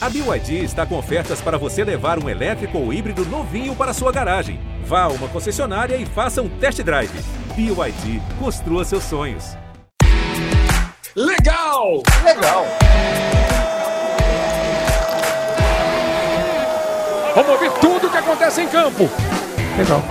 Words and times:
A 0.00 0.08
BYD 0.08 0.62
está 0.62 0.86
com 0.86 0.96
ofertas 0.96 1.40
para 1.40 1.58
você 1.58 1.82
levar 1.82 2.22
um 2.22 2.28
elétrico 2.28 2.78
ou 2.78 2.92
híbrido 2.92 3.26
novinho 3.26 3.74
para 3.74 3.92
sua 3.92 4.12
garagem. 4.12 4.60
Vá 4.84 5.02
a 5.02 5.08
uma 5.08 5.26
concessionária 5.26 5.96
e 5.96 6.06
faça 6.06 6.40
um 6.40 6.48
test 6.48 6.80
drive. 6.82 7.10
BYD, 7.56 8.22
construa 8.38 8.84
seus 8.84 9.02
sonhos. 9.02 9.56
Legal! 11.16 12.04
Legal! 12.22 12.64
Vamos 17.34 17.50
ouvir 17.50 17.72
tudo 17.80 18.06
o 18.06 18.10
que 18.10 18.18
acontece 18.18 18.60
em 18.60 18.68
campo. 18.68 19.10
Legal. 19.76 20.04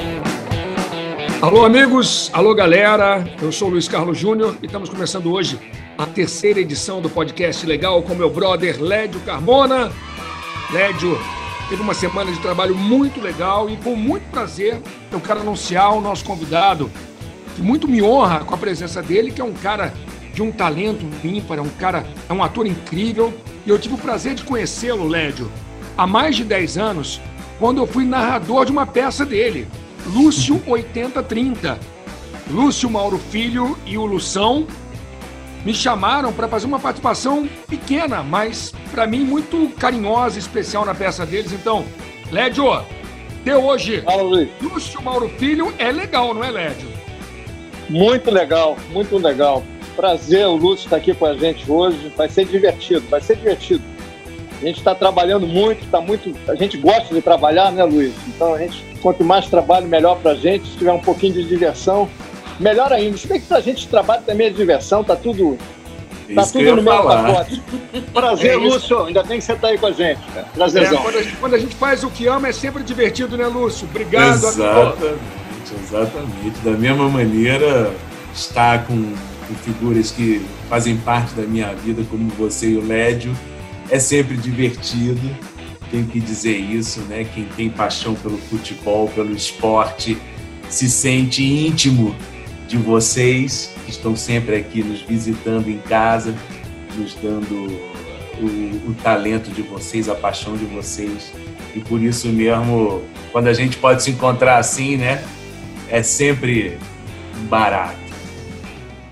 Alô, 1.42 1.64
amigos. 1.64 2.30
Alô, 2.34 2.54
galera. 2.54 3.24
Eu 3.42 3.54
sou 3.54 3.70
o 3.70 3.72
Luiz 3.72 3.88
Carlos 3.88 4.18
Júnior 4.18 4.58
e 4.62 4.66
estamos 4.66 4.90
começando 4.90 5.32
hoje 5.32 5.58
a 5.98 6.06
terceira 6.06 6.60
edição 6.60 7.02
do 7.02 7.10
podcast 7.10 7.66
Legal 7.66 8.04
com 8.04 8.14
meu 8.14 8.30
brother 8.30 8.80
Lédio 8.80 9.20
Carmona. 9.22 9.92
Lédio 10.72 11.18
teve 11.68 11.82
uma 11.82 11.96
semana 11.96 12.32
de 12.32 12.40
trabalho 12.40 12.76
muito 12.76 13.20
legal 13.20 13.68
e 13.68 13.76
com 13.78 13.96
muito 13.96 14.30
prazer 14.30 14.80
eu 15.12 15.20
quero 15.20 15.40
anunciar 15.40 15.96
o 15.96 16.02
nosso 16.02 16.24
convidado, 16.24 16.92
que 17.56 17.64
muito 17.64 17.88
me 17.88 18.04
honra 18.04 18.42
com 18.42 18.54
a 18.54 18.58
presença 18.58 19.02
dele, 19.02 19.32
que 19.32 19.42
é 19.42 19.44
um 19.44 19.54
cara 19.54 19.92
de 20.36 20.44
um 20.44 20.52
talento 20.52 21.04
ímpar, 21.26 21.58
é 21.58 21.62
um 21.62 21.70
cara, 21.70 22.06
é 22.30 22.34
um 22.34 22.44
ator 22.44 22.68
incrível 22.68 23.34
e 23.66 23.70
eu 23.70 23.80
tive 23.80 23.96
o 23.96 23.98
prazer 23.98 24.36
de 24.36 24.44
conhecê-lo, 24.44 25.08
Lédio, 25.08 25.52
há 25.98 26.06
mais 26.06 26.36
de 26.36 26.44
10 26.44 26.78
anos, 26.78 27.20
quando 27.58 27.80
eu 27.80 27.88
fui 27.88 28.06
narrador 28.06 28.66
de 28.66 28.72
uma 28.72 28.86
peça 28.86 29.26
dele, 29.26 29.68
Lúcio 30.06 30.62
8030. 30.68 31.98
Lúcio 32.50 32.90
Mauro 32.90 33.18
Filho 33.18 33.78
e 33.86 33.98
o 33.98 34.06
Lução 34.06 34.66
me 35.66 35.74
chamaram 35.74 36.32
para 36.32 36.48
fazer 36.48 36.66
uma 36.66 36.80
participação 36.80 37.48
pequena, 37.68 38.24
mas 38.24 38.74
para 38.92 39.06
mim 39.06 39.20
muito 39.20 39.70
carinhosa 39.78 40.38
e 40.38 40.40
especial 40.40 40.86
na 40.86 40.96
peça 40.96 41.26
deles. 41.26 41.52
Então, 41.52 41.86
Lédio, 42.32 42.66
de 43.44 43.54
hoje, 43.54 44.02
Fala, 44.02 44.24
Luiz. 44.24 44.50
Lúcio 44.62 45.02
Mauro 45.02 45.30
Filho 45.38 45.74
é 45.78 45.92
legal, 45.92 46.34
não 46.34 46.44
é, 46.44 46.52
Lédio? 46.52 46.90
Muito 47.90 48.30
legal, 48.30 48.78
muito 48.92 49.18
legal. 49.18 49.64
Prazer 49.96 50.46
o 50.46 50.56
Lúcio 50.56 50.86
estar 50.86 50.98
aqui 50.98 51.14
com 51.14 51.26
a 51.26 51.34
gente 51.34 51.70
hoje. 51.70 52.12
Vai 52.16 52.30
ser 52.30 52.46
divertido, 52.46 53.08
vai 53.10 53.22
ser 53.22 53.38
divertido. 53.38 53.84
A 54.62 54.66
gente 54.66 54.80
está 54.80 54.94
trabalhando 54.94 55.48
muito, 55.48 55.90
tá 55.90 56.02
muito. 56.02 56.36
A 56.50 56.56
gente 56.56 56.78
gosta 56.78 57.14
de 57.14 57.22
trabalhar, 57.22 57.72
né, 57.72 57.84
Luiz? 57.84 58.14
Então 58.28 58.54
a 58.56 58.58
gente, 58.58 58.84
quanto 59.02 59.24
mais 59.24 59.48
trabalho, 59.48 59.88
melhor 59.88 60.18
para 60.20 60.32
a 60.32 60.36
gente. 60.36 60.68
Se 60.68 60.78
tiver 60.78 60.92
um 60.92 61.00
pouquinho 61.00 61.34
de 61.34 61.44
diversão, 61.44 62.10
melhor 62.60 62.92
ainda. 62.94 63.18
Se 63.18 63.28
bem 63.28 63.40
que 63.40 63.48
pra 63.48 63.60
gente 63.62 63.88
trabalho 63.88 64.24
também 64.26 64.48
é 64.48 64.50
diversão, 64.50 65.04
tá 65.04 65.16
tudo. 65.16 65.58
Tá 66.36 66.42
Isso 66.42 66.54
tudo 66.54 66.66
no 66.76 66.76
mesmo 66.76 66.90
falar. 66.92 67.24
pacote. 67.24 67.62
Prazer, 68.14 68.52
É. 68.52 68.56
Lúcio. 68.58 69.04
Ainda 69.06 69.24
bem 69.24 69.40
que 69.40 69.46
você 69.46 69.56
tá 69.56 69.68
aí 69.70 69.78
com 69.78 69.86
a 69.88 69.92
gente. 69.92 70.20
É, 70.36 70.42
Prazerzão. 70.54 71.02
quando, 71.02 71.16
a 71.18 71.22
gente, 71.24 71.36
quando 71.38 71.54
a 71.54 71.60
gente 71.60 71.76
faz 71.76 72.04
o 72.04 72.10
que 72.10 72.28
ama 72.28 72.50
é 72.50 72.52
sempre 72.52 72.84
divertido, 72.84 73.38
né, 73.38 73.48
Lúcio? 73.48 73.88
Obrigado. 73.90 74.34
amigo. 74.46 74.48
Exatamente, 74.48 75.74
exatamente. 75.84 76.60
Da 76.66 76.72
mesma 76.72 77.08
maneira, 77.08 77.94
estar 78.36 78.86
com, 78.86 79.14
com 79.48 79.56
figuras 79.64 80.12
que 80.12 80.46
fazem 80.70 80.98
parte 80.98 81.34
da 81.34 81.44
minha 81.44 81.74
vida, 81.74 82.04
como 82.10 82.28
você 82.32 82.72
e 82.72 82.78
o 82.78 82.86
Lédio, 82.86 83.34
é 83.90 83.98
sempre 83.98 84.36
divertido. 84.36 85.22
Tenho 85.90 86.06
que 86.08 86.20
dizer 86.20 86.58
isso, 86.58 87.00
né? 87.04 87.26
Quem 87.34 87.46
tem 87.56 87.70
paixão 87.70 88.14
pelo 88.16 88.38
futebol, 88.38 89.08
pelo 89.16 89.34
esporte, 89.34 90.18
se 90.68 90.90
sente 90.90 91.42
íntimo 91.42 92.14
de 92.68 92.78
vocês, 92.78 93.72
que 93.86 93.92
estão 93.92 94.16
sempre 94.16 94.56
aqui 94.56 94.84
nos 94.84 95.02
visitando 95.02 95.70
em 95.70 95.80
casa, 95.80 96.36
nos 96.96 97.16
dando 97.16 97.54
o, 98.40 98.90
o 98.90 98.96
talento 99.02 99.50
de 99.52 99.62
vocês, 99.62 100.10
a 100.10 100.16
paixão 100.16 100.58
de 100.58 100.66
vocês. 100.66 101.32
E 101.74 101.80
por 101.80 102.02
isso 102.02 102.28
mesmo, 102.28 103.04
quando 103.32 103.48
a 103.48 103.54
gente 103.54 103.78
pode 103.78 104.04
se 104.04 104.12
encontrar 104.12 104.58
assim, 104.58 104.98
né? 104.98 105.24
É 105.90 106.04
sempre 106.04 106.78
barato. 107.50 108.08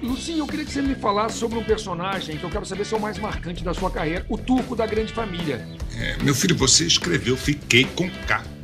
Lucinho, 0.02 0.40
eu 0.40 0.48
queria 0.48 0.66
que 0.66 0.72
você 0.72 0.82
me 0.82 0.96
falasse 0.96 1.38
sobre 1.38 1.58
um 1.58 1.64
personagem 1.64 2.38
que 2.38 2.44
eu 2.44 2.50
quero 2.50 2.66
saber 2.66 2.86
se 2.86 2.94
é 2.94 2.98
o 2.98 3.02
mais 3.02 3.18
marcante 3.18 3.64
da 3.64 3.74
sua 3.74 3.90
carreira, 3.90 4.26
o 4.30 4.38
Turco 4.38 4.76
da 4.76 4.86
Grande 4.86 5.14
Família. 5.14 5.66
É, 5.98 6.18
meu 6.22 6.36
filho, 6.36 6.56
você 6.56 6.86
escreveu 6.86 7.36
Fiquei 7.36 7.86
com 7.86 8.10
K. 8.28 8.55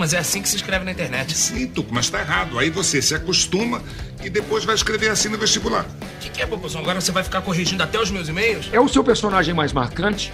Mas 0.00 0.14
é 0.14 0.18
assim 0.18 0.40
que 0.40 0.48
se 0.48 0.56
escreve 0.56 0.82
na 0.82 0.92
internet. 0.92 1.36
Sim, 1.36 1.66
Tuco, 1.66 1.92
mas 1.92 2.08
tá 2.08 2.20
errado. 2.20 2.58
Aí 2.58 2.70
você 2.70 3.02
se 3.02 3.14
acostuma 3.14 3.82
e 4.24 4.30
depois 4.30 4.64
vai 4.64 4.74
escrever 4.74 5.10
assim 5.10 5.28
no 5.28 5.36
vestibular. 5.36 5.84
O 5.84 6.18
que, 6.20 6.30
que 6.30 6.40
é, 6.40 6.46
população? 6.46 6.80
Agora 6.80 6.98
você 7.02 7.12
vai 7.12 7.22
ficar 7.22 7.42
corrigindo 7.42 7.82
até 7.82 8.00
os 8.00 8.10
meus 8.10 8.26
e-mails? 8.26 8.70
É 8.72 8.80
o 8.80 8.88
seu 8.88 9.04
personagem 9.04 9.52
mais 9.52 9.74
marcante? 9.74 10.32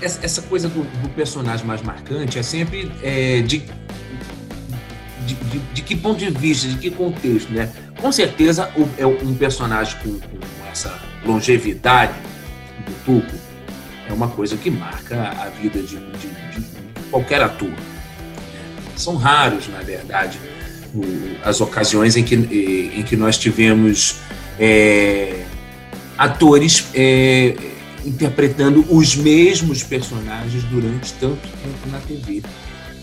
Essa, 0.00 0.20
essa 0.24 0.40
coisa 0.40 0.70
do, 0.70 0.84
do 1.02 1.08
personagem 1.10 1.66
mais 1.66 1.82
marcante 1.82 2.38
é 2.38 2.42
sempre 2.42 2.90
é, 3.02 3.42
de, 3.42 3.58
de, 5.26 5.34
de- 5.34 5.58
de 5.74 5.82
que 5.82 5.94
ponto 5.94 6.18
de 6.18 6.30
vista, 6.30 6.66
de 6.66 6.78
que 6.78 6.90
contexto, 6.90 7.52
né? 7.52 7.70
Com 8.00 8.10
certeza, 8.10 8.70
o- 8.74 8.88
é 8.96 9.06
um 9.06 9.34
personagem 9.34 9.98
com, 10.02 10.18
com 10.18 10.38
essa 10.72 10.98
longevidade 11.26 12.14
do 12.86 12.92
Tuco 13.04 13.36
é 14.08 14.12
uma 14.14 14.28
coisa 14.28 14.56
que 14.56 14.70
marca 14.70 15.28
a 15.38 15.50
vida 15.50 15.78
de, 15.82 15.96
de- 15.98 16.60
de 16.60 16.66
qualquer 17.10 17.42
ator. 17.42 17.68
São 18.98 19.14
raros, 19.14 19.68
na 19.68 19.80
verdade, 19.80 20.40
as 21.44 21.60
ocasiões 21.60 22.16
em 22.16 22.24
que, 22.24 22.34
em 22.34 23.02
que 23.04 23.16
nós 23.16 23.38
tivemos 23.38 24.16
é, 24.58 25.44
atores 26.18 26.88
é, 26.94 27.56
interpretando 28.04 28.84
os 28.90 29.14
mesmos 29.14 29.84
personagens 29.84 30.64
durante 30.64 31.12
tanto 31.14 31.40
tempo 31.42 31.88
na 31.92 31.98
TV. 32.00 32.42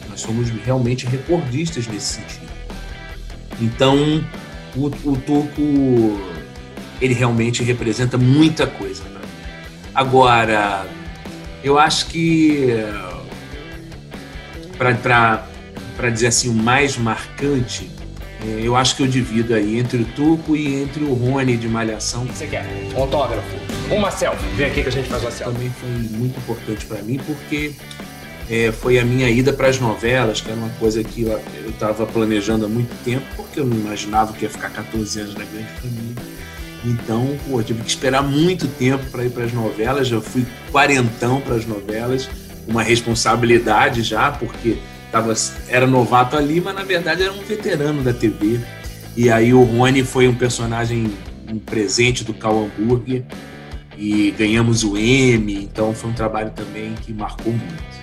Nós 0.10 0.20
somos 0.20 0.50
realmente 0.50 1.06
recordistas 1.06 1.88
nesse 1.88 2.16
sentido. 2.16 2.52
Então, 3.62 4.22
o, 4.76 4.88
o 4.88 6.36
ele 7.00 7.14
realmente 7.14 7.64
representa 7.64 8.18
muita 8.18 8.68
coisa 8.68 9.02
para 9.04 9.20
mim. 9.20 9.28
Agora, 9.94 10.86
eu 11.64 11.80
acho 11.80 12.08
que, 12.08 12.68
para 14.78 15.48
dizer 16.10 16.28
assim, 16.28 16.50
o 16.50 16.54
mais 16.54 16.98
marcante, 16.98 17.90
é, 18.42 18.62
eu 18.62 18.76
acho 18.76 18.96
que 18.96 19.04
eu 19.04 19.08
divido 19.08 19.54
aí 19.54 19.80
entre 19.80 20.02
o 20.02 20.06
Tuco 20.06 20.56
e 20.56 20.76
entre 20.82 21.04
o 21.04 21.14
Rony 21.14 21.58
de 21.58 21.68
Malhação, 21.68 22.24
O 22.24 22.28
que 22.28 22.38
você 22.38 22.48
quer? 22.48 22.66
Um 22.96 23.02
autógrafo? 23.02 23.56
Uma 23.90 24.12
selfie? 24.12 24.46
Vem 24.56 24.68
aqui 24.68 24.84
que 24.84 24.90
a 24.90 24.92
gente 24.92 25.10
faz 25.10 25.22
uma 25.24 25.32
selfie. 25.32 25.54
também 25.54 25.72
foi 25.72 25.90
muito 26.18 26.38
importante 26.38 26.86
para 26.86 27.02
mim 27.02 27.20
porque 27.26 27.74
é, 28.50 28.72
foi 28.72 29.00
a 29.00 29.06
minha 29.06 29.30
ida 29.30 29.52
para 29.52 29.68
as 29.68 29.80
novelas, 29.80 30.42
que 30.42 30.50
era 30.50 30.60
uma 30.60 30.70
coisa 30.78 31.04
que 31.04 31.24
eu 31.24 31.42
estava 31.70 32.06
planejando 32.06 32.66
há 32.66 32.70
muito 32.70 32.94
tempo, 33.04 33.26
porque 33.36 33.60
eu 33.60 33.66
não 33.66 33.76
imaginava 33.76 34.34
que 34.34 34.44
ia 34.44 34.50
ficar 34.50 34.70
14 34.70 35.20
anos 35.20 35.34
na 35.34 35.46
grande 35.46 35.70
família. 35.82 36.16
Então, 36.86 37.36
pô, 37.48 37.60
eu 37.60 37.64
tive 37.64 37.82
que 37.82 37.90
esperar 37.90 38.22
muito 38.22 38.68
tempo 38.68 39.04
para 39.10 39.26
ir 39.26 39.32
para 39.32 39.46
as 39.46 39.52
novelas. 39.52 40.08
Já 40.08 40.22
fui 40.22 40.46
quarentão 40.72 41.42
para 41.42 41.56
as 41.56 41.66
novelas, 41.66 42.30
uma 42.68 42.84
responsabilidade 42.84 44.04
já, 44.04 44.32
porque 44.32 44.78
tava, 45.16 45.34
era 45.70 45.88
novato 45.88 46.36
ali, 46.36 46.60
mas 46.60 46.76
na 46.76 46.84
verdade 46.84 47.24
era 47.24 47.32
um 47.32 47.42
veterano 47.42 48.04
da 48.04 48.12
TV. 48.12 48.60
E 49.16 49.30
aí 49.30 49.54
o 49.54 49.64
Rony 49.64 50.04
foi 50.04 50.28
um 50.28 50.36
personagem, 50.36 51.10
um 51.50 51.58
presente 51.58 52.26
do 52.26 52.34
Cal 52.34 52.70
Hamburger 52.78 53.24
e 53.98 54.32
ganhamos 54.38 54.84
o 54.84 54.98
M, 54.98 55.56
então 55.56 55.94
foi 55.94 56.10
um 56.10 56.14
trabalho 56.14 56.52
também 56.52 56.94
que 56.96 57.14
marcou 57.14 57.54
muito. 57.54 57.96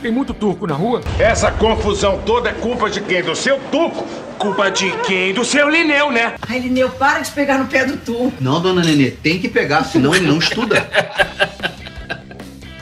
Tem 0.00 0.10
muito 0.10 0.32
turco 0.32 0.66
na 0.66 0.74
rua? 0.74 1.02
Essa 1.18 1.50
confusão 1.50 2.22
toda 2.24 2.48
é 2.48 2.54
culpa 2.54 2.88
de 2.88 3.02
quem? 3.02 3.22
Do 3.22 3.36
seu 3.36 3.58
Tuco? 3.70 4.02
Culpa 4.38 4.70
de 4.70 4.90
quem? 5.02 5.34
Do 5.34 5.44
seu 5.44 5.68
Lineu, 5.68 6.10
né? 6.10 6.36
Ai, 6.48 6.60
Lineu, 6.60 6.88
para 6.88 7.18
de 7.18 7.30
pegar 7.30 7.58
no 7.58 7.66
pé 7.66 7.84
do 7.84 7.98
tu. 7.98 8.32
Não, 8.40 8.62
dona 8.62 8.82
Nenê, 8.82 9.10
tem 9.10 9.38
que 9.38 9.50
pegar, 9.50 9.84
senão 9.84 10.14
ele 10.14 10.26
não 10.26 10.38
estuda. 10.38 10.88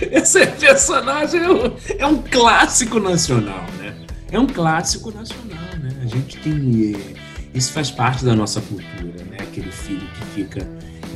Esse 0.12 0.46
personagem 0.46 1.40
é 1.42 1.50
um, 1.50 1.76
é 1.98 2.06
um 2.06 2.22
clássico 2.22 2.98
nacional, 3.00 3.64
né? 3.78 3.94
É 4.30 4.38
um 4.38 4.46
clássico 4.46 5.10
nacional, 5.10 5.58
né? 5.82 5.90
A 6.02 6.06
gente 6.06 6.36
tem. 6.38 6.94
eh, 6.94 7.14
Isso 7.54 7.72
faz 7.72 7.90
parte 7.90 8.24
da 8.24 8.34
nossa 8.34 8.60
cultura, 8.60 9.24
né? 9.30 9.38
Aquele 9.40 9.70
filho 9.72 10.06
que 10.18 10.24
fica 10.34 10.66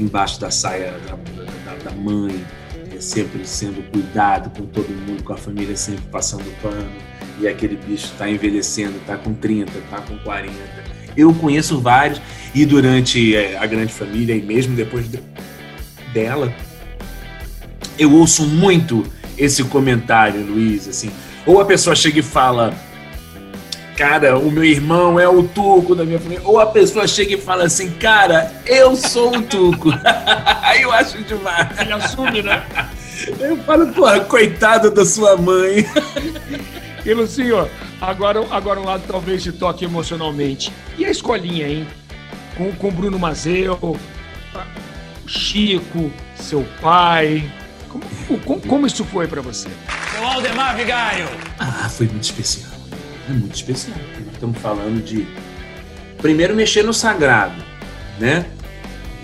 embaixo 0.00 0.40
da 0.40 0.50
saia 0.50 0.92
da, 1.06 1.14
da- 1.14 1.52
da 1.84 1.90
mãe, 1.92 2.44
eh, 2.94 3.00
sempre 3.00 3.44
sendo 3.46 3.82
cuidado 3.90 4.50
com 4.58 4.66
todo 4.66 4.88
mundo, 4.88 5.22
com 5.22 5.32
a 5.32 5.36
família 5.36 5.76
sempre 5.76 6.04
passando 6.10 6.44
pano, 6.62 6.90
e 7.40 7.46
aquele 7.48 7.76
bicho 7.76 8.06
está 8.06 8.28
envelhecendo, 8.30 8.96
está 8.98 9.16
com 9.16 9.34
30, 9.34 9.76
está 9.78 10.00
com 10.00 10.16
40. 10.18 10.52
Eu 11.16 11.32
conheço 11.34 11.80
vários, 11.80 12.20
e 12.54 12.64
durante 12.64 13.34
eh, 13.36 13.56
a 13.58 13.66
grande 13.66 13.92
família, 13.92 14.34
e 14.34 14.42
mesmo 14.42 14.74
depois 14.74 15.10
de- 15.10 15.20
dela, 16.14 16.52
eu 17.98 18.12
ouço 18.12 18.44
muito 18.46 19.04
esse 19.36 19.64
comentário, 19.64 20.44
Luiz, 20.44 20.88
assim. 20.88 21.10
Ou 21.46 21.60
a 21.60 21.64
pessoa 21.64 21.96
chega 21.96 22.20
e 22.20 22.22
fala, 22.22 22.72
cara, 23.96 24.38
o 24.38 24.50
meu 24.50 24.64
irmão 24.64 25.18
é 25.18 25.28
o 25.28 25.42
Tuco 25.42 25.94
da 25.94 26.04
minha 26.04 26.18
família. 26.18 26.42
Ou 26.44 26.60
a 26.60 26.66
pessoa 26.66 27.06
chega 27.06 27.34
e 27.34 27.40
fala 27.40 27.64
assim, 27.64 27.90
cara, 27.90 28.52
eu 28.66 28.94
sou 28.94 29.36
o 29.36 29.42
Tuco. 29.42 29.90
Aí 30.62 30.82
eu 30.82 30.92
acho 30.92 31.22
demais. 31.24 31.78
Ele 31.78 31.92
assume, 31.92 32.42
né? 32.42 32.64
Eu 33.38 33.56
falo, 33.58 33.92
porra, 33.92 34.20
coitado 34.20 34.90
da 34.90 35.04
sua 35.04 35.36
mãe. 35.36 35.86
E 37.04 37.12
Lucinho, 37.12 37.68
agora, 38.00 38.46
agora 38.48 38.78
um 38.78 38.84
lado 38.84 39.02
talvez 39.08 39.42
te 39.42 39.50
toque 39.50 39.84
emocionalmente. 39.84 40.72
E 40.96 41.04
a 41.04 41.10
escolinha, 41.10 41.66
hein? 41.66 41.88
Com, 42.56 42.70
com 42.74 42.92
Bruno 42.92 43.18
Mazeu, 43.18 43.76
o 43.82 43.98
Chico, 45.26 46.12
seu 46.36 46.64
pai. 46.80 47.50
Como, 47.92 48.40
como, 48.40 48.60
como 48.62 48.86
isso 48.86 49.04
foi 49.04 49.26
para 49.26 49.42
você? 49.42 49.68
Seu 50.10 50.24
Aldemar 50.24 50.74
Vigário! 50.76 51.28
Ah, 51.58 51.90
foi 51.90 52.06
muito 52.06 52.24
especial. 52.24 52.72
É 53.28 53.32
muito 53.32 53.54
especial. 53.54 53.98
Estamos 54.32 54.58
falando 54.58 55.04
de. 55.04 55.26
Primeiro, 56.16 56.56
mexer 56.56 56.82
no 56.82 56.94
sagrado, 56.94 57.62
né? 58.18 58.46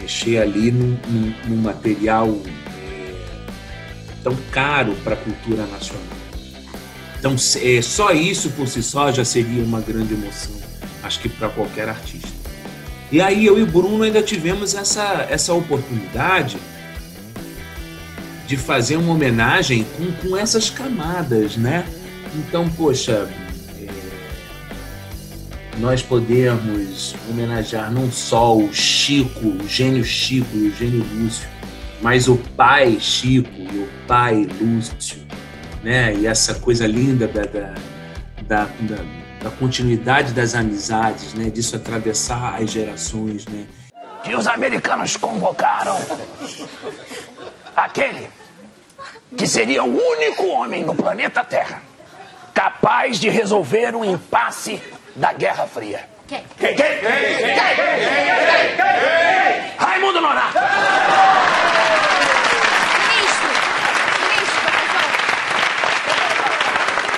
Mexer 0.00 0.38
ali 0.38 0.70
num, 0.70 0.98
num, 1.08 1.34
num 1.46 1.56
material 1.56 2.28
é, 2.86 3.14
tão 4.22 4.36
caro 4.52 4.94
para 5.02 5.14
a 5.14 5.16
cultura 5.16 5.64
nacional. 5.66 6.02
Então, 7.18 7.34
é, 7.62 7.82
só 7.82 8.12
isso 8.12 8.50
por 8.50 8.68
si 8.68 8.82
só 8.82 9.10
já 9.10 9.24
seria 9.24 9.62
uma 9.64 9.80
grande 9.80 10.14
emoção, 10.14 10.54
acho 11.02 11.20
que 11.20 11.28
para 11.28 11.48
qualquer 11.48 11.88
artista. 11.88 12.28
E 13.10 13.20
aí 13.20 13.46
eu 13.46 13.58
e 13.58 13.62
o 13.62 13.66
Bruno 13.66 14.04
ainda 14.04 14.22
tivemos 14.22 14.74
essa, 14.74 15.26
essa 15.30 15.54
oportunidade 15.54 16.58
de 18.48 18.56
fazer 18.56 18.96
uma 18.96 19.12
homenagem 19.12 19.86
com, 19.96 20.10
com 20.10 20.34
essas 20.34 20.70
camadas, 20.70 21.58
né? 21.58 21.86
Então, 22.34 22.66
poxa, 22.70 23.28
é, 23.78 23.86
nós 25.76 26.02
podemos 26.02 27.14
homenagear 27.28 27.92
não 27.92 28.10
só 28.10 28.56
o 28.56 28.72
Chico, 28.72 29.48
o 29.48 29.68
gênio 29.68 30.02
Chico 30.02 30.48
e 30.54 30.68
o 30.68 30.74
gênio 30.74 31.04
Lúcio, 31.12 31.46
mas 32.00 32.26
o 32.26 32.36
pai 32.56 32.96
Chico 32.98 33.50
e 33.54 33.80
o 33.80 33.88
pai 34.06 34.48
Lúcio, 34.58 35.18
né? 35.84 36.14
E 36.14 36.26
essa 36.26 36.54
coisa 36.54 36.86
linda 36.86 37.28
da, 37.28 37.42
da, 37.42 37.74
da, 38.44 38.64
da, 38.64 39.04
da 39.42 39.50
continuidade 39.58 40.32
das 40.32 40.54
amizades, 40.54 41.34
né? 41.34 41.50
Disso 41.50 41.76
atravessar 41.76 42.62
as 42.62 42.70
gerações, 42.70 43.44
né? 43.44 43.66
Que 44.24 44.34
os 44.34 44.46
americanos 44.46 45.18
convocaram 45.18 45.98
aquele 47.84 48.28
que 49.36 49.46
seria 49.46 49.84
o 49.84 50.10
único 50.12 50.46
homem 50.48 50.84
no 50.84 50.94
planeta 50.94 51.44
Terra 51.44 51.82
capaz 52.52 53.20
de 53.20 53.28
resolver 53.28 53.94
o 53.94 54.04
impasse 54.04 54.82
da 55.14 55.32
Guerra 55.32 55.66
Fria. 55.66 56.08
Quem? 56.26 56.44
Quem? 56.58 56.74
Quem? 56.74 56.98
Quem? 56.98 57.16
Raimundo 59.78 60.20
Nonato! 60.20 60.58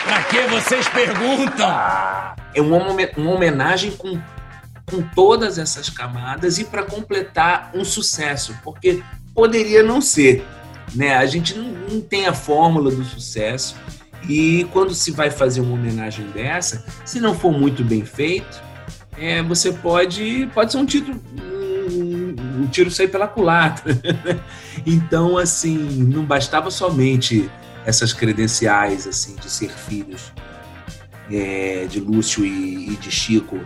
Pra 0.05 0.23
que 0.25 0.43
vocês 0.43 0.87
perguntam? 0.89 1.71
É 2.55 2.61
uma, 2.61 2.79
uma 3.17 3.31
homenagem 3.31 3.93
com, 3.93 4.21
com 4.85 5.01
todas 5.15 5.57
essas 5.57 5.89
camadas 5.89 6.59
e 6.59 6.65
para 6.65 6.83
completar 6.83 7.71
um 7.73 7.85
sucesso, 7.85 8.55
porque 8.63 9.03
poderia 9.35 9.83
não 9.83 10.01
ser. 10.01 10.45
Né? 10.95 11.15
A 11.15 11.27
gente 11.27 11.57
não, 11.57 11.71
não 11.89 12.01
tem 12.01 12.27
a 12.27 12.33
fórmula 12.33 12.91
do 12.91 13.05
sucesso 13.05 13.77
e 14.29 14.67
quando 14.73 14.95
se 14.95 15.11
vai 15.11 15.31
fazer 15.31 15.61
uma 15.61 15.75
homenagem 15.75 16.27
dessa, 16.27 16.85
se 17.05 17.21
não 17.21 17.35
for 17.35 17.53
muito 17.53 17.83
bem 17.85 18.05
feito, 18.05 18.61
é, 19.17 19.43
você 19.43 19.73
pode 19.73 20.49
pode 20.55 20.73
ser 20.73 20.79
um 20.79 20.87
título 20.87 21.21
um, 21.91 22.63
um 22.63 22.67
tiro 22.67 22.91
sair 22.91 23.09
pela 23.09 23.27
culatra. 23.27 23.99
então, 24.87 25.37
assim, 25.37 25.77
não 25.77 26.25
bastava 26.25 26.71
somente 26.71 27.51
essas 27.85 28.13
credenciais 28.13 29.07
assim 29.07 29.37
de 29.37 29.51
ser 29.51 29.71
filhos 29.71 30.33
é, 31.31 31.87
de 31.89 32.01
Lúcio 32.01 32.45
e, 32.45 32.93
e 32.93 32.97
de 32.97 33.11
Chico. 33.11 33.61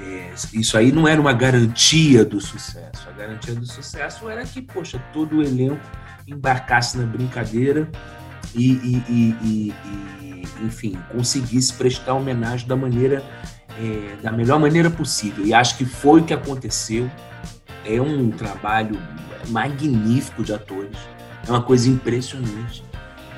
É, 0.00 0.34
isso 0.52 0.76
aí 0.76 0.92
não 0.92 1.06
era 1.08 1.20
uma 1.20 1.32
garantia 1.32 2.24
do 2.24 2.40
sucesso. 2.40 3.08
A 3.08 3.12
garantia 3.12 3.54
do 3.54 3.66
sucesso 3.66 4.28
era 4.28 4.44
que, 4.44 4.60
poxa, 4.60 5.02
todo 5.12 5.38
o 5.38 5.42
elenco 5.42 5.80
embarcasse 6.26 6.98
na 6.98 7.04
brincadeira 7.04 7.88
e, 8.54 8.72
e, 8.72 9.04
e, 9.08 9.74
e 9.82 10.46
enfim, 10.62 10.98
conseguisse 11.12 11.72
prestar 11.72 12.14
homenagem 12.14 12.66
da 12.66 12.76
maneira, 12.76 13.22
é, 13.78 14.16
da 14.22 14.32
melhor 14.32 14.58
maneira 14.58 14.90
possível. 14.90 15.44
E 15.44 15.54
acho 15.54 15.76
que 15.76 15.84
foi 15.84 16.20
o 16.20 16.24
que 16.24 16.34
aconteceu. 16.34 17.10
É 17.84 18.00
um 18.00 18.30
trabalho 18.30 18.98
magnífico 19.48 20.42
de 20.42 20.52
atores, 20.52 20.98
é 21.46 21.50
uma 21.50 21.62
coisa 21.62 21.88
impressionante. 21.88 22.84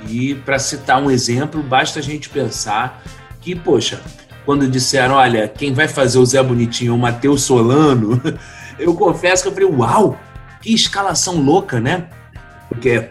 E 0.07 0.35
para 0.37 0.59
citar 0.59 1.03
um 1.03 1.11
exemplo, 1.11 1.63
basta 1.63 1.99
a 1.99 2.03
gente 2.03 2.29
pensar 2.29 3.03
que, 3.41 3.55
poxa, 3.55 4.01
quando 4.49 4.67
disseram, 4.67 5.17
olha, 5.17 5.47
quem 5.47 5.75
vai 5.75 5.87
fazer 5.87 6.19
o 6.19 6.25
Zé 6.25 6.43
Bonitinho 6.43 6.93
é 6.93 6.95
o 6.95 6.99
Matheus 6.99 7.43
Solano, 7.43 8.19
eu 8.81 8.95
confesso 8.95 9.43
que 9.43 9.49
eu 9.51 9.53
falei, 9.53 9.69
uau, 9.69 10.19
que 10.63 10.73
escalação 10.73 11.39
louca, 11.39 11.79
né? 11.79 12.09
Porque 12.67 13.11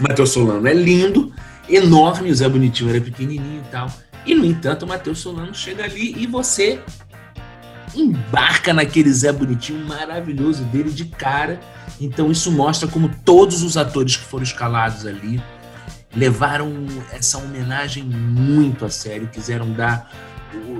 Matheus 0.00 0.30
Solano 0.30 0.66
é 0.66 0.74
lindo, 0.74 1.32
enorme, 1.68 2.32
o 2.32 2.34
Zé 2.34 2.48
Bonitinho 2.48 2.90
era 2.90 3.00
pequenininho 3.00 3.62
e 3.64 3.70
tal. 3.70 3.92
E, 4.26 4.34
no 4.34 4.44
entanto, 4.44 4.82
o 4.82 4.88
Matheus 4.88 5.20
Solano 5.20 5.54
chega 5.54 5.84
ali 5.84 6.16
e 6.20 6.26
você 6.26 6.80
embarca 7.94 8.74
naquele 8.74 9.12
Zé 9.12 9.30
Bonitinho 9.30 9.86
maravilhoso 9.86 10.64
dele 10.64 10.90
de 10.90 11.04
cara. 11.04 11.60
Então, 12.00 12.28
isso 12.28 12.50
mostra 12.50 12.88
como 12.88 13.08
todos 13.24 13.62
os 13.62 13.76
atores 13.76 14.16
que 14.16 14.24
foram 14.24 14.42
escalados 14.42 15.06
ali 15.06 15.40
levaram 16.12 16.86
essa 17.12 17.38
homenagem 17.38 18.02
muito 18.02 18.84
a 18.84 18.90
sério, 18.90 19.28
quiseram 19.28 19.70
dar 19.70 20.10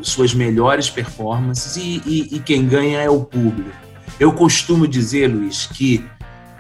suas 0.03 0.35
melhores 0.35 0.91
performances 0.91 1.77
e, 1.77 2.03
e, 2.05 2.37
e 2.37 2.41
quem 2.41 2.67
ganha 2.67 3.01
é 3.01 3.11
o 3.11 3.25
público. 3.25 3.71
Eu 4.19 4.33
costumo 4.33 4.87
dizer, 4.87 5.29
Luiz, 5.29 5.67
que 5.67 6.05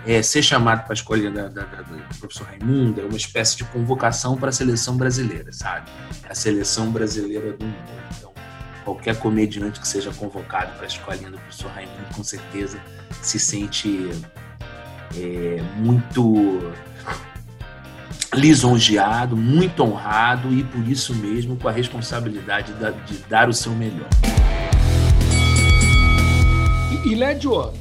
é, 0.07 0.23
ser 0.23 0.43
chamado 0.43 0.85
para 0.85 0.93
a 0.93 0.95
escolha 0.95 1.31
da, 1.31 1.49
da, 1.49 1.65
da, 1.65 1.83
do 1.83 2.19
professor 2.19 2.47
Raimundo 2.47 3.01
é 3.01 3.05
uma 3.05 3.17
espécie 3.17 3.57
de 3.57 3.65
convocação 3.65 4.37
para 4.37 4.49
a 4.49 4.53
seleção 4.53 4.97
brasileira, 4.97 5.53
sabe? 5.53 5.91
A 6.29 6.35
seleção 6.35 6.91
brasileira 6.91 7.53
do 7.53 7.65
mundo. 7.65 7.77
Então, 8.19 8.33
qualquer 8.85 9.17
comediante 9.17 9.79
que 9.79 9.87
seja 9.87 10.11
convocado 10.13 10.73
para 10.73 10.85
a 10.85 10.87
escolinha 10.87 11.31
do 11.31 11.39
professor 11.39 11.71
Raimundo, 11.71 12.15
com 12.15 12.25
certeza 12.25 12.81
se 13.21 13.39
sente 13.39 14.11
é, 15.17 15.63
muito 15.77 16.73
lisonjeado, 18.35 19.37
muito 19.37 19.83
honrado 19.83 20.53
e 20.53 20.63
por 20.63 20.87
isso 20.89 21.15
mesmo 21.15 21.57
com 21.57 21.69
a 21.69 21.73
responsabilidade 21.73 22.73
de 23.07 23.19
dar 23.29 23.49
o 23.49 23.53
seu 23.53 23.73
melhor. 23.73 24.09
E, 27.05 27.09
e 27.09 27.15
Lédio, 27.15 27.73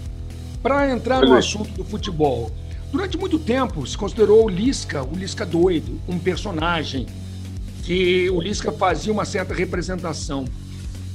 para 0.62 0.90
entrar 0.90 1.22
no 1.22 1.36
assunto 1.36 1.72
do 1.72 1.84
futebol, 1.84 2.52
durante 2.92 3.18
muito 3.18 3.38
tempo 3.38 3.86
se 3.86 3.98
considerou 3.98 4.46
o 4.46 4.50
Lisca, 4.50 5.04
o 5.04 5.16
Lisca 5.16 5.46
doido, 5.46 6.00
um 6.08 6.18
personagem 6.18 7.06
que 7.84 8.30
o 8.30 8.42
Lisca 8.42 8.72
fazia 8.72 9.14
uma 9.14 9.26
certa 9.26 9.54
representação. 9.54 10.46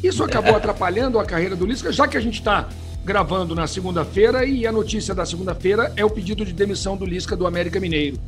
Isso 0.02 0.22
acabou 0.22 0.54
atrapalhando 0.54 1.18
a 1.18 1.24
carreira 1.24 1.56
do 1.56 1.66
Lisca, 1.66 1.90
já 1.90 2.06
que 2.06 2.16
a 2.16 2.20
gente 2.20 2.38
está 2.38 2.68
gravando 3.04 3.54
na 3.54 3.66
segunda-feira 3.66 4.44
e 4.44 4.66
a 4.66 4.72
notícia 4.72 5.14
da 5.14 5.26
segunda-feira 5.26 5.92
é 5.96 6.04
o 6.04 6.10
pedido 6.10 6.44
de 6.44 6.52
demissão 6.52 6.96
do 6.96 7.04
Lisca 7.04 7.36
do 7.36 7.46
América 7.46 7.80
Mineiro. 7.80 8.18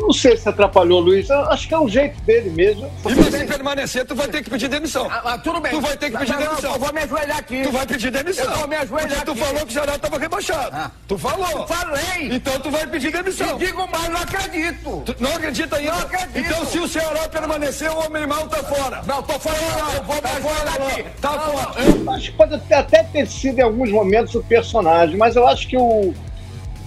Não 0.00 0.12
sei 0.12 0.36
se 0.36 0.48
atrapalhou, 0.48 1.00
Luiz. 1.00 1.28
Eu 1.28 1.40
acho 1.50 1.66
que 1.66 1.74
é 1.74 1.78
o 1.78 1.88
jeito 1.88 2.20
dele 2.22 2.50
mesmo. 2.50 2.88
Se 3.02 3.14
você 3.14 3.44
permanecer, 3.44 4.04
tu 4.06 4.14
vai 4.14 4.28
ter 4.28 4.42
que 4.42 4.50
pedir 4.50 4.68
demissão. 4.68 5.08
Ah, 5.10 5.22
ah, 5.24 5.38
tudo 5.38 5.60
bem. 5.60 5.72
Tu 5.72 5.80
vai 5.80 5.96
ter 5.96 6.10
que 6.10 6.18
pedir 6.18 6.32
não, 6.32 6.38
demissão. 6.38 6.62
Não, 6.70 6.76
eu 6.76 6.80
vou 6.80 6.92
me 6.92 7.00
ajoelhar 7.00 7.38
aqui. 7.38 7.62
Tu 7.62 7.72
vai 7.72 7.86
pedir 7.86 8.10
demissão. 8.12 8.44
Eu 8.44 8.58
vou 8.58 8.68
me 8.68 8.76
ajoelhar 8.76 9.08
Porque 9.08 9.24
tu 9.24 9.30
aqui. 9.32 9.40
falou 9.40 9.60
que 9.66 9.70
o 9.70 9.72
Ceará 9.72 9.94
estava 9.96 10.18
rebaixado. 10.18 10.70
Ah. 10.76 10.90
Tu 11.08 11.18
falou. 11.18 11.50
Eu 11.50 11.66
falei. 11.66 12.28
Então 12.30 12.60
tu 12.60 12.70
vai 12.70 12.86
pedir 12.86 13.10
demissão. 13.12 13.56
E 13.60 13.66
digo 13.66 13.88
mais, 13.90 14.08
não 14.08 14.20
acredito. 14.20 15.02
Tu 15.04 15.16
não 15.18 15.30
acredita 15.34 15.76
ainda? 15.76 15.92
Não 15.92 15.98
acredito. 16.00 16.38
Então 16.38 16.66
se 16.66 16.78
o 16.78 16.88
Ceará 16.88 17.28
permanecer, 17.28 17.90
o 17.90 18.06
homem 18.06 18.26
mal 18.26 18.46
tá 18.48 18.62
fora. 18.62 19.02
Não, 19.06 19.22
tô 19.22 19.38
fora 19.38 19.56
não. 19.60 19.92
Eu 19.94 20.02
vou 20.04 20.14
me 20.16 20.20
Tá 20.22 20.30
ajoelhar 20.30 20.72
fora, 20.76 20.92
aqui. 20.92 21.04
Tá 21.20 21.32
Não, 21.32 21.40
fora. 21.40 21.80
Eu 21.80 22.10
acho 22.12 22.30
que 22.30 22.36
pode 22.36 22.54
até 22.72 23.02
ter 23.02 23.26
sido 23.26 23.58
em 23.58 23.62
alguns 23.62 23.90
momentos 23.90 24.34
o 24.34 24.42
personagem, 24.44 25.16
mas 25.16 25.34
eu 25.36 25.46
acho 25.46 25.66
que 25.68 25.76
o, 25.76 26.14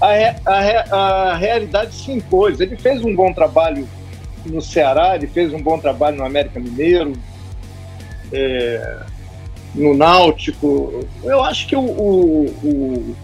a, 0.02 0.36
a 0.46 0.96
a 1.32 1.36
realidade 1.38 1.94
se 1.94 2.12
impôs. 2.12 2.60
Ele 2.60 2.76
fez 2.78 3.04
um 3.04 3.16
bom 3.16 3.34
trabalho 3.34 3.88
no 4.46 4.62
Ceará, 4.62 5.16
ele 5.16 5.28
fez 5.28 5.54
um 5.54 5.62
bom 5.62 5.78
trabalho 5.80 6.18
no 6.18 6.26
América 6.26 6.60
Mineiro, 6.60 7.14
é, 8.32 8.98
no 9.76 9.94
Náutico. 9.96 11.06
Eu 11.24 11.44
acho 11.44 11.68
que 11.68 11.76
o, 11.76 11.82
o- 11.82 12.46
o- 12.64 13.16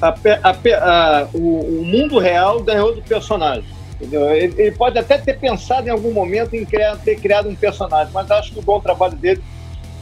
a 0.00 0.08
a 0.08 0.50
a- 0.50 1.28
o- 1.34 1.80
o 1.80 1.84
mundo 1.84 2.18
real 2.18 2.60
ganhou 2.62 2.94
do 2.94 3.02
personagem. 3.02 3.64
Ele, 4.00 4.54
ele 4.56 4.70
pode 4.70 4.96
até 4.96 5.18
ter 5.18 5.36
pensado 5.38 5.88
em 5.88 5.90
algum 5.90 6.12
momento 6.12 6.54
em 6.54 6.64
criar- 6.64 6.96
ter 6.98 7.16
criado 7.18 7.48
um 7.48 7.54
personagem, 7.56 8.12
mas 8.14 8.30
acho 8.30 8.52
que 8.52 8.60
o 8.60 8.62
bom 8.62 8.78
trabalho 8.80 9.16
dele 9.16 9.42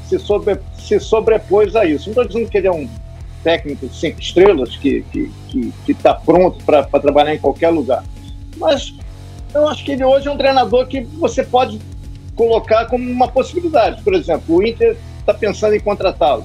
se, 0.07 0.19
sobre, 0.19 0.59
se 0.79 1.01
sobrepôs 1.01 1.75
a 1.75 1.87
isso. 1.87 2.05
Não 2.05 2.11
estou 2.11 2.27
dizendo 2.27 2.51
que 2.51 2.59
ele 2.59 2.67
é 2.67 2.73
um 2.73 2.87
técnico 3.47 3.87
de 3.87 3.95
cinco 3.95 4.21
estrelas 4.21 4.75
que 4.77 5.05
está 5.15 5.31
que, 5.49 5.73
que, 5.87 5.95
tá 5.95 6.15
pronto 6.15 6.65
para 6.65 6.83
trabalhar 6.83 7.33
em 7.33 7.39
qualquer 7.39 7.69
lugar. 7.69 8.03
Mas 8.57 8.93
eu 9.55 9.69
acho 9.69 9.85
que 9.85 9.93
ele 9.93 10.05
hoje 10.05 10.27
é 10.27 10.33
um 10.33 10.37
treinador 10.37 10.85
que 10.89 11.03
você 11.03 11.45
pode 11.45 11.81
colocar 12.35 12.87
como 12.87 13.09
uma 13.09 13.29
possibilidade. 13.29 14.03
Por 14.03 14.15
exemplo, 14.15 14.57
o 14.57 14.67
Inter 14.67 14.97
está 15.21 15.33
pensando 15.33 15.77
em 15.77 15.81
contratá-lo, 15.81 16.45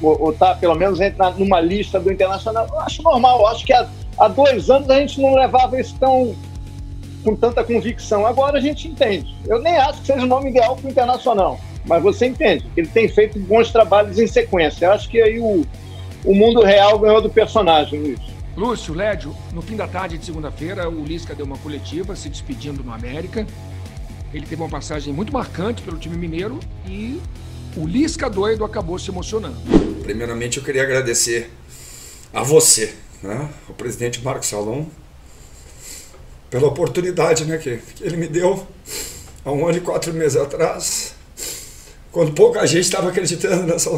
ou 0.00 0.32
está 0.32 0.54
pelo 0.54 0.74
menos 0.74 1.02
entra 1.02 1.30
numa 1.32 1.60
lista 1.60 2.00
do 2.00 2.10
Internacional. 2.10 2.66
Eu 2.66 2.80
acho 2.80 3.02
normal, 3.02 3.40
eu 3.40 3.46
acho 3.48 3.66
que 3.66 3.74
há, 3.74 3.86
há 4.18 4.28
dois 4.28 4.70
anos 4.70 4.88
a 4.88 4.98
gente 5.00 5.20
não 5.20 5.34
levava 5.34 5.78
isso 5.78 5.94
tão 6.00 6.34
com 7.22 7.36
tanta 7.36 7.62
convicção. 7.62 8.26
Agora 8.26 8.56
a 8.56 8.60
gente 8.60 8.88
entende. 8.88 9.36
Eu 9.46 9.60
nem 9.60 9.76
acho 9.76 10.00
que 10.00 10.06
seja 10.06 10.24
o 10.24 10.26
nome 10.26 10.48
ideal 10.48 10.76
para 10.76 10.86
o 10.86 10.90
Internacional, 10.90 11.60
mas 11.84 12.02
você 12.02 12.26
entende 12.26 12.64
que 12.74 12.80
ele 12.80 12.88
tem 12.88 13.06
feito 13.06 13.38
bons 13.38 13.70
trabalhos 13.70 14.18
em 14.18 14.26
sequência. 14.26 14.86
Eu 14.86 14.92
acho 14.92 15.10
que 15.10 15.20
aí 15.20 15.38
o, 15.38 15.66
o 16.24 16.34
mundo 16.34 16.62
real 16.62 16.98
ganhou 16.98 17.20
do 17.20 17.30
personagem, 17.30 18.00
Luiz. 18.00 18.20
Lúcio, 18.56 18.92
Lédio, 18.92 19.34
no 19.52 19.62
fim 19.62 19.76
da 19.76 19.86
tarde 19.86 20.18
de 20.18 20.24
segunda-feira, 20.24 20.88
o 20.88 21.04
Lisca 21.04 21.32
deu 21.32 21.46
uma 21.46 21.56
coletiva 21.58 22.16
se 22.16 22.28
despedindo 22.28 22.82
no 22.82 22.92
América. 22.92 23.46
Ele 24.34 24.44
teve 24.44 24.60
uma 24.60 24.68
passagem 24.68 25.12
muito 25.12 25.32
marcante 25.32 25.80
pelo 25.80 25.96
time 25.96 26.16
mineiro 26.16 26.58
e 26.84 27.20
o 27.76 27.86
Lisca 27.86 28.28
doido 28.28 28.64
acabou 28.64 28.98
se 28.98 29.10
emocionando. 29.10 29.56
Primeiramente, 30.02 30.58
eu 30.58 30.64
queria 30.64 30.82
agradecer 30.82 31.50
a 32.34 32.42
você, 32.42 32.94
né, 33.22 33.48
o 33.68 33.72
presidente 33.72 34.20
Marcos 34.22 34.48
Salom, 34.48 34.86
pela 36.50 36.66
oportunidade 36.66 37.44
né, 37.44 37.58
que, 37.58 37.76
que 37.76 38.02
ele 38.02 38.16
me 38.16 38.26
deu 38.26 38.66
há 39.44 39.52
um 39.52 39.66
ano 39.68 39.78
e 39.78 39.80
quatro 39.80 40.12
meses 40.12 40.36
atrás, 40.36 41.14
quando 42.10 42.32
pouca 42.32 42.66
gente 42.66 42.84
estava 42.84 43.08
acreditando 43.08 43.64
nessa. 43.64 43.90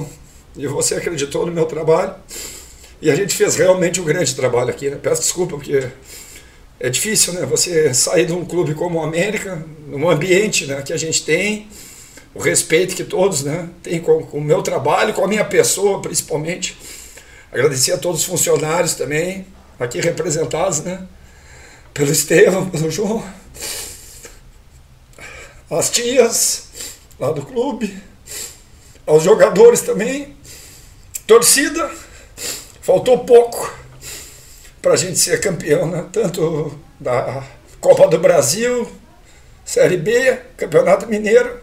E 0.57 0.66
você 0.66 0.95
acreditou 0.95 1.47
no 1.47 1.52
meu 1.52 1.66
trabalho. 1.66 2.14
E 3.00 3.11
a 3.11 3.14
gente 3.14 3.35
fez 3.35 3.57
realmente 3.57 4.00
um 4.00 4.04
grande 4.04 4.35
trabalho 4.35 4.71
aqui. 4.71 4.90
Né? 4.90 4.99
Peço 5.02 5.23
desculpa, 5.23 5.57
porque 5.57 5.88
é 6.78 6.90
difícil 6.90 7.33
né? 7.35 7.47
você 7.47 7.95
sair 7.95 8.26
de 8.26 8.33
um 8.33 8.45
clube 8.45 8.75
como 8.75 8.99
o 8.99 9.02
América, 9.02 9.64
num 9.87 10.09
ambiente 10.09 10.66
né, 10.66 10.83
que 10.83 10.92
a 10.92 10.97
gente 10.97 11.25
tem, 11.25 11.69
o 12.35 12.40
respeito 12.40 12.95
que 12.95 13.04
todos 13.04 13.42
né, 13.42 13.69
têm 13.83 14.00
com, 14.00 14.23
com 14.25 14.38
o 14.38 14.45
meu 14.45 14.62
trabalho, 14.62 15.14
com 15.14 15.25
a 15.25 15.28
minha 15.28 15.45
pessoa 15.45 16.00
principalmente. 16.00 16.76
Agradecer 17.52 17.92
a 17.92 17.99
todos 17.99 18.21
os 18.21 18.26
funcionários 18.26 18.95
também, 18.95 19.47
aqui 19.78 20.00
representados, 20.00 20.80
né? 20.83 21.07
pelo 21.92 22.11
Estevam, 22.11 22.71
pelo 22.71 22.90
João, 22.90 23.23
as 25.71 25.90
tias 25.90 26.69
lá 27.19 27.30
do 27.33 27.42
clube, 27.42 27.97
aos 29.07 29.23
jogadores 29.23 29.83
também, 29.83 30.37
torcida, 31.30 31.88
faltou 32.82 33.18
pouco 33.18 33.72
para 34.82 34.94
a 34.94 34.96
gente 34.96 35.16
ser 35.16 35.40
campeão, 35.40 35.88
né? 35.88 36.04
tanto 36.10 36.76
da 36.99 37.44
Copa 37.80 38.08
do 38.08 38.18
Brasil, 38.18 38.90
Série 39.64 39.96
B, 39.96 40.40
Campeonato 40.56 41.06
Mineiro, 41.06 41.58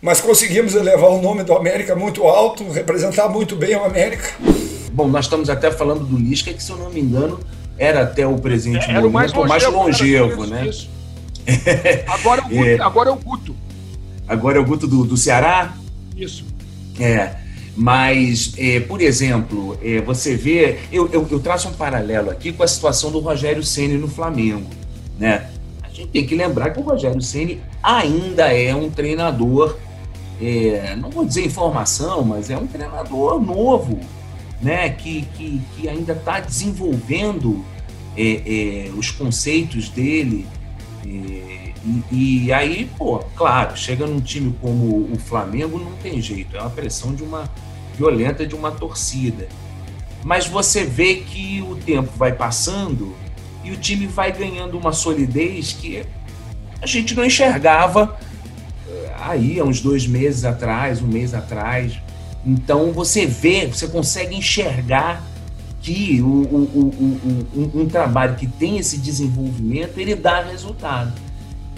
mas 0.00 0.20
conseguimos 0.20 0.76
elevar 0.76 1.10
o 1.10 1.20
nome 1.20 1.42
do 1.42 1.52
América 1.52 1.96
muito 1.96 2.22
alto, 2.28 2.70
representar 2.70 3.28
muito 3.28 3.56
bem 3.56 3.74
o 3.74 3.82
América. 3.82 4.32
Bom, 4.92 5.08
nós 5.08 5.24
estamos 5.24 5.50
até 5.50 5.72
falando 5.72 6.04
do 6.04 6.16
Lisca, 6.16 6.54
que 6.54 6.62
se 6.62 6.70
eu 6.70 6.76
não 6.76 6.88
me 6.88 7.00
engano, 7.00 7.40
era 7.76 8.02
até 8.02 8.24
o 8.24 8.38
presente 8.38 8.88
é, 8.88 8.94
era 8.94 9.04
o 9.04 9.10
mais 9.10 9.32
longevo, 9.32 9.48
mais 9.48 9.64
longevo 9.64 10.44
isso, 10.44 10.54
né? 10.54 10.66
Isso. 10.68 10.90
agora, 12.06 12.40
é 12.40 12.44
o 12.44 12.48
Guto, 12.48 12.64
é. 12.64 12.80
agora 12.80 13.08
é 13.08 13.12
o 13.12 13.16
Guto. 13.16 13.56
Agora 14.28 14.58
é 14.58 14.60
o 14.60 14.64
Guto 14.64 14.86
do, 14.86 15.02
do 15.02 15.16
Ceará? 15.16 15.74
Isso. 16.16 16.44
É. 17.00 17.45
Mas, 17.76 18.54
é, 18.56 18.80
por 18.80 19.02
exemplo, 19.02 19.78
é, 19.82 20.00
você 20.00 20.34
vê. 20.34 20.78
Eu, 20.90 21.10
eu, 21.12 21.28
eu, 21.30 21.38
traço 21.38 21.68
um 21.68 21.72
paralelo 21.72 22.30
aqui 22.30 22.50
com 22.50 22.62
a 22.62 22.66
situação 22.66 23.10
do 23.10 23.20
Rogério 23.20 23.62
Ceni 23.62 23.98
no 23.98 24.08
Flamengo. 24.08 24.70
Né? 25.18 25.50
A 25.82 25.88
gente 25.88 26.08
tem 26.08 26.26
que 26.26 26.34
lembrar 26.34 26.70
que 26.70 26.80
o 26.80 26.82
Rogério 26.82 27.20
Ceni 27.20 27.60
ainda 27.82 28.50
é 28.50 28.74
um 28.74 28.88
treinador. 28.90 29.76
É, 30.40 30.96
não 30.96 31.10
vou 31.10 31.26
dizer 31.26 31.44
informação, 31.44 32.24
mas 32.24 32.48
é 32.48 32.56
um 32.56 32.66
treinador 32.66 33.40
novo 33.40 34.00
né, 34.60 34.88
que, 34.90 35.22
que, 35.36 35.60
que 35.76 35.88
ainda 35.88 36.14
está 36.14 36.40
desenvolvendo 36.40 37.62
é, 38.16 38.86
é, 38.86 38.90
os 38.96 39.10
conceitos 39.10 39.90
dele. 39.90 40.46
E, 42.10 42.46
e, 42.46 42.52
aí, 42.52 42.90
pô, 42.98 43.18
claro, 43.36 43.76
chega 43.76 44.06
num 44.06 44.20
time 44.20 44.52
como 44.60 45.08
o 45.12 45.16
Flamengo, 45.18 45.78
não 45.78 45.92
tem 45.98 46.20
jeito, 46.20 46.56
é 46.56 46.60
uma 46.60 46.70
pressão 46.70 47.14
de 47.14 47.22
uma 47.22 47.48
violenta 47.96 48.44
de 48.44 48.56
uma 48.56 48.72
torcida. 48.72 49.46
Mas 50.24 50.48
você 50.48 50.84
vê 50.84 51.16
que 51.16 51.62
o 51.62 51.76
tempo 51.76 52.10
vai 52.16 52.32
passando 52.32 53.14
e 53.62 53.70
o 53.70 53.76
time 53.76 54.06
vai 54.06 54.32
ganhando 54.32 54.76
uma 54.76 54.92
solidez 54.92 55.72
que 55.72 56.02
a 56.82 56.86
gente 56.86 57.14
não 57.14 57.24
enxergava 57.24 58.18
eh, 58.88 59.12
aí 59.20 59.60
há 59.60 59.64
uns 59.64 59.80
dois 59.80 60.06
meses 60.06 60.44
atrás, 60.44 61.00
um 61.00 61.06
mês 61.06 61.34
atrás. 61.34 62.00
Então 62.44 62.90
você 62.92 63.26
vê, 63.26 63.66
você 63.66 63.86
consegue 63.86 64.34
enxergar 64.34 65.24
que 65.80 66.20
o, 66.20 66.26
o, 66.26 66.56
o, 66.74 67.46
um, 67.54 67.82
um, 67.82 67.86
trabalho 67.86 68.34
que 68.34 68.48
tem 68.48 68.76
esse 68.76 68.98
desenvolvimento, 68.98 69.98
ele 69.98 70.16
dá 70.16 70.42
resultado. 70.42 71.12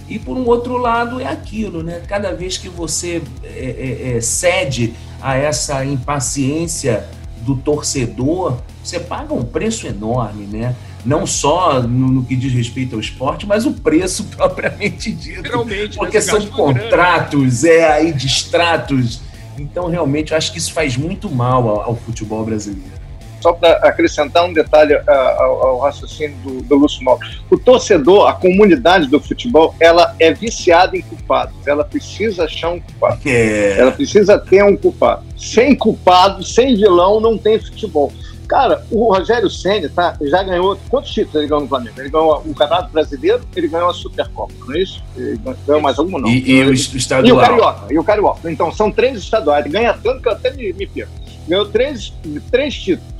E 0.08 0.18
por 0.18 0.36
um 0.36 0.46
outro 0.46 0.76
lado 0.76 1.20
é 1.20 1.26
aquilo, 1.26 1.82
né? 1.82 2.02
Cada 2.06 2.32
vez 2.32 2.56
que 2.56 2.68
você 2.68 3.22
é, 3.44 3.48
é, 3.48 4.16
é, 4.16 4.20
cede 4.20 4.94
a 5.20 5.36
essa 5.36 5.84
impaciência 5.84 7.06
do 7.42 7.56
torcedor, 7.56 8.58
você 8.82 8.98
paga 8.98 9.34
um 9.34 9.42
preço 9.44 9.86
enorme, 9.86 10.46
né? 10.46 10.74
Não 11.04 11.26
só 11.26 11.82
no, 11.82 12.08
no 12.08 12.24
que 12.24 12.34
diz 12.34 12.52
respeito 12.52 12.94
ao 12.94 13.00
esporte, 13.00 13.46
mas 13.46 13.66
o 13.66 13.72
preço 13.72 14.24
propriamente 14.36 15.12
dito. 15.12 15.42
Realmente, 15.42 15.96
porque 15.96 16.20
são 16.20 16.44
contratos, 16.46 17.62
grande. 17.62 17.68
é 17.68 17.92
aí 17.92 18.12
distratos 18.12 19.20
então, 19.60 19.88
realmente, 19.88 20.32
eu 20.32 20.38
acho 20.38 20.52
que 20.52 20.58
isso 20.58 20.72
faz 20.72 20.96
muito 20.96 21.28
mal 21.30 21.68
ao, 21.68 21.80
ao 21.82 21.96
futebol 21.96 22.44
brasileiro. 22.44 22.97
Só 23.40 23.52
para 23.52 23.72
acrescentar 23.88 24.44
um 24.44 24.52
detalhe 24.52 24.94
uh, 24.94 25.02
ao, 25.08 25.66
ao, 25.66 25.78
raciocínio 25.78 26.36
do, 26.38 26.62
do 26.62 26.74
Lúcio 26.76 27.04
Mal. 27.04 27.18
O 27.50 27.58
torcedor, 27.58 28.28
a 28.28 28.32
comunidade 28.32 29.06
do 29.06 29.20
futebol, 29.20 29.74
ela 29.78 30.14
é 30.18 30.32
viciada 30.32 30.96
em 30.96 31.02
culpados. 31.02 31.54
Ela 31.66 31.84
precisa 31.84 32.44
achar 32.44 32.70
um 32.70 32.80
culpado. 32.80 33.20
É. 33.26 33.78
Ela 33.78 33.92
precisa 33.92 34.38
ter 34.38 34.64
um 34.64 34.76
culpado. 34.76 35.24
Sem 35.36 35.74
culpado, 35.74 36.44
sem 36.44 36.74
vilão, 36.74 37.20
não 37.20 37.38
tem 37.38 37.60
futebol. 37.60 38.12
Cara, 38.48 38.82
o 38.90 39.12
Rogério 39.12 39.50
Senna 39.50 39.90
tá, 39.94 40.16
já 40.22 40.42
ganhou. 40.42 40.78
Quantos 40.88 41.10
títulos 41.10 41.34
ele 41.34 41.48
ganhou 41.48 41.62
no 41.62 41.68
Flamengo? 41.68 42.00
Ele 42.00 42.08
ganhou 42.08 42.38
o 42.38 42.54
Campeonato 42.54 42.90
Brasileiro, 42.90 43.42
ele 43.54 43.68
ganhou 43.68 43.90
a 43.90 43.94
Supercopa, 43.94 44.54
não 44.66 44.74
é 44.74 44.78
isso? 44.78 45.04
Ele 45.14 45.38
ganhou 45.66 45.82
mais 45.82 45.98
algum, 45.98 46.18
não. 46.18 46.30
E, 46.30 46.50
e 46.50 46.64
o 46.64 46.72
estadual. 46.72 47.28
E 47.28 47.32
o 47.32 47.38
Carioca. 47.38 47.94
E 47.94 47.98
o 47.98 48.04
Carioca. 48.04 48.50
Então, 48.50 48.72
são 48.72 48.90
três 48.90 49.18
estaduais. 49.18 49.66
Ele 49.66 49.74
ganha 49.74 49.92
tanto 49.92 50.22
que 50.22 50.28
eu 50.28 50.32
até 50.32 50.50
me, 50.50 50.72
me 50.72 50.86
perco. 50.86 51.12
Ganhou 51.46 51.66
três, 51.66 52.10
três 52.50 52.74
títulos. 52.74 53.17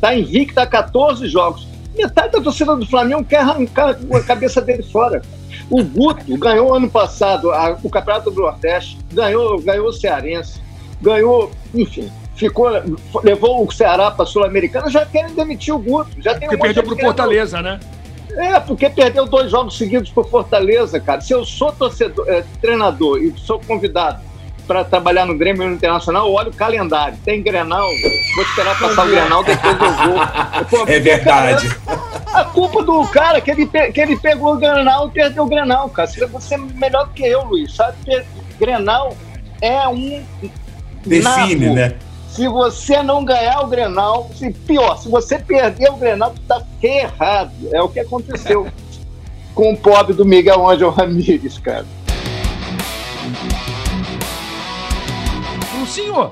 Está 0.00 0.14
invicto 0.14 0.58
a 0.58 0.66
14 0.66 1.28
jogos. 1.28 1.68
Metade 1.94 2.32
da 2.32 2.40
torcida 2.40 2.74
do 2.74 2.86
Flamengo 2.86 3.22
quer 3.22 3.40
arrancar 3.40 3.98
a 4.14 4.20
cabeça 4.22 4.62
dele 4.62 4.82
fora. 4.82 5.20
O 5.68 5.84
Guto 5.84 6.38
ganhou 6.38 6.72
ano 6.74 6.88
passado 6.88 7.50
a, 7.50 7.76
o 7.82 7.90
Campeonato 7.90 8.30
do 8.30 8.40
Nordeste, 8.40 8.96
ganhou, 9.12 9.60
ganhou 9.60 9.88
o 9.88 9.92
Cearense, 9.92 10.58
ganhou, 11.02 11.50
enfim 11.74 12.10
ficou, 12.34 12.70
levou 13.22 13.66
o 13.66 13.70
Ceará 13.70 14.10
para 14.10 14.22
a 14.22 14.26
Sul-Americana, 14.26 14.88
já 14.88 15.04
querem 15.04 15.34
demitir 15.34 15.74
o 15.74 15.78
Guto. 15.78 16.10
Já 16.22 16.32
tem 16.32 16.48
porque 16.48 16.56
um 16.56 16.60
perdeu 16.60 16.82
para 16.82 16.94
o 16.94 16.98
Fortaleza, 16.98 17.60
né? 17.60 17.78
É, 18.30 18.58
porque 18.60 18.88
perdeu 18.88 19.26
dois 19.26 19.50
jogos 19.50 19.76
seguidos 19.76 20.08
para 20.08 20.24
Fortaleza, 20.24 20.98
cara. 20.98 21.20
Se 21.20 21.34
eu 21.34 21.44
sou 21.44 21.70
torcedor, 21.70 22.26
é, 22.26 22.42
treinador 22.62 23.18
e 23.18 23.34
sou 23.38 23.60
convidado 23.60 24.22
para 24.70 24.84
trabalhar 24.84 25.26
no 25.26 25.36
Grêmio 25.36 25.68
Internacional, 25.68 26.32
olha 26.32 26.48
o 26.48 26.54
calendário. 26.54 27.18
Tem 27.24 27.42
Grenal, 27.42 27.88
vou 28.36 28.44
esperar 28.44 28.78
passar 28.78 29.04
o 29.04 29.10
Grenal, 29.10 29.42
depois 29.42 29.74
eu 29.74 29.92
vou. 30.12 30.84
Pô, 30.84 30.88
é 30.88 31.00
verdade. 31.00 31.68
Cara, 31.68 32.40
a 32.40 32.44
culpa 32.44 32.80
do 32.84 33.04
cara 33.08 33.40
que 33.40 33.50
ele, 33.50 33.66
que 33.66 34.00
ele 34.00 34.16
pegou 34.16 34.54
o 34.54 34.58
Grenal 34.58 35.08
e 35.08 35.10
perdeu 35.10 35.42
o 35.42 35.48
Grenal, 35.48 35.88
cara. 35.88 36.08
Você 36.08 36.54
é 36.54 36.58
melhor 36.58 37.08
do 37.08 37.12
que 37.14 37.26
eu, 37.26 37.42
Luiz. 37.46 37.74
Sabe 37.74 37.96
que 38.04 38.24
Grenal 38.60 39.16
é 39.60 39.88
um. 39.88 40.22
Define, 41.04 41.70
né? 41.70 41.96
Se 42.28 42.46
você 42.46 43.02
não 43.02 43.24
ganhar 43.24 43.62
o 43.62 43.66
Grenal, 43.66 44.30
se, 44.36 44.52
pior, 44.52 44.98
se 44.98 45.08
você 45.08 45.36
perder 45.36 45.90
o 45.90 45.96
Grenal, 45.96 46.30
tu 46.30 46.42
tá 46.42 46.62
ferrado. 46.80 47.50
É 47.72 47.82
o 47.82 47.88
que 47.88 47.98
aconteceu 47.98 48.68
com 49.52 49.72
o 49.72 49.76
pobre 49.76 50.14
do 50.14 50.24
Miguel 50.24 50.64
Ângelo 50.70 50.92
Ramírez, 50.92 51.58
cara. 51.58 51.84
Lucinho, 55.90 56.30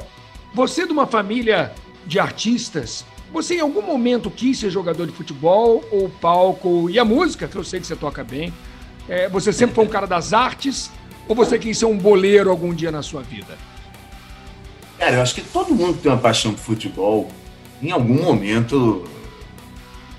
você 0.54 0.82
é 0.82 0.86
de 0.86 0.92
uma 0.92 1.04
família 1.04 1.72
de 2.06 2.20
artistas, 2.20 3.04
você 3.32 3.56
em 3.56 3.60
algum 3.60 3.82
momento 3.82 4.30
quis 4.30 4.56
ser 4.56 4.70
jogador 4.70 5.04
de 5.04 5.12
futebol, 5.12 5.84
ou 5.90 6.08
palco 6.08 6.88
e 6.88 6.96
a 6.96 7.04
música, 7.04 7.48
que 7.48 7.56
eu 7.56 7.64
sei 7.64 7.80
que 7.80 7.86
você 7.88 7.96
toca 7.96 8.22
bem? 8.22 8.54
É, 9.08 9.28
você 9.28 9.52
sempre 9.52 9.74
foi 9.74 9.84
um 9.84 9.88
cara 9.88 10.06
das 10.06 10.32
artes, 10.32 10.92
ou 11.26 11.34
você 11.34 11.58
quis 11.58 11.76
ser 11.76 11.86
um 11.86 11.98
boleiro 11.98 12.50
algum 12.50 12.72
dia 12.72 12.92
na 12.92 13.02
sua 13.02 13.20
vida? 13.20 13.58
Cara, 14.96 15.16
eu 15.16 15.22
acho 15.22 15.34
que 15.34 15.42
todo 15.42 15.74
mundo 15.74 15.98
tem 16.00 16.12
uma 16.12 16.18
paixão 16.18 16.52
por 16.52 16.60
futebol 16.60 17.28
em 17.82 17.90
algum 17.90 18.22
momento 18.22 19.08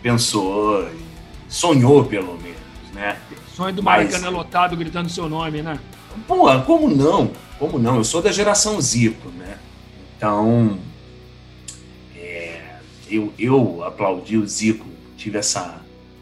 pensou, 0.02 0.86
sonhou 1.48 2.04
pelo 2.04 2.38
menos, 2.42 2.60
né? 2.94 3.18
Sonho 3.56 3.74
do 3.74 3.84
Mas- 3.84 4.12
Maracanã 4.12 4.30
lotado 4.36 4.76
gritando 4.76 5.08
seu 5.10 5.30
nome, 5.30 5.62
né? 5.62 5.80
Pô, 6.28 6.62
como 6.62 6.90
não? 6.90 7.32
Como 7.58 7.78
não? 7.80 7.98
Eu 7.98 8.04
sou 8.04 8.22
da 8.22 8.32
geração 8.32 8.80
Zico, 8.82 9.30
né? 9.30 9.58
Então, 10.18 10.78
é, 12.16 12.60
eu, 13.10 13.34
eu 13.38 13.84
aplaudi 13.84 14.38
o 14.38 14.48
Zico, 14.48 14.86
tive 15.18 15.38
essa, 15.38 15.82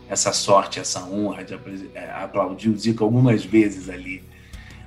essa 0.10 0.32
sorte, 0.34 0.80
essa 0.80 1.04
honra 1.06 1.44
de 1.44 1.54
é, 1.96 2.12
aplaudir 2.12 2.70
o 2.70 2.78
Zico 2.78 3.04
algumas 3.04 3.44
vezes 3.44 3.90
ali 3.90 4.24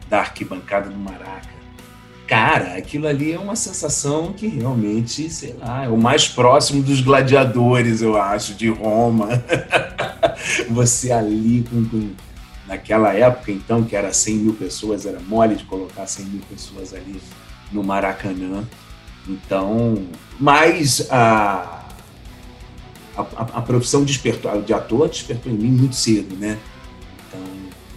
da 0.08 0.20
arquibancada 0.20 0.90
do 0.90 0.96
Maraca. 0.96 1.60
Cara, 2.26 2.76
aquilo 2.76 3.08
ali 3.08 3.32
é 3.32 3.38
uma 3.38 3.56
sensação 3.56 4.32
que 4.32 4.46
realmente, 4.46 5.28
sei 5.30 5.52
lá, 5.54 5.84
é 5.84 5.88
o 5.88 5.96
mais 5.96 6.28
próximo 6.28 6.80
dos 6.80 7.00
gladiadores, 7.00 8.02
eu 8.02 8.16
acho, 8.20 8.54
de 8.54 8.68
Roma. 8.68 9.28
Você 10.70 11.10
ali 11.10 11.64
com, 11.68 11.84
com- 11.86 12.10
naquela 12.70 13.12
época, 13.12 13.50
então, 13.50 13.82
que 13.82 13.96
era 13.96 14.12
100 14.12 14.34
mil 14.36 14.54
pessoas, 14.54 15.04
era 15.04 15.18
mole 15.20 15.56
de 15.56 15.64
colocar 15.64 16.06
100 16.06 16.24
mil 16.26 16.42
pessoas 16.48 16.94
ali 16.94 17.20
no 17.72 17.82
Maracanã. 17.82 18.62
Então, 19.28 20.04
mas 20.38 21.08
a, 21.10 21.82
a, 23.16 23.22
a- 23.54 23.62
profissão 23.62 24.04
despertou, 24.04 24.62
de 24.62 24.72
ator 24.72 25.08
despertou 25.08 25.52
em 25.52 25.56
mim 25.56 25.70
muito 25.70 25.96
cedo, 25.96 26.36
né? 26.36 26.56
Então, 27.28 27.40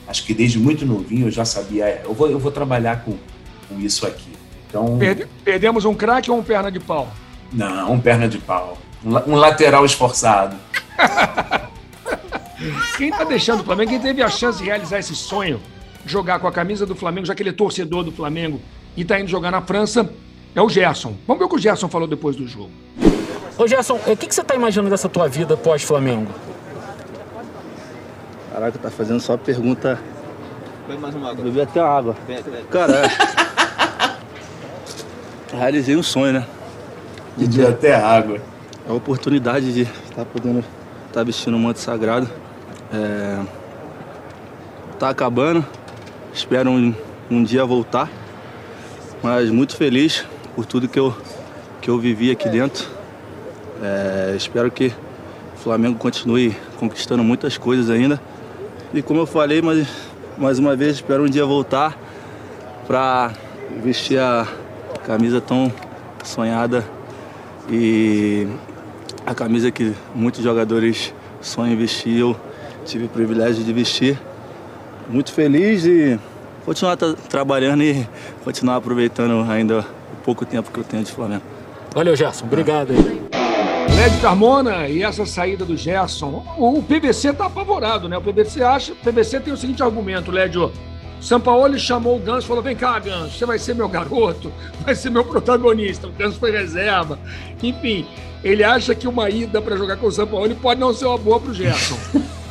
acho 0.07 0.25
que 0.25 0.33
desde 0.33 0.57
muito 0.59 0.85
novinho 0.85 1.27
eu 1.27 1.31
já 1.31 1.45
sabia, 1.45 1.85
é, 1.85 2.01
eu 2.03 2.13
vou, 2.13 2.29
eu 2.29 2.39
vou 2.39 2.51
trabalhar 2.51 3.03
com, 3.03 3.15
com 3.69 3.79
isso 3.79 4.05
aqui. 4.07 4.33
Então, 4.67 4.97
Perde- 4.97 5.27
perdemos 5.45 5.85
um 5.85 5.93
craque 5.93 6.31
ou 6.31 6.39
um 6.39 6.43
perna 6.43 6.71
de 6.71 6.79
pau? 6.79 7.07
não, 7.51 7.93
um 7.93 7.99
perna 7.99 8.27
de 8.27 8.39
pau. 8.39 8.75
Um, 9.05 9.33
um 9.33 9.35
lateral 9.35 9.85
esforçado. 9.85 10.55
Quem 12.97 13.11
tá 13.11 13.23
deixando 13.23 13.61
o 13.61 13.63
Flamengo, 13.63 13.91
quem 13.91 13.99
teve 13.99 14.21
a 14.21 14.29
chance 14.29 14.59
de 14.59 14.65
realizar 14.65 14.99
esse 14.99 15.15
sonho, 15.15 15.59
jogar 16.05 16.39
com 16.39 16.47
a 16.47 16.51
camisa 16.51 16.85
do 16.85 16.95
Flamengo, 16.95 17.25
já 17.25 17.35
que 17.35 17.41
ele 17.41 17.49
é 17.49 17.53
torcedor 17.53 18.03
do 18.03 18.11
Flamengo 18.11 18.61
e 18.95 19.03
tá 19.03 19.19
indo 19.19 19.29
jogar 19.29 19.51
na 19.51 19.61
França, 19.61 20.09
é 20.55 20.61
o 20.61 20.69
Gerson. 20.69 21.15
Vamos 21.27 21.39
ver 21.39 21.45
o 21.45 21.49
que 21.49 21.55
o 21.55 21.59
Gerson 21.59 21.89
falou 21.89 22.07
depois 22.07 22.35
do 22.35 22.47
jogo. 22.47 22.71
Ô 23.57 23.67
Gerson, 23.67 23.99
o 24.07 24.17
que, 24.17 24.27
que 24.27 24.35
você 24.35 24.43
tá 24.43 24.55
imaginando 24.55 24.89
dessa 24.89 25.09
tua 25.09 25.27
vida 25.27 25.57
pós-Flamengo? 25.57 26.31
Caraca, 28.51 28.77
tá 28.77 28.91
fazendo 28.91 29.19
só 29.19 29.35
pergunta. 29.35 29.99
Bebe 30.87 31.01
mais 31.01 31.15
uma 31.15 31.31
água. 31.31 31.43
Bebi 31.43 31.61
até 31.61 31.79
água. 31.79 32.15
Cara, 32.69 33.05
é. 35.51 35.57
realizei 35.57 35.95
um 35.95 36.03
sonho, 36.03 36.33
né? 36.33 36.47
Bebi 37.35 37.65
até 37.65 37.95
água. 37.95 38.39
A 38.87 38.93
oportunidade 38.93 39.73
de 39.73 39.81
estar 39.81 40.25
podendo 40.25 40.63
estar 41.07 41.23
vestindo 41.23 41.55
o 41.55 41.59
manto 41.59 41.79
sagrado. 41.79 42.29
É... 42.93 43.43
Tá 44.99 45.09
acabando. 45.09 45.65
Espero 46.31 46.69
um, 46.69 46.93
um 47.29 47.43
dia 47.43 47.65
voltar. 47.65 48.09
Mas 49.23 49.49
muito 49.49 49.75
feliz 49.75 50.23
por 50.55 50.65
tudo 50.65 50.87
que 50.87 50.99
eu, 50.99 51.15
que 51.81 51.89
eu 51.89 51.97
vivi 51.97 52.29
aqui 52.29 52.47
dentro. 52.47 52.87
É, 53.81 54.33
espero 54.37 54.69
que 54.69 54.93
o 55.55 55.59
Flamengo 55.59 55.97
continue 55.97 56.55
conquistando 56.79 57.23
muitas 57.23 57.57
coisas 57.57 57.89
ainda. 57.89 58.21
E 58.93 59.01
como 59.01 59.19
eu 59.19 59.25
falei, 59.25 59.61
mais, 59.61 59.87
mais 60.37 60.59
uma 60.59 60.75
vez, 60.75 60.95
espero 60.95 61.23
um 61.23 61.29
dia 61.29 61.45
voltar 61.45 61.97
para 62.85 63.31
vestir 63.81 64.19
a 64.19 64.47
camisa 65.05 65.41
tão 65.41 65.73
sonhada 66.23 66.85
e 67.69 68.47
a 69.25 69.33
camisa 69.33 69.71
que 69.71 69.93
muitos 70.13 70.43
jogadores 70.43 71.13
sonham 71.41 71.75
vestir. 71.75 72.19
Eu 72.19 72.35
tive 72.83 73.05
o 73.05 73.09
privilégio 73.09 73.63
de 73.63 73.73
vestir. 73.73 74.19
Muito 75.09 75.31
feliz 75.33 75.85
e 75.85 76.19
continuar 76.65 76.95
tra- 76.95 77.13
trabalhando 77.29 77.83
e 77.83 78.07
continuar 78.43 78.77
aproveitando 78.77 79.49
ainda 79.51 79.79
o 79.79 80.15
pouco 80.23 80.45
tempo 80.45 80.71
que 80.71 80.79
eu 80.79 80.83
tenho 80.83 81.03
de 81.03 81.11
Flamengo. 81.11 81.43
Valeu, 81.93 82.15
Gerson. 82.15 82.45
Obrigado 82.45 82.91
aí. 82.91 83.23
Lédio 83.95 84.21
Carmona 84.21 84.87
e 84.87 85.03
essa 85.03 85.25
saída 85.25 85.65
do 85.65 85.75
Gerson. 85.75 86.43
O, 86.57 86.79
o 86.79 86.83
PVC 86.83 87.33
tá 87.33 87.45
apavorado, 87.45 88.07
né? 88.07 88.17
O 88.17 88.21
PVC 88.21 88.63
acha. 88.63 88.93
O 88.93 88.95
PVC 88.95 89.39
tem 89.41 89.53
o 89.53 89.57
seguinte 89.57 89.83
argumento, 89.83 90.31
Lédio. 90.31 90.71
Sampaoli 91.21 91.79
chamou 91.79 92.17
o 92.17 92.19
Ganso 92.19 92.45
e 92.45 92.47
falou: 92.47 92.63
vem 92.63 92.75
cá, 92.75 92.97
Ganso, 92.99 93.37
você 93.37 93.45
vai 93.45 93.59
ser 93.59 93.75
meu 93.75 93.87
garoto, 93.87 94.51
vai 94.85 94.95
ser 94.95 95.09
meu 95.09 95.23
protagonista. 95.23 96.07
O 96.07 96.11
Ganso 96.11 96.39
foi 96.39 96.51
reserva. 96.51 97.19
Enfim, 97.61 98.05
ele 98.43 98.63
acha 98.63 98.95
que 98.95 99.07
uma 99.07 99.29
ida 99.29 99.61
para 99.61 99.77
jogar 99.77 99.97
com 99.97 100.07
o 100.07 100.11
Sampaoli 100.11 100.55
pode 100.55 100.79
não 100.79 100.93
ser 100.93 101.05
uma 101.05 101.17
boa 101.17 101.39
pro 101.39 101.53
Gerson. 101.53 101.97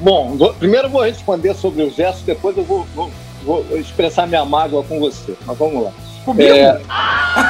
Bom, 0.00 0.36
vou- 0.36 0.54
primeiro 0.54 0.86
eu 0.86 0.90
vou 0.90 1.02
responder 1.02 1.54
sobre 1.54 1.82
o 1.82 1.90
gesto, 1.90 2.24
depois 2.24 2.56
eu 2.56 2.64
vou, 2.64 2.86
vou- 2.94 3.10
vou 3.44 3.64
expressar 3.78 4.26
minha 4.26 4.44
mágoa 4.44 4.82
com 4.84 4.98
você. 4.98 5.34
Mas 5.46 5.56
vamos 5.58 5.84
lá. 5.84 5.92
Comigo? 6.24 6.50
É, 6.54 6.80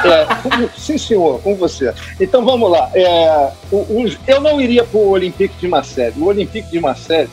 é, 0.05 0.69
sim, 0.77 0.97
senhor, 0.97 1.39
com 1.41 1.55
você. 1.55 1.93
Então 2.19 2.43
vamos 2.43 2.69
lá. 2.69 2.89
É, 2.93 3.49
o- 3.71 3.77
o- 3.77 4.17
eu 4.27 4.41
não 4.41 4.59
iria 4.59 4.83
para 4.83 4.97
o 4.99 5.09
Olympique 5.09 5.55
de 5.59 5.67
Marseille. 5.67 6.13
O 6.21 6.25
Olympique 6.25 6.69
de 6.69 6.79
Marseille, 6.81 7.29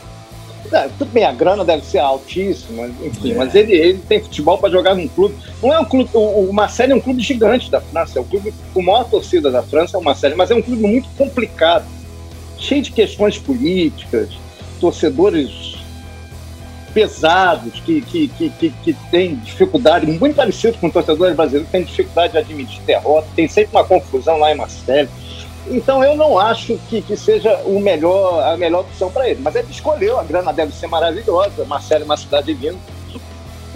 é, 0.71 0.87
tudo 0.97 1.11
bem, 1.11 1.25
a 1.25 1.33
grana 1.33 1.65
deve 1.65 1.85
ser 1.85 1.99
altíssima, 1.99 2.87
enfim, 3.03 3.33
mas 3.33 3.53
ele, 3.55 3.73
ele 3.73 3.99
tem 4.07 4.21
futebol 4.21 4.57
para 4.57 4.69
jogar 4.69 4.95
num 4.95 5.07
clube. 5.09 5.35
Não 5.61 5.73
é 5.73 5.79
um 5.79 5.85
clube. 5.85 6.09
O, 6.13 6.47
o 6.49 6.53
Marseille 6.53 6.93
é 6.93 6.95
um 6.95 7.01
clube 7.01 7.21
gigante 7.21 7.69
da 7.69 7.81
França, 7.81 8.19
é 8.19 8.21
o 8.21 8.25
clube 8.25 8.53
com 8.73 8.79
a 8.79 8.83
maior 8.83 9.03
torcida 9.03 9.51
da 9.51 9.61
França, 9.61 9.97
é 9.97 9.99
o 9.99 10.03
Marseille, 10.03 10.35
mas 10.37 10.49
é 10.49 10.55
um 10.55 10.61
clube 10.61 10.81
muito 10.81 11.09
complicado, 11.17 11.85
cheio 12.57 12.81
de 12.81 12.91
questões 12.91 13.37
políticas, 13.37 14.29
torcedores 14.83 15.77
pesados, 16.93 17.79
que, 17.79 18.01
que, 18.01 18.27
que, 18.27 18.49
que, 18.49 18.69
que 18.69 18.93
têm 19.09 19.35
dificuldade, 19.35 20.05
muito 20.05 20.35
parecido 20.35 20.77
com 20.77 20.89
torcedores 20.89 21.33
brasileiros, 21.37 21.67
que 21.67 21.71
têm 21.71 21.85
dificuldade 21.85 22.33
de 22.33 22.39
admitir 22.39 22.81
derrota, 22.81 23.25
tem 23.33 23.47
sempre 23.47 23.77
uma 23.77 23.85
confusão 23.85 24.37
lá 24.37 24.51
em 24.51 24.55
Marseille. 24.55 25.09
Então 25.67 26.03
eu 26.03 26.17
não 26.17 26.37
acho 26.37 26.77
que, 26.89 27.01
que 27.01 27.15
seja 27.15 27.61
o 27.63 27.79
melhor, 27.79 28.43
a 28.43 28.57
melhor 28.57 28.81
opção 28.81 29.09
para 29.09 29.29
ele. 29.29 29.39
Mas 29.41 29.55
ele 29.55 29.69
escolheu, 29.71 30.19
a 30.19 30.23
grana 30.23 30.51
deve 30.51 30.73
ser 30.73 30.87
maravilhosa, 30.87 31.63
Marseille 31.63 32.03
é 32.03 32.05
uma 32.05 32.17
cidade 32.17 32.53
linda. 32.53 32.77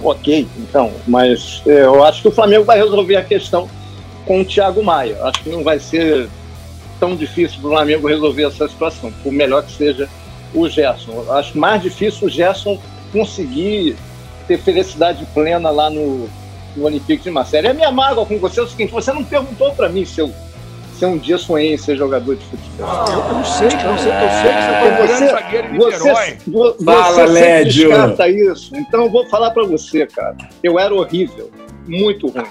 Ok, 0.03 0.45
então, 0.57 0.91
mas 1.07 1.63
eh, 1.65 1.85
eu 1.85 2.03
acho 2.03 2.21
que 2.21 2.27
o 2.27 2.31
Flamengo 2.31 2.65
vai 2.65 2.77
resolver 2.77 3.15
a 3.15 3.23
questão 3.23 3.69
com 4.25 4.41
o 4.41 4.45
Thiago 4.45 4.83
Maia. 4.83 5.17
Acho 5.23 5.41
que 5.41 5.49
não 5.49 5.63
vai 5.63 5.79
ser 5.79 6.27
tão 6.99 7.15
difícil 7.15 7.61
para 7.61 7.69
o 7.69 7.71
Flamengo 7.71 8.07
resolver 8.07 8.43
essa 8.43 8.67
situação, 8.67 9.11
por 9.23 9.31
melhor 9.31 9.63
que 9.63 9.71
seja 9.71 10.09
o 10.53 10.67
Gerson. 10.69 11.23
Acho 11.31 11.57
mais 11.57 11.81
difícil 11.81 12.27
o 12.27 12.29
Gerson 12.29 12.79
conseguir 13.11 13.95
ter 14.47 14.57
felicidade 14.59 15.25
plena 15.33 15.69
lá 15.69 15.89
no, 15.89 16.29
no 16.75 16.85
Olympique 16.85 17.23
de 17.23 17.31
Marseille. 17.31 17.67
E 17.67 17.71
a 17.71 17.73
minha 17.73 17.91
mágoa 17.91 18.25
com 18.25 18.37
você 18.37 18.59
é 18.59 18.63
o 18.63 18.67
seguinte: 18.67 18.91
você 18.91 19.11
não 19.11 19.23
perguntou 19.23 19.71
para 19.73 19.89
mim 19.89 20.05
se 20.05 20.19
eu, 20.21 20.31
se 20.97 21.03
eu 21.05 21.09
um 21.09 21.17
dia 21.17 21.37
sonhei 21.37 21.73
em 21.73 21.77
ser 21.77 21.95
jogador 21.97 22.35
de 22.35 22.43
futebol. 22.45 22.87
Eu 23.09 23.33
não 23.33 23.43
sei, 23.45 23.67
eu 23.67 23.71
não 23.71 23.97
sei, 23.97 24.11
eu 24.11 24.29
sei 24.29 24.53
que 24.53 24.61
você 24.61 24.79
foi 24.79 24.91
um 24.91 25.07
grande 25.07 25.31
zagueiro 25.31 25.67
em 25.67 25.77
você, 25.77 25.97
Niterói. 25.97 26.37
vo- 26.47 26.75
você 26.79 26.85
Fala, 26.85 27.25
Lédio. 27.25 27.89
descarta 27.89 28.29
isso. 28.29 28.75
Então 28.75 29.03
eu 29.03 29.09
vou 29.09 29.25
falar 29.29 29.51
para 29.51 29.65
você, 29.65 30.05
cara. 30.07 30.35
Eu 30.63 30.79
era 30.79 30.93
horrível, 30.93 31.51
muito 31.87 32.27
ruim. 32.27 32.45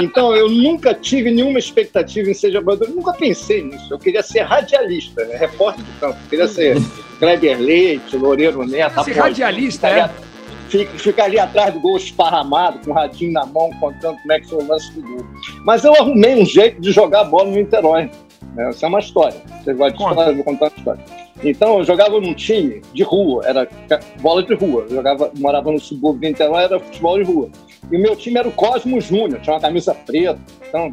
Então 0.00 0.34
eu 0.34 0.48
nunca 0.48 0.92
tive 0.94 1.30
nenhuma 1.30 1.58
expectativa 1.58 2.30
em 2.30 2.34
ser 2.34 2.52
jogador. 2.52 2.84
Eu 2.86 2.94
nunca 2.94 3.12
pensei 3.12 3.62
nisso. 3.64 3.86
Eu 3.92 3.98
queria 3.98 4.22
ser 4.22 4.40
radialista, 4.40 5.24
né? 5.24 5.36
repórter 5.36 5.84
do 5.84 6.00
campo. 6.00 6.18
Eu 6.24 6.28
queria 6.30 6.48
ser 6.48 6.76
Kleber 7.18 7.58
Leite, 7.58 8.16
Loureiro 8.16 8.66
Neto. 8.66 9.02
Ser 9.04 9.12
radialista, 9.16 9.88
Ficar 9.88 9.98
é? 9.98 10.02
ali- 10.02 10.30
Fica, 10.68 10.98
fica 10.98 11.24
ali 11.24 11.36
atrás 11.36 11.74
do 11.74 11.80
gol 11.80 11.96
esparramado, 11.96 12.78
com 12.84 12.92
o 12.92 12.94
radinho 12.94 13.32
na 13.32 13.44
mão, 13.44 13.70
contando 13.80 14.16
como 14.18 14.32
é 14.32 14.38
que 14.38 14.46
foi 14.48 14.62
o 14.62 14.68
lance 14.68 14.92
do 14.92 15.02
gol. 15.02 15.26
Mas 15.64 15.82
eu 15.82 15.92
arrumei 15.96 16.40
um 16.40 16.46
jeito 16.46 16.80
de 16.80 16.92
jogar 16.92 17.24
bola 17.24 17.46
no 17.50 17.56
Niterói. 17.56 18.08
né? 18.54 18.68
Essa 18.68 18.86
é 18.86 18.88
uma 18.88 19.00
história. 19.00 19.42
Você 19.64 19.74
vai 19.74 19.90
de 19.90 19.96
história, 20.00 20.30
eu 20.30 20.34
vou 20.36 20.44
contar 20.44 20.66
uma 20.66 20.72
história. 20.76 21.04
Então, 21.42 21.78
eu 21.78 21.84
jogava 21.84 22.20
num 22.20 22.34
time 22.34 22.82
de 22.94 23.02
rua, 23.02 23.42
era 23.46 23.66
bola 24.20 24.44
de 24.44 24.54
rua. 24.54 24.82
Eu 24.88 24.94
jogava, 24.94 25.32
morava 25.38 25.72
no 25.72 25.80
subúrbio 25.80 26.20
de 26.20 26.28
Niterói, 26.28 26.62
era 26.62 26.78
futebol 26.78 27.18
de 27.18 27.24
rua. 27.24 27.48
E 27.90 27.96
o 27.96 28.00
meu 28.00 28.16
time 28.16 28.38
era 28.38 28.48
o 28.48 28.52
Cosmo 28.52 29.00
Júnior, 29.00 29.40
tinha 29.40 29.54
uma 29.54 29.60
camisa 29.60 29.94
preta. 29.94 30.38
Então, 30.68 30.92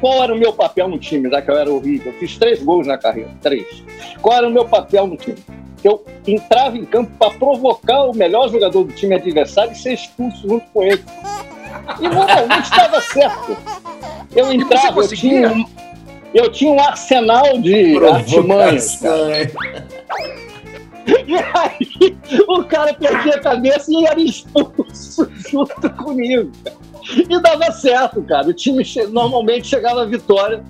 qual 0.00 0.22
era 0.22 0.34
o 0.34 0.38
meu 0.38 0.52
papel 0.52 0.88
no 0.88 0.98
time, 0.98 1.28
já 1.28 1.42
que 1.42 1.50
eu 1.50 1.56
era 1.56 1.70
horrível? 1.70 2.12
Eu 2.12 2.18
fiz 2.18 2.36
três 2.38 2.62
gols 2.62 2.86
na 2.86 2.96
carreira, 2.96 3.30
três. 3.40 3.66
Qual 4.22 4.36
era 4.36 4.48
o 4.48 4.50
meu 4.50 4.64
papel 4.64 5.06
no 5.06 5.16
time? 5.16 5.36
Eu 5.82 6.02
entrava 6.26 6.78
em 6.78 6.84
campo 6.84 7.10
para 7.18 7.30
provocar 7.32 8.04
o 8.04 8.14
melhor 8.14 8.48
jogador 8.48 8.84
do 8.84 8.92
time 8.94 9.14
adversário 9.14 9.72
e 9.72 9.76
ser 9.76 9.92
expulso 9.92 10.48
junto 10.48 10.64
com 10.72 10.82
ele. 10.82 11.04
E 12.00 12.08
normalmente 12.08 12.64
estava 12.64 13.00
certo. 13.02 13.56
Eu 14.34 14.50
entrava, 14.50 15.00
eu 15.00 15.08
tinha, 15.08 15.52
um, 15.52 15.64
eu 16.32 16.50
tinha 16.50 16.72
um 16.72 16.80
arsenal 16.80 17.58
de 17.58 17.98
artimanhas. 18.04 19.00
E 21.06 21.34
aí, 21.36 22.16
o 22.48 22.64
cara 22.64 22.94
perdia 22.94 23.34
a 23.34 23.40
cabeça 23.40 23.90
e 23.92 24.06
era 24.06 24.18
expulso 24.20 24.83
junto 25.54 25.90
comigo. 26.02 26.50
E 27.08 27.40
dava 27.40 27.70
certo, 27.70 28.22
cara. 28.22 28.48
O 28.48 28.52
time 28.52 28.84
che- 28.84 29.06
normalmente 29.06 29.66
chegava 29.68 30.02
à 30.02 30.06
vitória 30.06 30.64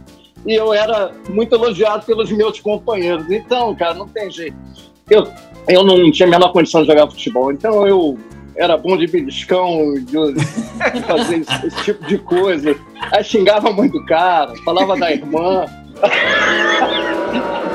e 0.46 0.52
eu 0.54 0.74
era 0.74 1.12
muito 1.28 1.54
elogiado 1.54 2.04
pelos 2.04 2.30
meus 2.30 2.60
companheiros. 2.60 3.30
Então, 3.30 3.74
cara, 3.74 3.94
não 3.94 4.06
tem 4.06 4.30
jeito. 4.30 4.56
Eu, 5.10 5.26
eu 5.68 5.84
não 5.84 6.10
tinha 6.10 6.26
a 6.26 6.30
menor 6.30 6.52
condição 6.52 6.82
de 6.82 6.88
jogar 6.88 7.08
futebol, 7.08 7.52
então 7.52 7.86
eu 7.86 8.18
era 8.56 8.76
bom 8.76 8.96
de 8.96 9.06
beliscão, 9.06 9.94
de, 9.94 10.16
fazer 11.06 11.38
esse, 11.38 11.66
esse, 11.66 11.84
tipo 11.84 12.06
de 12.06 12.18
coisa. 12.18 12.76
Aí 13.12 13.24
xingava 13.24 13.72
muito 13.72 13.98
o 13.98 14.06
cara, 14.06 14.54
falava 14.64 14.96
da 14.96 15.12
irmã. 15.12 15.64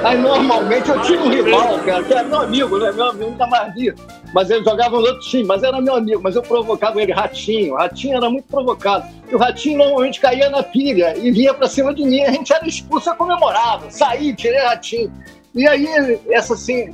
Aí 0.03 0.17
normalmente 0.17 0.89
eu 0.89 1.01
tinha 1.01 1.19
um 1.21 1.29
rival, 1.29 1.79
cara, 1.79 2.03
que 2.03 2.13
era 2.13 2.23
meu 2.23 2.41
amigo, 2.41 2.77
né? 2.77 2.91
Meu 2.91 3.09
amigo 3.09 3.31
nunca 3.31 3.47
mais 3.47 3.73
via. 3.73 3.93
Mas 4.33 4.49
ele 4.49 4.63
jogava 4.63 4.97
no 4.97 5.05
outro 5.05 5.19
time, 5.21 5.43
mas 5.43 5.63
era 5.63 5.81
meu 5.81 5.95
amigo, 5.95 6.21
mas 6.21 6.35
eu 6.35 6.41
provocava 6.41 7.01
ele, 7.01 7.11
Ratinho. 7.11 7.75
Ratinho 7.75 8.17
era 8.17 8.29
muito 8.29 8.45
provocado. 8.45 9.07
E 9.29 9.35
o 9.35 9.37
Ratinho 9.37 9.77
normalmente 9.79 10.19
caía 10.19 10.49
na 10.49 10.61
pilha 10.61 11.17
e 11.17 11.31
vinha 11.31 11.53
pra 11.53 11.67
cima 11.67 11.93
de 11.93 12.03
mim. 12.03 12.21
A 12.21 12.31
gente 12.31 12.53
era 12.53 12.67
expulso, 12.67 13.09
eu 13.09 13.15
comemorava. 13.15 13.89
Saí, 13.89 14.35
tirei 14.35 14.59
Ratinho. 14.59 15.11
E 15.55 15.67
aí, 15.67 16.19
essa 16.29 16.53
assim, 16.53 16.93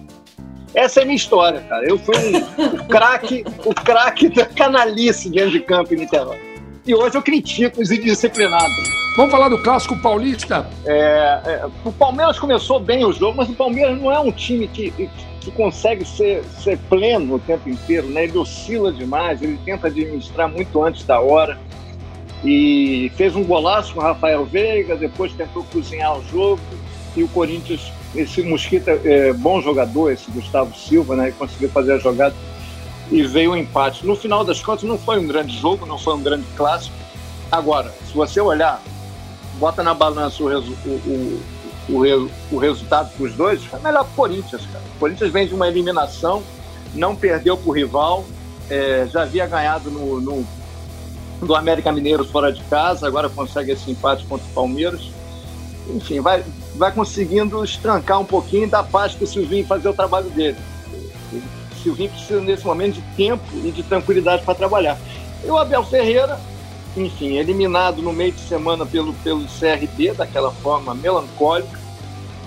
essa 0.73 0.99
é 0.99 1.03
a 1.03 1.05
minha 1.05 1.15
história, 1.15 1.61
cara. 1.61 1.85
Eu 1.85 1.97
fui 1.97 2.15
um, 2.17 2.75
o 2.75 2.85
craque, 2.87 3.43
o 3.65 3.73
craque 3.73 4.29
da 4.29 4.45
canalice 4.45 5.29
dentro 5.29 5.51
de 5.51 5.59
campo 5.61 5.93
em 5.93 5.97
Niterói. 5.97 6.39
E 6.85 6.93
hoje 6.93 7.15
eu 7.17 7.21
critico 7.21 7.81
os 7.81 7.91
indisciplinados. 7.91 9.05
Vamos 9.17 9.31
falar 9.31 9.49
do 9.49 9.61
clássico 9.63 9.97
paulista? 10.01 10.67
É, 10.85 11.41
é, 11.45 11.65
o 11.83 11.91
Palmeiras 11.91 12.37
começou 12.37 12.79
bem 12.79 13.05
o 13.05 13.13
jogo, 13.13 13.37
mas 13.37 13.49
o 13.49 13.53
Palmeiras 13.53 13.99
não 13.99 14.11
é 14.11 14.19
um 14.19 14.31
time 14.31 14.67
que, 14.67 14.91
que 14.91 15.09
consegue 15.51 16.05
ser, 16.05 16.43
ser 16.43 16.77
pleno 16.89 17.35
o 17.35 17.39
tempo 17.39 17.69
inteiro, 17.69 18.07
né? 18.07 18.23
Ele 18.23 18.37
oscila 18.37 18.91
demais, 18.91 19.41
ele 19.41 19.59
tenta 19.63 19.87
administrar 19.87 20.49
muito 20.49 20.83
antes 20.83 21.03
da 21.03 21.19
hora. 21.19 21.57
E 22.43 23.11
fez 23.15 23.35
um 23.35 23.43
golaço 23.43 23.93
com 23.93 23.99
o 23.99 24.03
Rafael 24.03 24.45
Veiga, 24.45 24.95
depois 24.95 25.33
tentou 25.33 25.63
cozinhar 25.65 26.17
o 26.17 26.23
jogo. 26.27 26.61
E 27.15 27.23
o 27.23 27.27
Corinthians, 27.29 27.91
esse 28.13 28.41
Mosquita 28.43 28.91
é 29.03 29.33
bom 29.33 29.61
jogador, 29.61 30.11
esse 30.11 30.29
Gustavo 30.31 30.75
Silva, 30.77 31.15
né? 31.15 31.33
Conseguiu 31.37 31.69
fazer 31.69 31.93
a 31.93 31.97
jogada 31.97 32.35
e 33.11 33.23
veio 33.23 33.51
o 33.51 33.57
empate. 33.57 34.05
No 34.05 34.15
final 34.15 34.43
das 34.43 34.61
contas, 34.61 34.83
não 34.83 34.97
foi 34.97 35.19
um 35.19 35.27
grande 35.27 35.57
jogo, 35.57 35.85
não 35.85 35.97
foi 35.97 36.13
um 36.15 36.21
grande 36.21 36.45
clássico. 36.55 36.95
Agora, 37.51 37.93
se 38.05 38.13
você 38.13 38.41
olhar 38.41 38.81
bota 39.59 39.83
na 39.83 39.93
balança 39.93 40.43
o, 40.43 40.47
o, 40.47 41.41
o, 41.89 42.03
o, 42.03 42.31
o 42.51 42.57
resultado 42.57 43.11
para 43.15 43.25
os 43.25 43.33
dois, 43.33 43.61
é 43.73 43.77
melhor 43.79 44.03
para 44.03 44.11
o 44.11 44.15
Corinthians, 44.15 44.61
cara. 44.71 44.83
O 44.95 44.99
Corinthians 44.99 45.31
vem 45.31 45.47
de 45.47 45.53
uma 45.53 45.67
eliminação, 45.67 46.43
não 46.93 47.15
perdeu 47.15 47.57
para 47.57 47.69
o 47.69 47.73
rival, 47.73 48.25
é, 48.69 49.07
já 49.11 49.23
havia 49.23 49.45
ganhado 49.45 49.91
no, 49.91 50.19
no, 50.19 50.47
do 51.41 51.55
América 51.55 51.91
Mineiro 51.91 52.25
fora 52.25 52.51
de 52.51 52.63
casa, 52.63 53.07
agora 53.07 53.29
consegue 53.29 53.71
esse 53.71 53.89
empate 53.91 54.25
contra 54.25 54.45
o 54.45 54.49
Palmeiras. 54.51 55.11
Enfim, 55.87 56.19
vai, 56.19 56.43
vai 56.75 56.91
conseguindo 56.91 57.63
estrancar 57.63 58.19
um 58.19 58.25
pouquinho 58.25 58.63
e 58.63 58.69
dar 58.69 58.83
paz 58.83 59.13
para 59.13 59.25
o 59.25 59.27
Silvinho 59.27 59.65
fazer 59.67 59.87
o 59.87 59.93
trabalho 59.93 60.29
dele. 60.31 60.57
O 61.31 61.83
Silvinho 61.83 62.09
precisa, 62.09 62.41
nesse 62.41 62.65
momento, 62.65 62.95
de 62.95 63.01
tempo 63.15 63.43
e 63.63 63.71
de 63.71 63.83
tranquilidade 63.83 64.43
para 64.43 64.55
trabalhar. 64.55 64.97
E 65.43 65.47
o 65.47 65.57
Abel 65.57 65.83
Ferreira 65.83 66.39
enfim, 66.95 67.37
eliminado 67.37 68.01
no 68.01 68.13
meio 68.13 68.31
de 68.31 68.39
semana 68.41 68.85
pelo, 68.85 69.13
pelo 69.15 69.45
CRB, 69.45 70.13
daquela 70.13 70.51
forma 70.51 70.93
melancólica. 70.95 71.79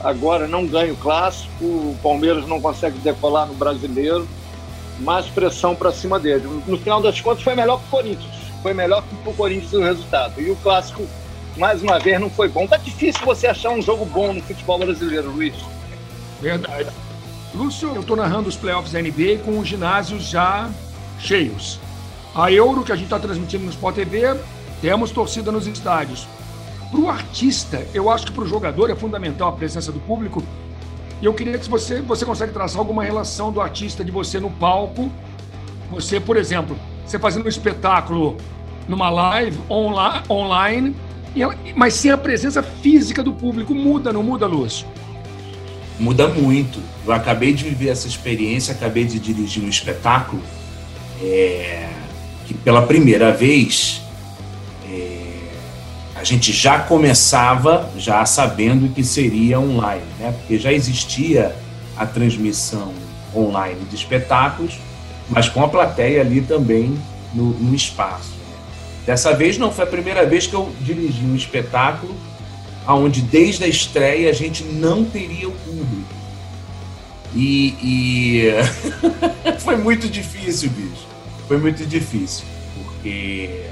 Agora 0.03 0.47
não 0.47 0.67
ganha 0.67 0.93
o 0.93 0.97
clássico, 0.97 1.65
o 1.65 1.97
Palmeiras 2.03 2.47
não 2.47 2.61
consegue 2.61 2.99
decolar 2.99 3.47
no 3.47 3.55
brasileiro, 3.55 4.27
mais 5.01 5.27
pressão 5.27 5.75
para 5.75 5.93
cima 5.93 6.19
dele. 6.19 6.49
No 6.67 6.79
final 6.79 7.03
das 7.03 7.21
contas, 7.21 7.43
foi 7.43 7.55
melhor 7.55 7.79
para 7.79 7.87
o 7.87 7.91
Corinthians. 7.91 8.35
Foi 8.63 8.75
melhor 8.75 9.03
para 9.03 9.31
o 9.31 9.35
Corinthians 9.35 9.73
o 9.73 9.83
resultado. 9.83 10.41
E 10.41 10.51
o 10.51 10.57
clássico, 10.57 11.07
mais 11.57 11.83
uma 11.83 11.99
vez, 11.99 12.21
não 12.21 12.31
foi 12.31 12.49
bom. 12.49 12.67
Tá 12.67 12.77
difícil 12.77 13.25
você 13.25 13.49
achar 13.49 13.71
um 13.71 13.83
jogo 13.83 14.05
bom 14.05 14.33
no 14.33 14.43
futebol 14.43 14.79
brasileiro, 14.79 15.31
Luiz. 15.31 15.55
Verdade. 16.41 16.91
Lúcio, 17.55 17.93
eu 17.95 18.01
estou 18.03 18.17
narrando 18.17 18.49
os 18.49 18.57
playoffs 18.57 18.93
da 18.93 19.01
NBA 19.01 19.39
com 19.45 19.59
os 19.59 19.67
ginásios 19.67 20.29
já 20.29 20.71
cheios. 21.19 21.81
A 22.35 22.53
Euro, 22.53 22.85
que 22.85 22.93
a 22.93 22.97
gente 22.97 23.07
está 23.07 23.19
transmitindo 23.19 23.65
no 23.65 23.71
Sport 23.71 23.97
TV, 23.97 24.37
temos 24.81 25.11
torcida 25.11 25.51
nos 25.51 25.67
estádios. 25.67 26.27
Para 26.91 27.01
o 27.01 27.11
artista, 27.11 27.87
eu 27.93 28.11
acho 28.11 28.27
que 28.27 28.33
para 28.33 28.45
o 28.45 28.47
jogador 28.47 28.91
é 28.91 28.95
fundamental 28.95 29.49
a 29.49 29.53
presença 29.53 29.91
do 29.93 29.99
público. 30.01 30.43
E 31.21 31.25
eu 31.25 31.35
queria 31.35 31.59
que 31.59 31.69
você, 31.69 32.01
você 32.01 32.25
consegue 32.25 32.53
traçar 32.53 32.79
alguma 32.79 33.03
relação 33.03 33.51
do 33.51 33.61
artista 33.61 34.05
de 34.05 34.11
você 34.11 34.39
no 34.39 34.51
palco. 34.51 35.11
Você, 35.91 36.21
por 36.21 36.37
exemplo, 36.37 36.79
você 37.05 37.19
fazendo 37.19 37.47
um 37.47 37.49
espetáculo 37.49 38.37
numa 38.87 39.11
live 39.11 39.59
onla, 39.69 40.23
online, 40.31 40.95
mas 41.75 41.95
sem 41.95 42.11
a 42.11 42.17
presença 42.17 42.63
física 42.63 43.23
do 43.23 43.33
público. 43.33 43.75
Muda, 43.75 44.13
não 44.13 44.23
muda, 44.23 44.47
Lúcio? 44.47 44.87
Muda 45.99 46.29
muito. 46.29 46.81
Eu 47.05 47.13
acabei 47.13 47.53
de 47.53 47.65
viver 47.65 47.89
essa 47.89 48.07
experiência, 48.07 48.73
acabei 48.73 49.05
de 49.05 49.19
dirigir 49.19 49.63
um 49.65 49.69
espetáculo. 49.69 50.41
É 51.21 51.98
que 52.49 52.55
pela 52.55 52.81
primeira 52.81 53.31
vez 53.31 54.01
é, 54.91 55.51
a 56.17 56.25
gente 56.25 56.51
já 56.51 56.79
começava 56.79 57.91
já 57.99 58.25
sabendo 58.25 58.89
que 58.95 59.05
seria 59.05 59.61
online, 59.61 60.03
né? 60.19 60.33
Porque 60.33 60.59
já 60.59 60.73
existia 60.73 61.55
a 61.95 62.07
transmissão 62.07 62.95
online 63.37 63.85
de 63.91 63.95
espetáculos, 63.95 64.79
mas 65.29 65.47
com 65.47 65.63
a 65.63 65.69
plateia 65.69 66.23
ali 66.23 66.41
também 66.41 66.99
no, 67.35 67.51
no 67.51 67.75
espaço. 67.75 68.31
Né? 68.31 68.57
Dessa 69.05 69.35
vez 69.35 69.59
não 69.59 69.71
foi 69.71 69.85
a 69.85 69.89
primeira 69.89 70.25
vez 70.25 70.47
que 70.47 70.55
eu 70.55 70.73
dirigi 70.81 71.23
um 71.23 71.37
espetáculo 71.37 72.17
onde 72.87 73.21
desde 73.21 73.65
a 73.65 73.69
estreia 73.69 74.31
a 74.31 74.33
gente 74.33 74.65
não 74.65 75.05
teria 75.05 75.47
o 75.47 75.53
público. 75.53 76.15
E, 77.35 77.75
e... 77.83 78.53
foi 79.61 79.77
muito 79.77 80.09
difícil, 80.09 80.71
bicho 80.71 81.09
foi 81.49 81.57
muito 81.57 81.87
difícil, 81.87 82.45
porque 82.77 83.65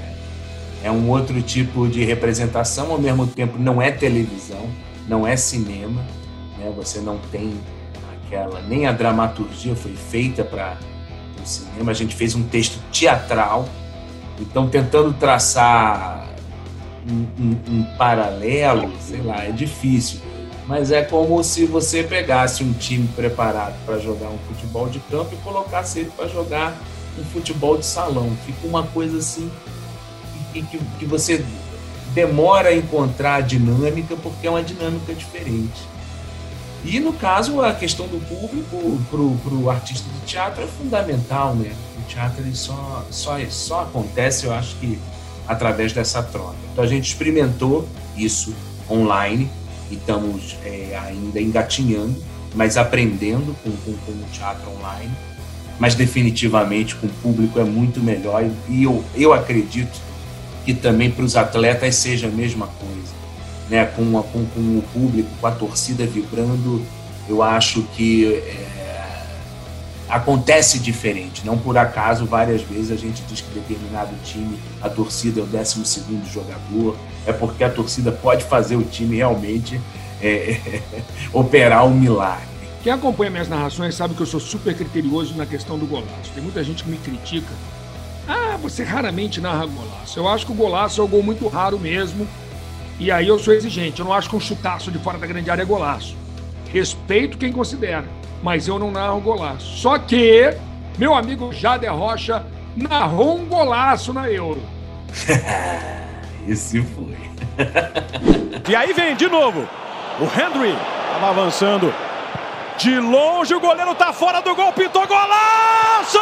é 0.83 0.89
um 0.89 1.09
outro 1.11 1.39
tipo 1.43 1.87
de 1.87 2.03
representação, 2.03 2.91
ao 2.91 2.99
mesmo 2.99 3.27
tempo 3.27 3.59
não 3.59 3.79
é 3.79 3.91
televisão, 3.91 4.67
não 5.07 5.27
é 5.27 5.37
cinema, 5.37 6.03
né? 6.57 6.73
você 6.75 6.99
não 6.99 7.19
tem 7.31 7.53
aquela, 8.25 8.61
nem 8.63 8.87
a 8.87 8.91
dramaturgia 8.91 9.75
foi 9.75 9.93
feita 9.93 10.43
para 10.43 10.75
o 11.39 11.47
cinema, 11.47 11.91
a 11.91 11.93
gente 11.93 12.15
fez 12.15 12.33
um 12.33 12.41
texto 12.41 12.81
teatral, 12.91 13.69
então 14.39 14.67
tentando 14.67 15.13
traçar 15.13 16.27
um, 17.07 17.27
um, 17.39 17.57
um 17.69 17.83
paralelo, 17.95 18.91
sei 18.99 19.21
lá, 19.21 19.45
é 19.45 19.51
difícil 19.51 20.19
mas 20.67 20.91
é 20.91 21.01
como 21.01 21.41
se 21.43 21.65
você 21.65 22.03
pegasse 22.03 22.61
um 22.61 22.73
time 22.73 23.07
preparado 23.15 23.73
para 23.85 23.97
jogar 23.99 24.27
um 24.27 24.37
futebol 24.49 24.89
de 24.89 24.99
campo 24.99 25.33
e 25.33 25.37
colocasse 25.37 25.99
ele 25.99 26.11
para 26.13 26.27
jogar 26.27 26.77
um 27.19 27.25
futebol 27.25 27.77
de 27.77 27.85
salão. 27.85 28.35
Fica 28.45 28.67
uma 28.67 28.83
coisa 28.83 29.17
assim 29.17 29.49
que, 30.53 30.61
que, 30.63 30.77
que 30.99 31.05
você 31.05 31.43
demora 32.13 32.69
a 32.69 32.75
encontrar 32.75 33.35
a 33.35 33.41
dinâmica 33.41 34.15
porque 34.15 34.47
é 34.47 34.49
uma 34.49 34.63
dinâmica 34.63 35.13
diferente. 35.13 35.87
E 36.83 36.99
no 36.99 37.13
caso, 37.13 37.61
a 37.61 37.73
questão 37.73 38.07
do 38.07 38.19
público 38.27 39.01
para 39.41 39.51
o 39.51 39.69
artista 39.69 40.07
de 40.09 40.25
teatro 40.25 40.63
é 40.63 40.67
fundamental, 40.67 41.53
né? 41.53 41.75
O 41.99 42.07
teatro 42.07 42.41
ele 42.41 42.55
só, 42.55 43.05
só, 43.11 43.37
só 43.49 43.81
acontece, 43.81 44.45
eu 44.45 44.53
acho 44.53 44.75
que, 44.77 44.97
através 45.47 45.91
dessa 45.91 46.23
troca. 46.23 46.55
Então 46.71 46.83
a 46.83 46.87
gente 46.87 47.07
experimentou 47.07 47.87
isso 48.15 48.55
online 48.89 49.49
e 49.91 49.95
estamos 49.95 50.55
é, 50.63 50.97
ainda 51.03 51.41
engatinhando, 51.41 52.15
mas 52.55 52.77
aprendendo 52.77 53.55
com, 53.63 53.71
com, 53.71 53.97
com 53.97 54.11
o 54.11 54.25
teatro 54.31 54.71
online 54.71 55.11
mas 55.79 55.95
definitivamente 55.95 56.95
com 56.95 57.07
o 57.07 57.09
público 57.21 57.59
é 57.59 57.63
muito 57.63 57.99
melhor 57.99 58.43
e 58.67 58.83
eu, 58.83 59.03
eu 59.15 59.33
acredito 59.33 59.99
que 60.65 60.73
também 60.73 61.09
para 61.09 61.23
os 61.23 61.35
atletas 61.35 61.95
seja 61.95 62.27
a 62.27 62.29
mesma 62.29 62.67
coisa, 62.67 63.13
né? 63.69 63.85
Com, 63.85 64.17
a, 64.19 64.23
com, 64.23 64.45
com, 64.45 64.59
o 64.59 64.83
público, 64.93 65.29
com 65.39 65.47
a 65.47 65.51
torcida 65.51 66.05
vibrando, 66.05 66.83
eu 67.29 67.41
acho 67.41 67.83
que 67.95 68.33
é, 68.33 69.23
acontece 70.09 70.79
diferente. 70.79 71.45
Não 71.45 71.57
por 71.57 71.77
acaso, 71.77 72.25
várias 72.25 72.61
vezes 72.61 72.91
a 72.91 72.97
gente 72.97 73.21
diz 73.29 73.39
que 73.39 73.57
determinado 73.57 74.09
time, 74.25 74.59
a 74.81 74.89
torcida 74.89 75.39
é 75.39 75.43
o 75.43 75.45
12 75.45 75.85
segundo 75.85 76.27
jogador, 76.29 76.97
é 77.25 77.31
porque 77.31 77.63
a 77.63 77.69
torcida 77.69 78.11
pode 78.11 78.43
fazer 78.43 78.75
o 78.75 78.83
time 78.83 79.15
realmente 79.15 79.79
é, 80.21 80.81
operar 81.31 81.85
um 81.85 81.93
milagre. 81.93 82.56
Quem 82.83 82.93
acompanha 82.93 83.31
minhas 83.31 83.49
narrações 83.49 83.95
sabe 83.95 84.13
que 84.13 84.21
eu 84.21 84.25
sou 84.25 84.39
super 84.39 84.75
criterioso 84.75 85.35
na 85.35 85.45
questão 85.45 85.77
do 85.77 85.85
golaço. 85.85 86.31
Tem 86.33 86.43
muita 86.43 86.63
gente 86.63 86.83
que 86.83 86.89
me 86.89 86.97
critica. 86.97 87.51
Ah, 88.27 88.57
você 88.61 88.83
raramente 88.83 89.41
narra 89.41 89.65
golaço. 89.65 90.19
Eu 90.19 90.27
acho 90.27 90.45
que 90.45 90.51
o 90.51 90.55
golaço 90.55 91.01
é 91.01 91.03
um 91.03 91.07
gol 91.07 91.23
muito 91.23 91.47
raro 91.47 91.79
mesmo. 91.79 92.27
E 92.99 93.11
aí 93.11 93.27
eu 93.27 93.39
sou 93.39 93.53
exigente. 93.53 93.99
Eu 93.99 94.05
não 94.05 94.13
acho 94.13 94.29
que 94.29 94.35
um 94.35 94.39
chutaço 94.39 94.91
de 94.91 94.99
fora 94.99 95.17
da 95.17 95.27
grande 95.27 95.49
área 95.49 95.63
é 95.63 95.65
golaço. 95.65 96.15
Respeito 96.71 97.37
quem 97.37 97.51
considera, 97.51 98.05
mas 98.43 98.67
eu 98.67 98.77
não 98.77 98.91
narro 98.91 99.21
golaço. 99.21 99.77
Só 99.77 99.97
que 99.97 100.53
meu 100.97 101.15
amigo 101.15 101.53
Jader 101.53 101.93
Rocha 101.93 102.45
narrou 102.75 103.37
um 103.37 103.45
golaço 103.45 104.13
na 104.13 104.29
Euro. 104.29 104.61
Esse 106.47 106.81
foi. 106.81 107.17
E 108.69 108.75
aí 108.75 108.93
vem 108.93 109.15
de 109.15 109.27
novo. 109.27 109.67
O 110.19 110.23
Henry 110.23 110.75
estava 111.13 111.29
avançando. 111.29 111.93
De 112.77 112.99
longe 112.99 113.55
o 113.55 113.59
goleiro 113.59 113.95
tá 113.95 114.13
fora 114.13 114.39
do 114.39 114.53
gol, 114.53 114.71
pintou 114.71 115.07
golaço! 115.07 116.19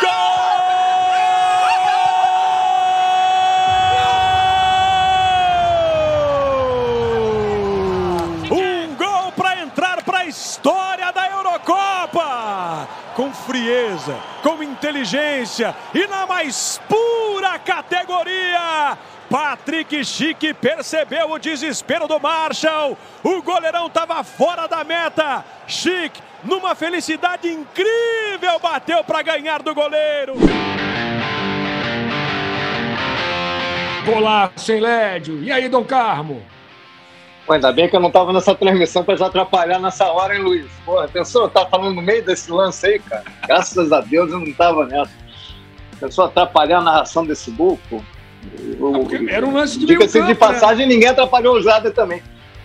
Gol! 0.00 0.50
Um 8.50 8.94
gol 8.94 9.32
para 9.32 9.60
entrar 9.60 10.02
para 10.02 10.20
a 10.20 10.24
história 10.24 11.12
da 11.12 11.28
Eurocopa! 11.28 12.88
Com 13.14 13.29
frieza, 13.40 14.16
com 14.42 14.62
inteligência 14.62 15.74
e 15.94 16.06
na 16.06 16.26
mais 16.26 16.80
pura 16.88 17.58
categoria. 17.58 18.96
Patrick 19.28 20.04
Chique 20.04 20.52
percebeu 20.52 21.30
o 21.30 21.38
desespero 21.38 22.08
do 22.08 22.18
Marshall. 22.18 22.98
O 23.22 23.40
goleirão 23.42 23.86
estava 23.86 24.24
fora 24.24 24.66
da 24.66 24.82
meta. 24.82 25.44
Chique, 25.66 26.20
numa 26.42 26.74
felicidade 26.74 27.48
incrível, 27.48 28.58
bateu 28.60 29.04
para 29.04 29.22
ganhar 29.22 29.62
do 29.62 29.74
goleiro. 29.74 30.34
Golaço, 34.04 34.72
hein, 34.72 34.80
Lédio? 34.80 35.42
E 35.42 35.52
aí, 35.52 35.68
Dom 35.68 35.84
Carmo? 35.84 36.42
Pô, 37.46 37.54
ainda 37.54 37.72
bem 37.72 37.88
que 37.88 37.96
eu 37.96 38.00
não 38.00 38.10
tava 38.10 38.32
nessa 38.32 38.54
transmissão 38.54 39.02
pra 39.02 39.16
já 39.16 39.26
atrapalhar 39.26 39.78
nessa 39.78 40.06
hora, 40.06 40.36
hein, 40.36 40.42
Luiz? 40.42 40.66
Porra, 40.84 41.08
pensou? 41.08 41.42
Eu 41.42 41.48
tava 41.48 41.68
falando 41.68 41.94
no 41.94 42.02
meio 42.02 42.24
desse 42.24 42.50
lance 42.50 42.86
aí, 42.86 42.98
cara. 42.98 43.24
Graças 43.46 43.92
a 43.92 44.00
Deus 44.00 44.30
eu 44.30 44.40
não 44.40 44.52
tava 44.52 44.86
nessa. 44.86 45.12
Pensou 45.98 46.24
atrapalhar 46.24 46.78
a 46.78 46.82
narração 46.82 47.26
desse 47.26 47.50
gol, 47.50 47.78
pô? 47.88 48.00
Eu, 48.78 49.28
Era 49.28 49.44
um 49.44 49.52
lance 49.52 49.78
de 49.78 49.86
meio 49.86 50.00
campo, 50.00 50.26
de 50.26 50.34
passagem, 50.34 50.86
ninguém 50.86 51.08
atrapalhou 51.08 51.56
o 51.56 51.62
Jader 51.62 51.92
também. 51.92 52.22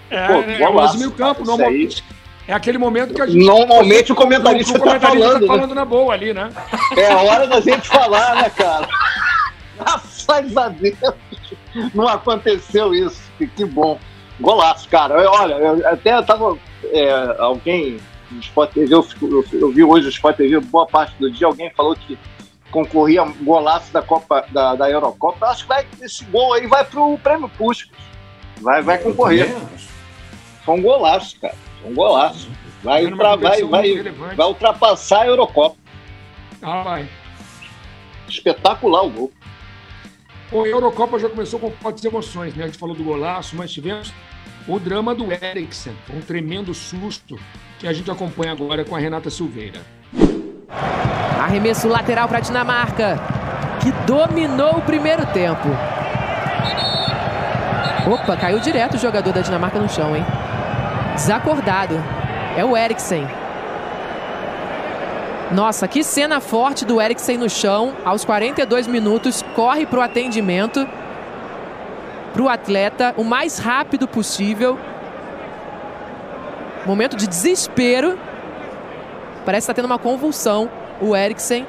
É, 0.09 0.27
Pô, 0.27 0.33
é, 0.33 0.61
é 0.61 0.69
um 0.69 0.73
lance 0.73 0.97
meio 0.97 1.11
campo, 1.11 1.43
normalmente. 1.43 2.03
É 2.47 2.53
aquele 2.53 2.77
momento 2.77 3.13
que 3.13 3.21
a 3.21 3.25
gente. 3.25 3.43
Normalmente 3.43 4.11
o 4.11 4.15
comentarista 4.15 4.77
o 4.77 4.79
comentarista 4.79 5.09
tá 5.09 5.19
tá 5.19 5.29
falando, 5.29 5.47
falando 5.47 5.75
na 5.75 5.83
boa 5.83 6.13
ali, 6.13 6.33
né? 6.33 6.49
É 6.95 7.11
a 7.11 7.17
hora 7.17 7.47
da 7.47 7.59
gente 7.59 7.87
falar, 7.87 8.35
né, 8.35 8.49
cara? 8.51 8.87
Graças 9.77 10.55
a 10.55 10.69
Deus 10.69 10.97
não 11.93 12.07
aconteceu 12.07 12.93
isso. 12.93 13.21
Que 13.55 13.65
bom. 13.65 13.99
Golaço, 14.39 14.87
cara. 14.89 15.15
Eu- 15.21 15.31
Olha, 15.31 15.53
eu 15.55 15.87
até 15.87 16.21
tava. 16.21 16.57
é, 16.91 17.35
alguém 17.39 17.99
no 18.31 18.39
Sport 18.39 18.71
TV, 18.73 18.93
eu, 18.93 19.05
eu, 19.21 19.45
eu 19.53 19.71
vi 19.71 19.83
hoje 19.83 20.07
o 20.07 20.09
Sport 20.09 20.35
TV, 20.37 20.59
boa 20.59 20.85
parte 20.87 21.15
do 21.19 21.29
dia, 21.31 21.47
alguém 21.47 21.69
falou 21.71 21.95
que 21.95 22.17
concorria 22.71 23.23
golaço 23.41 23.93
da 23.93 24.01
Copa 24.01 24.45
da, 24.49 24.75
da 24.75 24.89
Eurocopa. 24.89 25.45
Eu 25.45 25.49
acho 25.51 25.61
que 25.63 25.69
vai, 25.69 25.85
esse 26.01 26.25
gol 26.25 26.53
aí 26.53 26.67
vai 26.67 26.83
pro 26.83 27.17
prêmio 27.19 27.47
Puskas. 27.49 27.97
Vai, 28.61 28.81
vai 28.81 28.97
concorrer. 28.97 29.55
Foi 30.65 30.75
um 30.75 30.81
golaço, 30.81 31.39
cara. 31.39 31.55
Foi 31.81 31.91
um 31.91 31.95
golaço. 31.95 32.49
Vai, 32.83 33.07
pra, 33.07 33.35
vai, 33.35 33.63
vai, 33.63 33.87
relevante. 33.93 34.35
vai 34.35 34.47
ultrapassar 34.47 35.21
a 35.21 35.27
Eurocopa. 35.27 35.75
Ah, 36.61 36.81
vai. 36.83 37.07
Espetacular 38.27 39.03
o 39.05 39.09
gol. 39.09 39.31
Bom, 40.55 40.63
a 40.63 40.67
Eurocopa 40.69 41.19
já 41.19 41.27
começou 41.27 41.59
com 41.59 41.69
fortes 41.69 42.01
emoções, 42.05 42.55
né? 42.55 42.63
A 42.63 42.67
gente 42.67 42.77
falou 42.77 42.95
do 42.95 43.03
golaço, 43.03 43.57
mas 43.57 43.69
tivemos 43.73 44.13
o 44.65 44.79
drama 44.79 45.13
do 45.13 45.27
Eriksen, 45.29 45.91
um 46.13 46.21
tremendo 46.21 46.73
susto 46.73 47.37
que 47.77 47.85
a 47.85 47.91
gente 47.91 48.09
acompanha 48.09 48.53
agora 48.53 48.85
com 48.85 48.95
a 48.95 48.99
Renata 48.99 49.29
Silveira. 49.29 49.81
Arremesso 51.41 51.89
lateral 51.89 52.29
para 52.29 52.37
a 52.37 52.39
Dinamarca, 52.39 53.19
que 53.83 53.91
dominou 54.07 54.77
o 54.77 54.81
primeiro 54.81 55.25
tempo. 55.25 55.67
Opa, 58.09 58.37
caiu 58.37 58.61
direto 58.61 58.93
o 58.93 58.97
jogador 58.97 59.33
da 59.33 59.41
Dinamarca 59.41 59.77
no 59.77 59.89
chão, 59.89 60.15
hein? 60.15 60.23
Desacordado. 61.15 62.01
É 62.55 62.63
o 62.63 62.77
Eriksen. 62.77 63.27
Nossa, 65.55 65.87
que 65.87 66.03
cena 66.03 66.41
forte 66.41 66.83
do 66.83 67.01
Eriksen 67.01 67.37
no 67.37 67.49
chão. 67.49 67.93
Aos 68.03 68.25
42 68.25 68.87
minutos, 68.87 69.41
corre 69.55 69.85
para 69.85 69.99
o 69.99 70.01
atendimento. 70.01 70.85
Para 72.33 72.41
o 72.41 72.49
atleta, 72.49 73.13
o 73.15 73.23
mais 73.23 73.57
rápido 73.57 74.05
possível. 74.05 74.77
Momento 76.85 77.15
de 77.15 77.25
desespero. 77.25 78.19
Parece 79.45 79.65
que 79.65 79.71
está 79.71 79.73
tendo 79.73 79.85
uma 79.85 79.97
convulsão. 79.97 80.69
O 80.99 81.15
Eriksen 81.15 81.65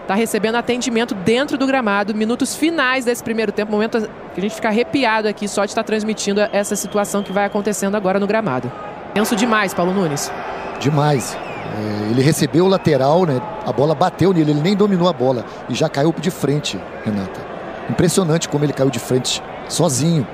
está 0.00 0.14
recebendo 0.14 0.54
atendimento 0.54 1.14
dentro 1.14 1.58
do 1.58 1.66
gramado. 1.66 2.14
Minutos 2.14 2.56
finais 2.56 3.04
desse 3.04 3.22
primeiro 3.22 3.52
tempo. 3.52 3.70
Momento 3.70 4.08
que 4.32 4.40
a 4.40 4.42
gente 4.42 4.54
fica 4.54 4.68
arrepiado 4.68 5.28
aqui 5.28 5.46
só 5.46 5.66
de 5.66 5.72
estar 5.72 5.84
transmitindo 5.84 6.40
essa 6.50 6.74
situação 6.74 7.22
que 7.22 7.30
vai 7.30 7.44
acontecendo 7.44 7.94
agora 7.94 8.18
no 8.18 8.26
gramado. 8.26 8.72
Penso 9.12 9.36
demais, 9.36 9.74
Paulo 9.74 9.92
Nunes. 9.92 10.32
Demais. 10.80 11.36
É, 11.74 12.10
ele 12.10 12.22
recebeu 12.22 12.66
o 12.66 12.68
lateral, 12.68 13.24
né? 13.24 13.40
A 13.66 13.72
bola 13.72 13.94
bateu 13.94 14.32
nele, 14.32 14.50
ele 14.50 14.60
nem 14.60 14.76
dominou 14.76 15.08
a 15.08 15.12
bola 15.12 15.44
e 15.68 15.74
já 15.74 15.88
caiu 15.88 16.14
de 16.18 16.30
frente, 16.30 16.78
Renata. 17.04 17.40
Impressionante 17.88 18.48
como 18.48 18.64
ele 18.64 18.72
caiu 18.72 18.90
de 18.90 18.98
frente, 18.98 19.42
sozinho. 19.68 20.26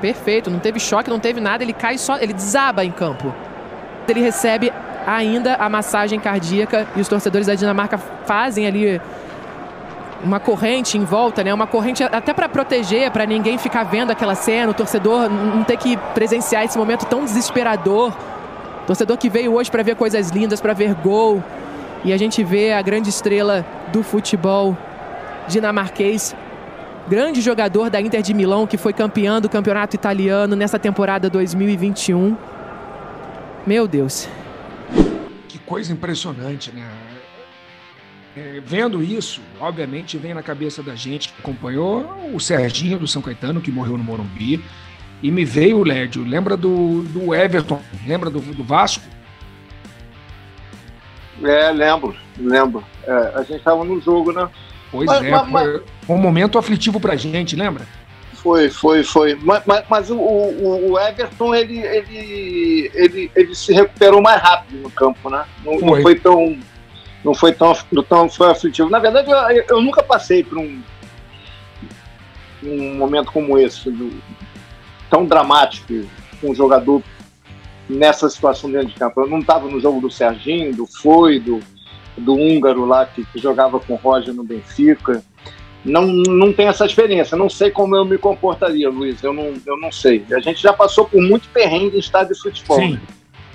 Perfeito, 0.00 0.50
não 0.50 0.58
teve 0.58 0.78
choque, 0.78 1.10
não 1.10 1.18
teve 1.18 1.40
nada, 1.40 1.64
ele 1.64 1.72
cai 1.72 1.98
só, 1.98 2.16
ele 2.18 2.32
desaba 2.32 2.84
em 2.84 2.90
campo. 2.90 3.34
Ele 4.06 4.20
recebe 4.20 4.72
ainda 5.06 5.54
a 5.54 5.68
massagem 5.68 6.20
cardíaca 6.20 6.86
e 6.94 7.00
os 7.00 7.08
torcedores 7.08 7.46
da 7.46 7.54
Dinamarca 7.54 7.98
fazem 7.98 8.66
ali 8.66 9.00
uma 10.22 10.40
corrente 10.40 10.98
em 10.98 11.04
volta, 11.04 11.42
né? 11.44 11.52
Uma 11.52 11.66
corrente 11.66 12.02
até 12.02 12.32
para 12.32 12.48
proteger, 12.48 13.10
para 13.10 13.26
ninguém 13.26 13.58
ficar 13.58 13.84
vendo 13.84 14.10
aquela 14.10 14.34
cena, 14.34 14.70
o 14.70 14.74
torcedor 14.74 15.28
não 15.28 15.62
ter 15.64 15.76
que 15.76 15.96
presenciar 16.14 16.64
esse 16.64 16.76
momento 16.78 17.06
tão 17.06 17.24
desesperador. 17.24 18.12
Torcedor 18.86 19.16
que 19.18 19.28
veio 19.28 19.54
hoje 19.54 19.70
para 19.70 19.82
ver 19.82 19.96
coisas 19.96 20.30
lindas, 20.30 20.60
para 20.60 20.72
ver 20.72 20.94
gol. 20.94 21.42
E 22.04 22.12
a 22.12 22.16
gente 22.16 22.44
vê 22.44 22.72
a 22.72 22.80
grande 22.80 23.08
estrela 23.08 23.66
do 23.92 24.02
futebol 24.02 24.76
dinamarquês, 25.48 26.34
grande 27.08 27.40
jogador 27.40 27.90
da 27.90 28.00
Inter 28.00 28.22
de 28.22 28.32
Milão, 28.32 28.66
que 28.66 28.76
foi 28.76 28.92
campeão 28.92 29.40
do 29.40 29.48
campeonato 29.48 29.96
italiano 29.96 30.54
nessa 30.54 30.78
temporada 30.78 31.28
2021. 31.28 32.36
Meu 33.66 33.88
Deus. 33.88 34.28
Que 35.48 35.58
coisa 35.58 35.92
impressionante, 35.92 36.70
né? 36.72 36.88
É, 38.36 38.60
vendo 38.64 39.02
isso, 39.02 39.40
obviamente 39.58 40.18
vem 40.18 40.34
na 40.34 40.42
cabeça 40.42 40.82
da 40.82 40.94
gente 40.94 41.30
que 41.30 41.40
acompanhou 41.40 42.06
o 42.34 42.38
Serginho 42.38 42.98
do 42.98 43.08
São 43.08 43.22
Caetano, 43.22 43.62
que 43.62 43.72
morreu 43.72 43.96
no 43.96 44.04
Morumbi, 44.04 44.62
e 45.22 45.30
me 45.30 45.44
veio 45.44 45.78
o 45.78 45.84
Lédio. 45.84 46.24
Lembra 46.24 46.56
do, 46.56 47.02
do 47.04 47.34
Everton? 47.34 47.80
Lembra 48.06 48.30
do, 48.30 48.40
do 48.40 48.62
Vasco? 48.64 49.04
É, 51.42 51.70
lembro, 51.70 52.16
lembro. 52.38 52.84
É, 53.06 53.32
a 53.34 53.38
gente 53.42 53.56
estava 53.56 53.84
no 53.84 54.00
jogo, 54.00 54.32
né? 54.32 54.48
Pois 54.90 55.06
Mas- 55.06 55.24
é, 55.24 55.30
mas- 55.44 55.80
foi 56.06 56.16
um 56.16 56.18
momento 56.18 56.58
aflitivo 56.58 56.98
pra 56.98 57.16
gente, 57.16 57.54
lembra? 57.56 57.84
Foi, 58.34 58.70
foi, 58.70 59.02
foi. 59.02 59.34
Mas, 59.42 59.62
mas- 59.66 59.84
mas 59.90 60.10
o, 60.10 60.16
o- 60.16 60.92
o 60.92 60.98
Everton, 61.00 61.54
ele, 61.54 61.78
ele, 61.80 62.90
ele, 62.94 63.30
ele 63.34 63.54
se 63.54 63.72
recuperou 63.72 64.22
mais 64.22 64.40
rápido 64.40 64.80
no 64.82 64.90
campo, 64.90 65.28
né? 65.28 65.44
Não, 65.64 65.72
não 65.74 65.80
Foi. 65.88 66.02
foi 66.02 66.14
tão. 66.14 66.58
Não 67.24 67.34
foi 67.34 67.52
tão, 67.52 67.74
tão 68.08 68.30
foi 68.30 68.50
aflitivo. 68.52 68.88
Na 68.88 69.00
verdade, 69.00 69.28
eu, 69.30 69.64
eu 69.68 69.82
nunca 69.82 70.00
passei 70.00 70.44
por 70.44 70.58
um, 70.58 70.80
um 72.62 72.94
momento 72.94 73.32
como 73.32 73.58
esse, 73.58 73.90
do- 73.90 74.12
tão 75.10 75.26
dramático, 75.26 76.06
com 76.40 76.50
um 76.50 76.54
jogador 76.54 77.02
nessa 77.88 78.28
situação 78.28 78.70
dentro 78.70 78.88
de 78.88 78.94
campo. 78.94 79.20
Eu 79.20 79.28
não 79.28 79.38
estava 79.38 79.68
no 79.68 79.80
jogo 79.80 80.00
do 80.00 80.10
Serginho, 80.10 80.74
do 80.74 80.86
Foi, 80.86 81.38
do, 81.38 81.60
do 82.16 82.34
húngaro 82.34 82.84
lá 82.84 83.06
que, 83.06 83.24
que 83.24 83.38
jogava 83.38 83.78
com 83.78 83.94
o 83.94 83.96
Roger 83.96 84.34
no 84.34 84.44
Benfica. 84.44 85.22
Não, 85.84 86.04
não 86.04 86.52
tenho 86.52 86.70
essa 86.70 86.84
experiência, 86.84 87.36
não 87.36 87.48
sei 87.48 87.70
como 87.70 87.94
eu 87.94 88.04
me 88.04 88.18
comportaria, 88.18 88.90
Luiz. 88.90 89.22
Eu 89.22 89.32
não, 89.32 89.54
eu 89.64 89.78
não 89.78 89.92
sei. 89.92 90.24
A 90.32 90.40
gente 90.40 90.60
já 90.60 90.72
passou 90.72 91.04
por 91.04 91.22
muito 91.22 91.48
perrengue 91.50 91.96
em 91.96 92.00
estádio 92.00 92.34
de 92.34 92.42
futebol. 92.42 92.78
Sim. 92.78 92.98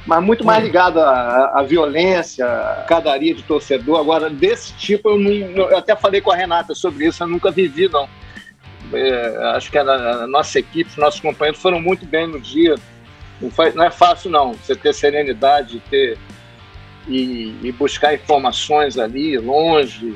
Mas 0.06 0.24
muito 0.24 0.44
mais 0.44 0.64
ligado 0.64 1.00
à, 1.00 1.60
à 1.60 1.64
violência, 1.64 2.46
à 2.46 2.86
cadaria 2.88 3.36
de 3.36 3.44
torcedor. 3.44 4.00
Agora, 4.00 4.30
desse 4.30 4.74
tipo, 4.74 5.10
eu, 5.10 5.20
não, 5.20 5.30
eu 5.70 5.78
até 5.78 5.96
falei 5.96 6.22
com 6.22 6.32
a 6.32 6.36
Renata 6.36 6.74
sobre 6.74 7.06
isso, 7.06 7.22
eu 7.22 7.28
nunca 7.28 7.52
vivi, 7.52 7.88
não. 7.88 8.08
É, 8.94 9.38
acho 9.56 9.72
que 9.72 9.78
a, 9.78 10.28
nossa 10.28 10.60
equipe, 10.60 10.90
os 10.90 10.98
nossos 10.98 11.20
companheiros 11.20 11.62
foram 11.62 11.82
muito 11.82 12.06
bem 12.06 12.28
no 12.28 12.40
dia. 12.40 12.76
Não, 13.76 13.84
é 13.84 13.92
fácil, 13.92 14.30
não, 14.30 14.54
você 14.54 14.76
ter 14.76 14.94
serenidade 14.94 15.82
ter, 15.90 16.18
e, 17.08 17.56
e 17.64 17.72
buscar 17.72 18.14
informações 18.14 18.98
ali, 18.98 19.38
longe, 19.38 20.16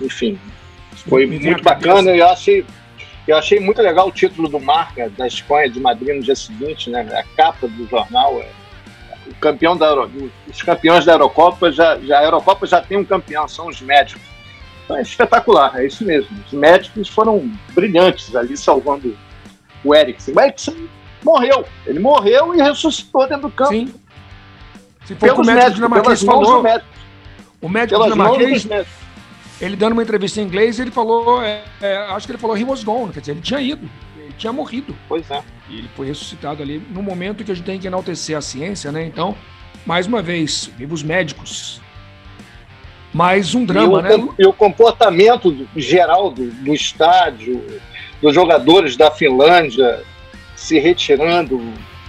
enfim. 0.00 0.38
Foi 1.08 1.26
Me 1.26 1.38
muito 1.38 1.62
bacana. 1.62 2.10
Eu 2.10 2.28
achei, 2.28 2.64
eu 3.28 3.36
achei 3.36 3.60
muito 3.60 3.80
legal 3.80 4.08
o 4.08 4.12
título 4.12 4.48
do 4.48 4.58
Marca, 4.58 5.08
da 5.10 5.26
Espanha, 5.26 5.70
de 5.70 5.80
Madrid, 5.80 6.16
no 6.16 6.22
dia 6.22 6.34
seguinte, 6.34 6.90
né? 6.90 7.00
A 7.12 7.22
capa 7.36 7.68
do 7.68 7.86
jornal 7.88 8.40
é 8.40 8.48
o 9.26 9.34
campeão 9.36 9.76
da 9.76 9.86
Euro, 9.86 10.30
os 10.48 10.62
campeões 10.62 11.04
da 11.04 11.12
Eurocopa 11.12 11.72
já, 11.72 11.98
já 11.98 12.18
a 12.18 12.24
Eurocopa 12.24 12.66
já 12.66 12.80
tem 12.80 12.98
um 12.98 13.04
campeão, 13.04 13.48
são 13.48 13.68
os 13.68 13.80
médicos. 13.80 14.33
Então 14.84 14.96
é 14.96 15.02
espetacular, 15.02 15.76
é 15.76 15.86
isso 15.86 16.04
mesmo. 16.04 16.30
Os 16.46 16.52
médicos 16.52 17.08
foram 17.08 17.50
brilhantes 17.74 18.34
ali 18.36 18.56
salvando 18.56 19.16
o 19.82 19.94
Eriksen. 19.94 20.34
O 20.34 20.40
Eriksen 20.40 20.88
morreu, 21.24 21.64
ele 21.86 21.98
morreu 21.98 22.54
e 22.54 22.62
ressuscitou 22.62 23.26
dentro 23.26 23.48
do 23.48 23.50
campo. 23.50 23.72
Sim. 23.72 23.94
Se 25.06 25.14
for 25.14 25.40
o 25.40 25.44
médico 25.44 25.74
dinamarquês 25.74 26.22
falou, 26.22 26.64
o 27.60 27.68
médico 27.68 28.02
dinamarquês, 28.02 28.66
ele 29.60 29.76
dando 29.76 29.92
uma 29.92 30.02
entrevista 30.02 30.40
em 30.40 30.44
inglês, 30.44 30.78
ele 30.78 30.90
falou, 30.90 31.42
é, 31.42 31.62
é, 31.80 31.96
acho 31.96 32.26
que 32.26 32.32
ele 32.32 32.38
falou 32.38 32.56
he 32.56 32.64
was 32.64 32.82
gone, 32.82 33.12
quer 33.12 33.20
dizer, 33.20 33.32
ele 33.32 33.40
tinha 33.40 33.60
ido, 33.60 33.88
ele 34.18 34.34
tinha 34.36 34.52
morrido. 34.52 34.94
Pois 35.08 35.30
é. 35.30 35.42
E 35.68 35.78
ele 35.78 35.90
foi 35.94 36.06
ressuscitado 36.06 36.62
ali 36.62 36.78
no 36.90 37.02
momento 37.02 37.44
que 37.44 37.52
a 37.52 37.54
gente 37.54 37.64
tem 37.64 37.78
que 37.78 37.86
enaltecer 37.86 38.36
a 38.36 38.40
ciência, 38.40 38.90
né? 38.90 39.06
Então, 39.06 39.36
mais 39.86 40.06
uma 40.06 40.22
vez, 40.22 40.70
viva 40.76 40.92
os 40.92 41.02
médicos. 41.02 41.80
Mais 43.14 43.54
um 43.54 43.64
drama, 43.64 44.00
e 44.10 44.14
o, 44.14 44.18
né? 44.26 44.28
E 44.40 44.46
o 44.46 44.52
comportamento 44.52 45.66
geral 45.76 46.30
do, 46.30 46.50
do 46.50 46.74
estádio, 46.74 47.64
dos 48.20 48.34
jogadores 48.34 48.96
da 48.96 49.10
Finlândia 49.10 50.02
se 50.56 50.78
retirando, 50.80 51.62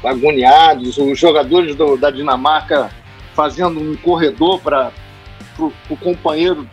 agoniados, 0.04 0.98
os 0.98 1.20
jogadores 1.20 1.76
do- 1.76 1.96
da 1.96 2.10
Dinamarca 2.10 2.90
fazendo 3.34 3.80
um 3.80 3.96
corredor 3.96 4.60
para 4.62 4.92
o 5.60 5.98
companheiro 5.98 6.68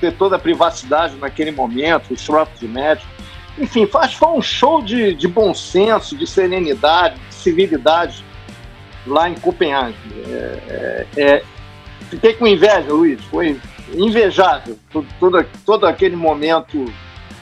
ter 0.00 0.12
toda 0.12 0.36
a 0.36 0.38
privacidade 0.38 1.14
naquele 1.16 1.50
momento, 1.52 2.12
os 2.12 2.24
próprios 2.24 2.68
médicos. 2.68 3.08
Enfim, 3.56 3.86
faz, 3.86 4.12
foi 4.14 4.28
um 4.30 4.42
show 4.42 4.82
de, 4.82 5.14
de 5.14 5.28
bom 5.28 5.54
senso, 5.54 6.16
de 6.16 6.26
serenidade, 6.26 7.20
de 7.28 7.34
civilidade 7.34 8.24
lá 9.06 9.28
em 9.28 9.34
Copenhague. 9.34 9.94
É, 10.26 10.58
é, 10.68 11.06
é, 11.16 11.42
fiquei 12.14 12.34
com 12.34 12.46
inveja, 12.46 12.92
Luiz. 12.92 13.22
Foi 13.24 13.58
invejável 13.92 14.78
todo, 14.92 15.06
todo, 15.20 15.46
todo 15.64 15.86
aquele 15.86 16.16
momento, 16.16 16.84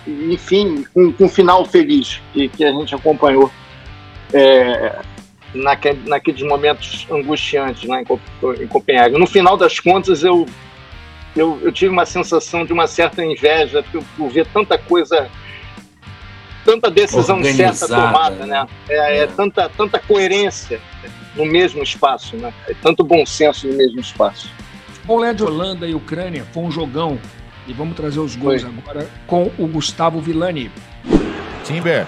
enfim, 0.07 0.85
com, 0.93 1.13
com 1.13 1.25
um 1.25 1.29
final 1.29 1.65
feliz 1.65 2.21
que, 2.33 2.49
que 2.49 2.65
a 2.65 2.73
gente 2.73 2.95
acompanhou 2.95 3.51
é, 4.33 5.01
naque, 5.55 5.93
naqueles 6.07 6.43
momentos 6.43 7.07
angustiantes 7.11 7.85
lá 7.85 8.01
em, 8.01 8.07
em 8.63 8.67
Copenhague. 8.67 9.19
No 9.19 9.27
final 9.27 9.57
das 9.57 9.79
contas, 9.79 10.23
eu, 10.23 10.47
eu, 11.37 11.59
eu 11.63 11.73
tive 11.73 11.91
uma 11.91 12.07
sensação 12.07 12.65
de 12.65 12.73
uma 12.73 12.87
certa 12.87 13.25
inveja 13.25 13.85
por, 13.91 14.03
por 14.17 14.29
ver 14.31 14.47
tanta 14.47 14.79
coisa. 14.79 15.29
Tanta 16.65 16.89
decisão 16.89 17.43
certa 17.43 17.87
Organizada, 17.87 17.95
tomada, 17.95 18.47
né? 18.47 18.67
É, 18.89 19.19
é 19.19 19.27
tanta, 19.27 19.69
tanta 19.69 19.99
coerência 19.99 20.81
no 21.35 21.45
mesmo 21.45 21.83
espaço, 21.83 22.37
né? 22.37 22.55
É 22.69 22.75
tanto 22.75 23.03
bom 23.03 23.27
senso 23.27 23.67
no 23.67 23.75
mesmo 23.75 24.01
espaço. 24.01 24.49
De 25.35 25.43
Holanda 25.43 25.87
e 25.87 25.95
Ucrânia 25.95 26.47
foi 26.53 26.62
um 26.62 26.71
jogão. 26.71 27.19
E 27.67 27.73
vamos 27.73 27.97
trazer 27.97 28.21
os 28.21 28.37
gols 28.37 28.65
agora 28.65 29.09
com 29.27 29.51
o 29.59 29.67
Gustavo 29.67 30.21
Villani. 30.21 30.71
Timber. 31.65 32.07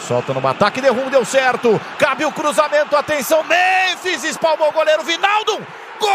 Solta 0.00 0.32
no 0.34 0.46
ataque, 0.46 0.80
derrubo, 0.80 1.10
deu 1.10 1.24
certo. 1.24 1.80
Cabe 1.98 2.24
o 2.24 2.32
cruzamento, 2.32 2.96
atenção. 2.96 3.44
Memphis 3.44 4.24
espalmou 4.24 4.68
o 4.68 4.72
goleiro 4.72 5.04
Vinaldo. 5.04 5.58
Gol 6.00 6.10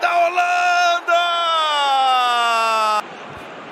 da 0.00 0.26
Holanda! 0.26 1.14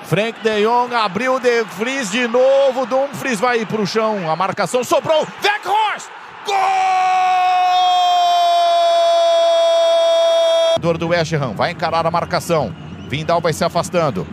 Frank 0.03 0.41
de 0.41 0.63
Jong 0.63 0.93
abriu 0.93 1.39
de 1.39 1.63
Vries 1.77 2.11
de 2.11 2.27
novo. 2.27 2.85
Dumfries 2.85 3.39
vai 3.39 3.65
para 3.65 3.81
o 3.81 3.87
chão. 3.87 4.29
A 4.29 4.35
marcação 4.35 4.83
sobrou. 4.83 5.25
Weghorst! 5.41 5.52
Gol! 10.83 10.97
do 10.97 11.07
West 11.07 11.31
Ham 11.31 11.53
vai 11.53 11.71
encarar 11.71 12.05
a 12.05 12.11
marcação. 12.11 12.75
Vindal 13.07 13.39
vai 13.39 13.53
se 13.53 13.63
afastando. 13.63 14.27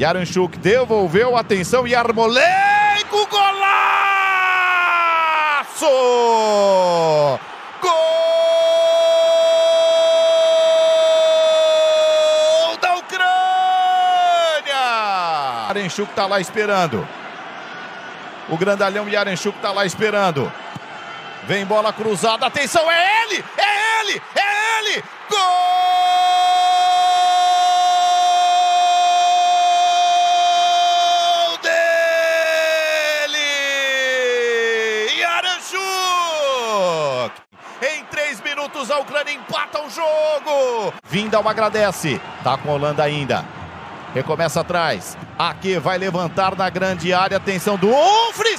Yaranchuk 0.00 0.56
devolveu, 0.56 1.36
atenção, 1.36 1.86
Yarmolenko, 1.86 3.26
golaço! 3.30 3.44
Gol 7.82 7.92
da 12.80 12.94
Ucrânia! 12.94 13.34
Yaranchuk 15.68 16.10
tá 16.14 16.24
lá 16.26 16.40
esperando. 16.40 17.06
O 18.48 18.56
grandalhão 18.56 19.06
Yaranchuk 19.06 19.58
tá 19.58 19.72
lá 19.72 19.84
esperando. 19.84 20.50
Vem 21.46 21.66
bola 21.66 21.92
cruzada, 21.92 22.46
atenção, 22.46 22.90
é 22.90 23.24
ele! 23.24 23.44
É! 23.58 23.62
É! 23.62 23.63
Gol 31.44 31.58
dele! 31.62 32.00
Yaranchuk! 35.20 35.82
Em 37.82 38.04
três 38.04 38.40
minutos 38.40 38.90
a 38.90 38.98
Ucrânia 38.98 39.32
empata 39.32 39.80
o 39.82 39.90
jogo! 39.90 40.92
Vindal 41.08 41.46
agradece, 41.48 42.20
tá 42.42 42.56
com 42.56 42.70
a 42.70 42.74
Holanda 42.74 43.02
ainda. 43.02 43.44
Recomeça 44.14 44.60
atrás. 44.60 45.16
Aqui 45.36 45.76
vai 45.78 45.98
levantar 45.98 46.56
na 46.56 46.70
grande 46.70 47.12
área. 47.12 47.36
Atenção 47.36 47.76
do 47.76 47.88
Umfries. 47.88 48.53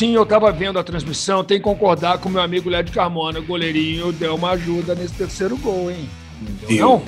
Lucinho, 0.00 0.18
eu 0.20 0.24
tava 0.24 0.50
vendo 0.50 0.78
a 0.78 0.82
transmissão, 0.82 1.44
tem 1.44 1.58
que 1.58 1.64
concordar 1.64 2.16
com 2.16 2.30
meu 2.30 2.40
amigo 2.40 2.70
Lédio 2.70 2.94
Carmona. 2.94 3.38
O 3.38 3.42
goleirinho 3.44 4.10
deu 4.12 4.34
uma 4.34 4.52
ajuda 4.52 4.94
nesse 4.94 5.12
terceiro 5.12 5.58
gol, 5.58 5.90
hein? 5.90 6.08
Deu. 6.66 6.78
Não? 6.88 7.02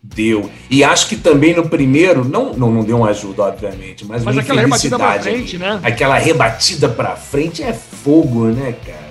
Deu. 0.00 0.48
E 0.70 0.84
acho 0.84 1.08
que 1.08 1.16
também 1.16 1.52
no 1.52 1.68
primeiro, 1.68 2.24
não, 2.24 2.52
não, 2.52 2.70
não 2.70 2.84
deu 2.84 2.98
uma 2.98 3.08
ajuda, 3.10 3.42
obviamente, 3.42 4.04
mas, 4.06 4.22
Mas 4.22 4.36
uma 4.36 4.42
aquela 4.42 4.60
rebatida 4.60 4.96
pra 4.96 5.18
frente, 5.20 5.58
né? 5.58 5.80
Aquela 5.82 6.16
rebatida 6.16 6.88
pra 6.88 7.16
frente 7.16 7.60
é 7.60 7.72
fogo, 7.72 8.44
né, 8.46 8.76
cara? 8.86 9.10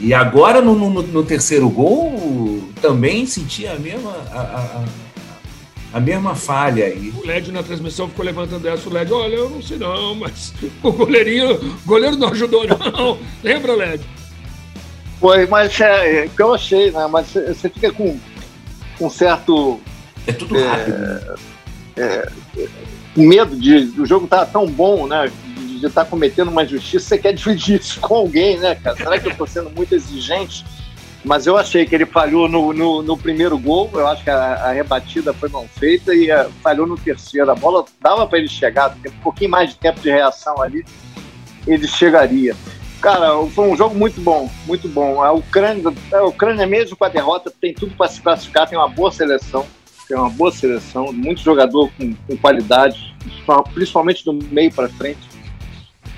E 0.00 0.12
agora 0.12 0.60
no, 0.60 0.74
no- 0.74 1.02
no 1.02 1.22
terceiro 1.22 1.70
gol 1.70 2.60
também 2.82 3.24
senti 3.24 3.68
a 3.68 3.76
mesma, 3.76 4.10
a, 4.32 4.40
a- 4.40 4.42
a- 4.42 4.84
a 5.92 6.00
mesma 6.00 6.34
falha 6.34 6.84
aí. 6.84 7.12
O 7.16 7.26
Lédio 7.26 7.52
na 7.52 7.62
transmissão 7.62 8.08
ficou 8.08 8.24
levantando 8.24 8.68
essa. 8.68 8.88
O 8.88 8.92
Lédio, 8.92 9.16
olha, 9.16 9.34
eu 9.34 9.50
não 9.50 9.62
sei 9.62 9.78
não, 9.78 10.14
mas 10.14 10.54
o 10.82 10.92
goleirinho, 10.92 11.54
o 11.54 11.86
goleiro 11.86 12.16
não 12.16 12.28
ajudou, 12.28 12.64
não. 12.66 13.18
Lembra, 13.42 13.74
Lédio? 13.74 14.06
Foi, 15.18 15.46
mas 15.46 15.78
é, 15.80 16.22
é 16.22 16.26
o 16.26 16.30
que 16.30 16.42
eu 16.42 16.54
achei, 16.54 16.90
né? 16.90 17.06
Mas 17.10 17.32
você 17.32 17.68
fica 17.68 17.92
com 17.92 18.18
com 19.00 19.08
certo. 19.08 19.80
É 20.26 20.32
tudo 20.32 20.54
rápido. 20.62 21.40
com 23.14 23.22
medo 23.22 23.56
de 23.56 24.00
o 24.00 24.04
jogo 24.04 24.26
tá 24.28 24.44
tão 24.44 24.66
bom, 24.66 25.06
né? 25.06 25.32
De 25.56 25.86
estar 25.86 26.04
cometendo 26.04 26.50
uma 26.50 26.62
injustiça, 26.62 27.08
você 27.08 27.18
quer 27.18 27.32
dividir 27.32 27.80
isso 27.80 27.98
com 28.00 28.14
alguém, 28.14 28.58
né, 28.58 28.74
cara? 28.74 28.96
Será 28.96 29.18
que 29.18 29.28
eu 29.28 29.34
tô 29.34 29.46
sendo 29.46 29.70
muito 29.70 29.94
exigente? 29.94 30.64
Mas 31.24 31.46
eu 31.46 31.56
achei 31.56 31.84
que 31.84 31.94
ele 31.94 32.06
falhou 32.06 32.48
no, 32.48 32.72
no, 32.72 33.02
no 33.02 33.16
primeiro 33.16 33.58
gol, 33.58 33.90
eu 33.92 34.06
acho 34.06 34.24
que 34.24 34.30
a, 34.30 34.54
a 34.54 34.72
rebatida 34.72 35.34
foi 35.34 35.50
mal 35.50 35.66
feita 35.78 36.14
e 36.14 36.30
eh, 36.30 36.48
falhou 36.62 36.86
no 36.86 36.96
terceiro. 36.96 37.50
A 37.50 37.54
bola 37.54 37.84
dava 38.00 38.26
para 38.26 38.38
ele 38.38 38.48
chegar, 38.48 38.96
um 39.06 39.22
pouquinho 39.22 39.50
mais 39.50 39.70
de 39.70 39.76
tempo 39.76 40.00
de 40.00 40.10
reação 40.10 40.62
ali, 40.62 40.84
ele 41.66 41.86
chegaria. 41.86 42.56
Cara, 43.02 43.34
foi 43.48 43.68
um 43.68 43.76
jogo 43.76 43.94
muito 43.94 44.20
bom, 44.20 44.50
muito 44.66 44.88
bom. 44.88 45.22
A 45.22 45.32
Ucrânia, 45.32 45.84
a 46.12 46.24
Ucrânia 46.24 46.66
mesmo 46.66 46.96
com 46.96 47.04
a 47.04 47.08
derrota, 47.08 47.52
tem 47.60 47.74
tudo 47.74 47.94
para 47.94 48.08
se 48.08 48.20
classificar, 48.20 48.68
tem 48.68 48.78
uma 48.78 48.88
boa 48.88 49.12
seleção, 49.12 49.66
tem 50.08 50.16
uma 50.16 50.30
boa 50.30 50.50
seleção, 50.50 51.12
muito 51.12 51.42
jogador 51.42 51.90
com, 51.98 52.14
com 52.14 52.36
qualidade, 52.38 53.14
principalmente 53.74 54.24
do 54.24 54.32
meio 54.32 54.72
para 54.72 54.88
frente. 54.88 55.28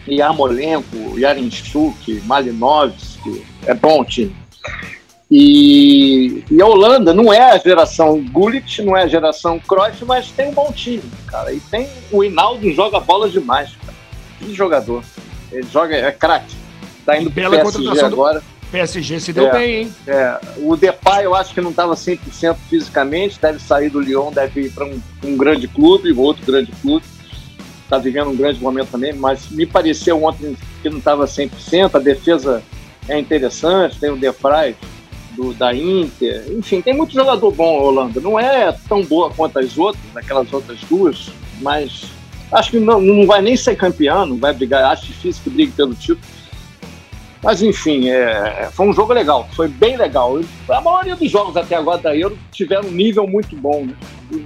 Yarmolenko, 0.09 1.19
Yarinchuk, 1.19 2.21
Malinovski, 2.25 3.45
é 3.67 3.75
bom 3.75 4.05
time. 4.05 4.35
E, 5.35 6.45
e 6.51 6.61
a 6.61 6.67
Holanda 6.67 7.15
não 7.15 7.33
é 7.33 7.53
a 7.53 7.59
geração 7.59 8.23
Gullit, 8.31 8.83
não 8.83 8.95
é 8.95 9.05
a 9.05 9.07
geração 9.07 9.59
Cruyff, 9.59 10.05
mas 10.05 10.31
tem 10.31 10.49
um 10.49 10.53
bom 10.53 10.71
time, 10.73 11.03
cara. 11.27 11.53
E 11.53 11.59
tem 11.59 11.89
o 12.11 12.23
Hinaldo 12.23 12.71
joga 12.73 13.01
bola 13.01 13.31
demais, 13.31 13.71
cara. 13.85 13.97
Que 14.39 14.55
jogador. 14.55 15.03
Ele 15.51 15.67
joga, 15.73 15.97
é 15.97 16.13
craque. 16.13 16.55
Tá 17.07 17.17
indo 17.17 17.31
pro 17.31 17.41
Bela 17.43 17.57
PSG 17.57 17.79
contratação 17.79 18.11
do- 18.11 18.15
agora. 18.15 18.43
PSG 18.71 19.21
se 19.21 19.33
deu 19.33 19.47
É, 19.49 19.53
bem, 19.53 19.75
hein? 19.83 19.95
É, 20.07 20.39
o 20.59 20.77
Depay 20.77 21.25
eu 21.27 21.35
acho 21.35 21.53
que 21.55 21.61
não 21.61 21.71
estava 21.71 21.95
100% 21.95 22.57
fisicamente, 22.71 23.39
deve 23.41 23.59
sair 23.59 23.91
do 23.91 24.01
Lyon, 24.01 24.33
deve 24.33 24.63
ir 24.63 24.71
para 24.73 24.87
um, 24.87 25.01
um 25.25 25.37
grande 25.37 25.69
clube, 25.69 26.13
outro 26.13 26.45
grande 26.45 26.73
clube. 26.81 27.05
Está 27.85 27.99
vivendo 27.99 28.31
um 28.31 28.37
grande 28.37 28.63
momento 28.63 28.89
também, 28.91 29.13
mas 29.15 29.49
me 29.51 29.67
pareceu 29.67 30.23
ontem 30.25 30.57
que 30.83 30.89
não 30.89 30.99
estava 30.99 31.27
100%. 31.27 31.95
A 31.95 31.99
defesa 31.99 32.63
é 33.09 33.19
interessante, 33.19 33.99
tem 33.99 34.11
o 34.11 34.17
Defray 34.17 34.77
do, 35.33 35.53
da 35.55 35.75
Inter. 35.75 36.45
Enfim, 36.51 36.81
tem 36.81 36.95
muito 36.95 37.13
jogador 37.13 37.51
bom 37.51 37.81
Holanda. 37.81 38.21
Não 38.21 38.39
é 38.39 38.73
tão 38.89 39.03
boa 39.03 39.31
quanto 39.31 39.59
as 39.59 39.77
outras, 39.77 40.05
aquelas 40.17 40.53
outras 40.53 40.81
duas, 40.83 41.31
mas 41.61 42.05
acho 42.51 42.71
que 42.73 42.81
não, 42.81 43.01
não 43.01 43.27
vai 43.27 43.41
nem 43.41 43.57
ser 43.57 43.77
campeão, 43.77 44.27
não 44.27 44.37
vai 44.37 44.53
brigar. 44.53 44.85
Acho 44.85 45.07
difícil 45.07 45.43
que 45.43 45.51
brigue 45.51 45.73
pelo 45.73 45.95
título. 45.95 46.21
Mas 47.43 47.61
enfim, 47.61 48.09
é, 48.09 48.71
foi 48.73 48.87
um 48.87 48.93
jogo 48.93 49.13
legal, 49.13 49.49
foi 49.55 49.67
bem 49.67 49.97
legal. 49.97 50.39
A 50.69 50.81
maioria 50.81 51.17
dos 51.17 51.29
jogos 51.29 51.57
até 51.57 51.75
agora 51.75 51.99
da 52.01 52.17
Euro 52.17 52.39
tiveram 52.53 52.89
um 52.89 52.93
nível 52.93 53.27
muito 53.27 53.57
bom. 53.57 53.85
Né? 53.85 53.97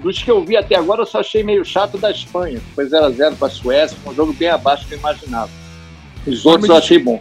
Dos 0.02 0.22
que 0.22 0.30
eu 0.30 0.42
vi 0.42 0.56
até 0.56 0.76
agora, 0.76 1.02
eu 1.02 1.06
só 1.06 1.20
achei 1.20 1.44
meio 1.44 1.62
chato 1.62 1.98
da 1.98 2.10
Espanha. 2.10 2.58
Foi 2.74 2.86
0x0 2.86 3.36
com 3.36 3.44
a 3.44 3.50
Suécia, 3.50 3.98
foi 4.02 4.14
um 4.14 4.16
jogo 4.16 4.32
bem 4.32 4.48
abaixo 4.48 4.84
do 4.84 4.88
que 4.88 4.94
eu 4.94 4.98
imaginava. 4.98 5.50
Os 6.26 6.46
outros 6.46 6.70
eu 6.70 6.76
achei 6.76 6.98
bom. 6.98 7.20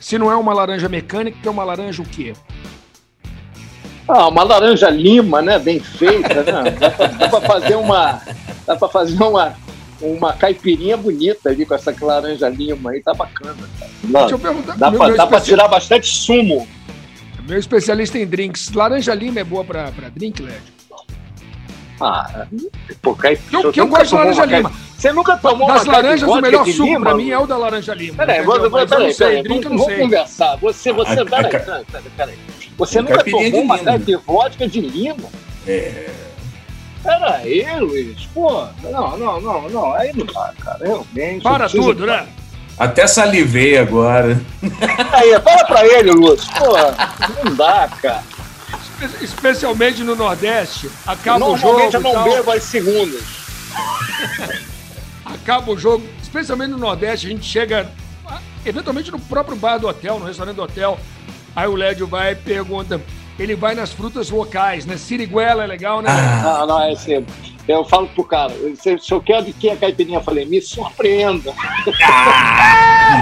Se 0.00 0.18
não 0.18 0.30
é 0.30 0.36
uma 0.36 0.52
laranja 0.52 0.88
mecânica, 0.88 1.38
é 1.44 1.50
uma 1.50 1.64
laranja 1.64 2.02
o 2.02 2.06
quê? 2.06 2.32
Ah, 4.06 4.28
uma 4.28 4.42
laranja 4.42 4.90
lima, 4.90 5.40
né? 5.40 5.58
Bem 5.58 5.80
feita, 5.80 6.42
né? 6.42 6.70
Dá 7.18 7.28
pra 7.28 7.40
fazer 7.40 7.74
uma. 7.76 8.20
Dá 8.66 8.76
pra 8.76 8.88
fazer 8.88 9.22
uma, 9.22 9.54
uma 10.00 10.32
caipirinha 10.34 10.96
bonita 10.96 11.48
ali 11.48 11.64
com 11.64 11.74
essa 11.74 11.94
laranja 12.02 12.48
lima 12.48 12.90
aí, 12.90 13.02
tá 13.02 13.14
bacana, 13.14 13.56
cara. 13.78 13.90
Dá, 14.04 14.20
Deixa 14.20 14.34
eu 14.34 14.38
perguntar- 14.38 14.76
dá, 14.76 14.88
especial- 14.90 15.40
tirar 15.40 15.68
bastante 15.68 16.06
sumo. 16.06 16.68
Meu 17.48 17.58
especialista 17.58 18.18
em 18.18 18.26
drinks. 18.26 18.70
Laranja 18.72 19.14
lima 19.14 19.40
é 19.40 19.44
boa 19.44 19.64
pra, 19.64 19.90
pra 19.92 20.08
drink, 20.10 20.42
Led? 20.42 20.60
Ah, 22.00 22.46
pô, 23.00 23.14
cai... 23.14 23.38
Eu, 23.52 23.72
que 23.72 23.80
eu 23.80 23.86
gosto 23.86 24.08
de 24.08 24.14
laranja 24.14 24.44
lima. 24.44 24.72
Você 24.98 25.12
nunca 25.12 25.36
tomou 25.36 25.68
Das 25.68 25.84
uma 25.84 25.92
laranjas, 25.92 26.28
o 26.28 26.40
melhor 26.40 26.66
suco 26.66 26.82
lima? 26.84 27.00
pra 27.00 27.14
mim 27.14 27.30
é 27.30 27.38
o 27.38 27.46
da 27.46 27.56
laranja 27.56 27.94
lima. 27.94 28.16
Peraí, 28.16 28.42
vou, 28.42 28.70
vou, 28.70 28.86
peraí, 28.86 29.12
sei, 29.14 29.26
peraí, 29.28 29.42
drink 29.42 29.64
eu 29.64 29.70
vamos, 29.70 29.94
conversar. 29.94 30.56
Você, 30.56 30.92
você, 30.92 31.20
A- 31.20 31.24
peraí, 31.26 31.46
a- 31.46 31.48
peraí, 31.60 31.84
peraí, 31.84 32.10
peraí. 32.16 32.38
Você 32.76 33.00
nunca 33.00 33.14
caipirinha 33.16 33.50
tomou 33.50 33.64
uma 33.64 33.78
caipirinha 33.78 34.18
de 34.18 34.24
vodka 34.26 34.66
de 34.68 34.80
lima? 34.80 35.16
É. 35.66 36.10
Peraí, 37.02 37.66
Luiz, 37.80 38.26
pô, 38.32 38.64
não, 38.82 39.16
não, 39.18 39.40
não, 39.40 39.68
não, 39.68 39.92
aí 39.94 40.10
não 40.14 40.24
dá, 40.26 40.52
cara, 40.58 40.78
realmente. 40.82 41.42
Para 41.42 41.68
tudo, 41.68 42.06
né? 42.06 42.26
Até 42.78 43.06
salivei 43.06 43.76
agora. 43.78 44.40
Aí, 45.12 45.38
fala 45.40 45.64
pra 45.66 45.86
ele, 45.86 46.10
Lúcio, 46.12 46.50
pô, 46.58 47.44
não 47.44 47.54
dá, 47.54 47.88
cara. 48.00 48.22
Espe- 49.02 49.24
Especialmente 49.24 50.02
no 50.02 50.14
Nordeste, 50.16 50.90
acaba 51.06 51.44
o 51.46 51.56
jogo. 51.56 51.78
Normalmente 51.78 51.94
eu 51.94 52.00
não 52.00 52.12
tal. 52.12 52.24
bebo 52.24 52.50
as 52.52 52.62
segundas. 52.62 53.22
acaba 55.24 55.72
o 55.72 55.78
jogo, 55.78 56.04
especialmente 56.22 56.70
no 56.70 56.78
Nordeste, 56.78 57.26
a 57.26 57.30
gente 57.30 57.44
chega 57.44 57.90
ah, 58.26 58.38
eventualmente 58.64 59.10
no 59.10 59.18
próprio 59.18 59.56
bar 59.56 59.78
do 59.78 59.88
hotel, 59.88 60.18
no 60.18 60.26
restaurante 60.26 60.56
do 60.56 60.62
hotel. 60.62 60.98
Aí 61.56 61.66
o 61.68 61.74
Lédio 61.74 62.06
vai 62.06 62.32
e 62.32 62.36
pergunta. 62.36 63.00
Ele 63.38 63.56
vai 63.56 63.74
nas 63.74 63.92
frutas 63.92 64.30
locais, 64.30 64.86
né? 64.86 64.96
Siriguela 64.96 65.64
é 65.64 65.66
legal, 65.66 66.00
né? 66.00 66.08
Não, 66.42 66.66
não, 66.68 66.82
é 66.82 66.92
assim, 66.92 67.24
eu 67.66 67.84
falo 67.84 68.06
pro 68.08 68.22
cara, 68.24 68.52
se, 68.80 68.96
se 68.98 69.12
eu 69.12 69.20
quero 69.20 69.44
de 69.46 69.52
quem 69.52 69.72
a 69.72 69.76
caipirinha, 69.76 70.18
eu 70.18 70.22
falei, 70.22 70.44
me 70.44 70.60
surpreenda. 70.62 71.52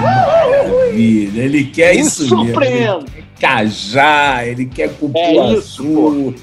Maravilha, 0.03 1.43
ele 1.45 1.65
quer 1.65 1.95
Me 1.95 2.01
isso 2.03 2.27
surpreenda. 2.29 2.99
mesmo. 2.99 3.09
Ele 3.17 3.22
quer 3.22 3.22
Cajá, 3.43 4.47
ele 4.47 4.67
quer 4.67 4.83
É 4.83 4.87
isso, 4.87 4.97
cupuaçu. 5.01 6.35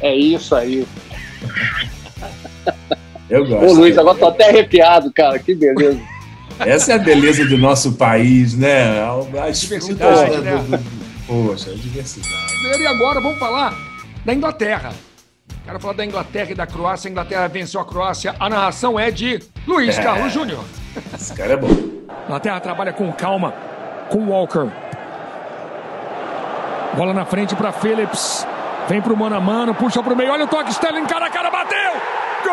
É 0.00 0.14
isso 0.14 0.54
aí. 0.54 0.86
Eu 3.28 3.42
Ô 3.42 3.46
gosto. 3.46 3.74
Luiz, 3.74 3.98
agora 3.98 4.16
tô 4.18 4.26
até 4.28 4.48
arrepiado, 4.50 5.12
cara, 5.12 5.36
que 5.40 5.52
beleza. 5.52 6.00
Essa 6.60 6.92
é 6.92 6.94
a 6.94 6.98
beleza 6.98 7.44
do 7.44 7.58
nosso 7.58 7.94
país, 7.94 8.56
né? 8.56 9.00
As 9.48 9.60
Diversidade, 9.62 10.36
né? 10.38 10.56
do- 10.68 11.02
Poxa, 11.26 11.70
a 11.70 11.74
diversidade. 11.74 12.80
E 12.80 12.86
agora 12.86 13.20
vamos 13.20 13.38
falar 13.38 13.74
da 14.24 14.32
Inglaterra. 14.32 14.92
Quero 15.64 15.80
falar 15.80 15.94
da 15.94 16.04
Inglaterra 16.04 16.50
e 16.52 16.54
da 16.54 16.66
Croácia. 16.66 17.08
A 17.08 17.10
Inglaterra 17.10 17.48
venceu 17.48 17.80
a 17.80 17.84
Croácia. 17.84 18.34
A 18.38 18.48
narração 18.48 18.98
é 18.98 19.10
de 19.10 19.40
Luiz 19.66 19.98
É. 19.98 20.02
Carlos 20.02 20.32
Júnior. 20.32 20.64
Esse 21.14 21.32
cara 21.34 21.54
é 21.54 21.56
bom. 21.56 21.68
A 22.08 22.24
Inglaterra 22.26 22.60
trabalha 22.60 22.92
com 22.92 23.10
calma, 23.12 23.52
com 24.08 24.26
Walker. 24.28 24.68
Bola 26.94 27.14
na 27.14 27.24
frente 27.24 27.56
para 27.56 27.72
Phillips. 27.72 28.46
Vem 28.88 29.00
pro 29.00 29.16
mano 29.16 29.36
a 29.36 29.40
mano, 29.40 29.74
puxa 29.74 30.02
pro 30.02 30.14
meio. 30.14 30.30
Olha 30.32 30.44
o 30.44 30.48
toque, 30.48 30.70
Sterling, 30.72 31.06
cara 31.06 31.26
a 31.26 31.30
cara, 31.30 31.50
bateu! 31.50 31.92
Gol! 32.44 32.52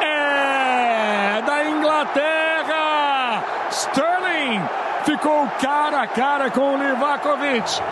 É 0.00 1.42
da 1.42 1.64
Inglaterra! 1.64 3.42
Sterling 3.70 4.62
ficou 5.04 5.48
cara 5.60 6.02
a 6.02 6.06
cara 6.06 6.50
com 6.50 6.74
o 6.74 6.76
Livakovic. 6.76 7.82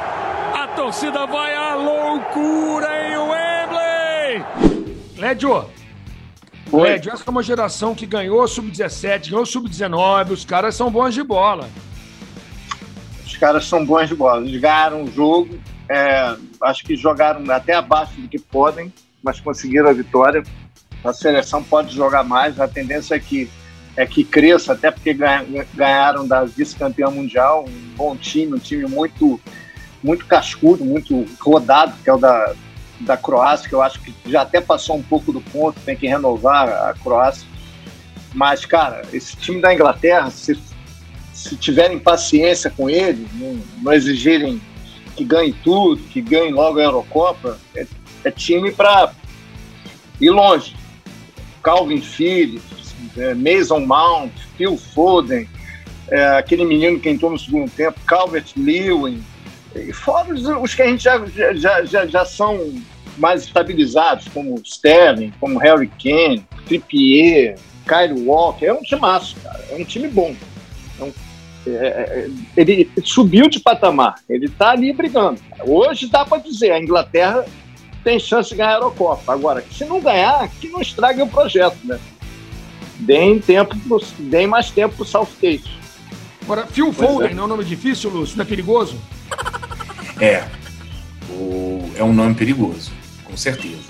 A 0.55 0.69
torcida 0.69 1.27
vai 1.27 1.55
à 1.55 1.75
loucura 1.75 3.09
em 3.09 3.19
Wembley! 3.19 4.45
Lédio, 5.17 5.65
Lédio, 6.73 7.13
essa 7.13 7.25
é 7.27 7.31
uma 7.31 7.43
geração 7.43 7.95
que 7.95 8.07
ganhou 8.07 8.47
sub-17, 8.49 9.31
ganhou 9.31 9.47
sub-19, 9.47 10.31
os 10.33 10.45
caras 10.45 10.75
são 10.75 10.91
bons 10.91 11.15
de 11.15 11.23
bola. 11.23 11.69
Os 13.25 13.37
caras 13.37 13.67
são 13.67 13.85
bons 13.85 14.09
de 14.09 14.15
bola. 14.15 14.45
Eles 14.45 14.61
ganharam 14.61 15.05
o 15.05 15.11
jogo. 15.13 15.59
é, 15.89 16.35
acho 16.63 16.83
que 16.85 16.97
jogaram 16.97 17.49
até 17.53 17.75
abaixo 17.75 18.21
do 18.21 18.27
que 18.27 18.39
podem, 18.41 18.93
mas 19.23 19.39
conseguiram 19.39 19.89
a 19.89 19.93
vitória. 19.93 20.43
A 21.05 21.13
seleção 21.13 21.63
pode 21.63 21.95
jogar 21.95 22.25
mais. 22.25 22.59
A 22.59 22.67
tendência 22.67 23.15
é 23.15 23.21
que, 23.21 23.49
é 23.97 24.05
que 24.05 24.25
cresça, 24.25 24.73
até 24.73 24.91
porque 24.91 25.15
ganha- 25.15 25.45
ganharam 25.75 26.27
da 26.27 26.45
vice-campeã 26.45 27.09
mundial. 27.11 27.67
Um 27.69 27.95
bom 27.97 28.17
time, 28.17 28.55
um 28.55 28.59
time 28.59 28.85
muito, 28.89 29.41
muito 30.03 30.27
cascudo, 30.27 30.85
muito 30.85 31.25
rodado, 31.41 31.95
que 32.03 32.11
é 32.11 32.13
o 32.15 32.19
da, 32.19 32.53
da 33.01 33.17
Croácia, 33.17 33.69
que 33.69 33.75
eu 33.75 33.83
acho 33.83 34.01
que 34.01 34.15
já 34.27 34.43
até 34.43 34.61
passou 34.61 34.97
um 34.97 35.03
pouco 35.03 35.33
do 35.33 35.41
ponto, 35.41 35.79
tem 35.81 35.97
que 35.97 36.07
renovar 36.07 36.69
a 36.69 36.95
Croácia. 36.95 37.47
Mas, 38.35 38.65
cara, 38.65 39.03
esse 39.13 39.37
time 39.37 39.61
da 39.61 39.73
Inglaterra, 39.73 40.31
se 40.31 40.55
se 41.37 41.55
tiverem 41.55 41.99
paciência 41.99 42.71
com 42.71 42.89
ele, 42.89 43.29
não, 43.35 43.61
não 43.83 43.93
exigirem 43.93 44.61
que 45.15 45.23
ganhe 45.23 45.53
tudo, 45.53 46.03
que 46.05 46.23
ganhe 46.23 46.51
logo 46.51 46.79
a 46.79 46.83
Eurocopa, 46.83 47.59
é, 47.75 47.87
é 48.25 48.31
time 48.31 48.73
para 48.73 49.13
ir 50.19 50.31
longe. 50.31 50.75
Calvin 51.63 52.01
Phillips, 52.01 52.95
é, 53.19 53.35
Mason 53.35 53.81
Mount, 53.81 54.33
Phil 54.57 54.79
Foden, 54.79 55.47
é, 56.09 56.39
aquele 56.39 56.65
menino 56.65 56.99
que 56.99 57.11
entrou 57.11 57.31
no 57.31 57.39
segundo 57.39 57.71
tempo, 57.71 58.01
Calvert 58.07 58.53
Lewin, 58.57 59.23
e 59.81 59.93
fora 59.93 60.33
os, 60.33 60.45
os 60.45 60.75
que 60.75 60.83
a 60.83 60.87
gente 60.87 61.05
já, 61.05 61.25
já, 61.55 61.85
já, 61.85 62.07
já 62.07 62.25
são 62.25 62.75
mais 63.19 63.45
estabilizados, 63.45 64.29
como 64.29 64.61
Sterling, 64.65 65.33
como 65.41 65.59
Harry 65.59 65.91
Kane, 66.03 66.47
Trippier, 66.67 67.57
Kyle 67.87 68.27
Walker, 68.27 68.67
é 68.67 68.73
um 68.73 68.83
timaço, 68.83 69.37
cara, 69.43 69.65
é 69.71 69.77
um 69.77 69.85
time 69.85 70.09
bom. 70.09 70.35
É 71.01 71.05
um 71.05 71.13
é, 71.69 71.69
é, 71.69 72.31
ele 72.57 72.89
subiu 73.03 73.49
de 73.49 73.59
patamar, 73.59 74.21
ele 74.29 74.47
está 74.47 74.71
ali 74.71 74.93
brigando. 74.93 75.41
Hoje 75.67 76.07
dá 76.07 76.25
para 76.25 76.41
dizer, 76.41 76.71
a 76.71 76.81
Inglaterra 76.81 77.45
tem 78.05 78.21
chance 78.21 78.51
de 78.51 78.57
ganhar 78.57 78.71
a 78.71 78.75
Eurocopa. 78.75 79.33
Agora, 79.33 79.65
se 79.73 79.85
não 79.85 80.01
ganhar, 80.01 80.49
que 80.49 80.69
não 80.69 80.81
estrague 80.81 81.23
o 81.23 81.27
projeto, 81.27 81.77
né? 81.83 81.99
Deem, 83.01 83.41
tempo 83.41 83.77
pro, 83.81 84.01
deem 84.19 84.47
mais 84.47 84.71
tempo 84.71 84.95
para 84.95 85.03
o 85.03 85.07
Southgate. 85.07 85.77
Agora, 86.43 86.67
Phil 86.67 86.95
Pois 86.97 87.11
Foden, 87.11 87.31
é. 87.33 87.35
não 87.35 87.43
é 87.43 87.47
um 87.47 87.49
nome 87.49 87.65
difícil, 87.65 88.11
Lúcio? 88.11 88.37
Não 88.37 88.45
é 88.45 88.49
perigoso? 88.49 88.97
É. 90.21 90.43
O- 91.31 91.91
é 91.97 92.03
um 92.05 92.13
nome 92.13 92.35
perigoso, 92.35 92.91
com 93.25 93.37
certeza. 93.37 93.87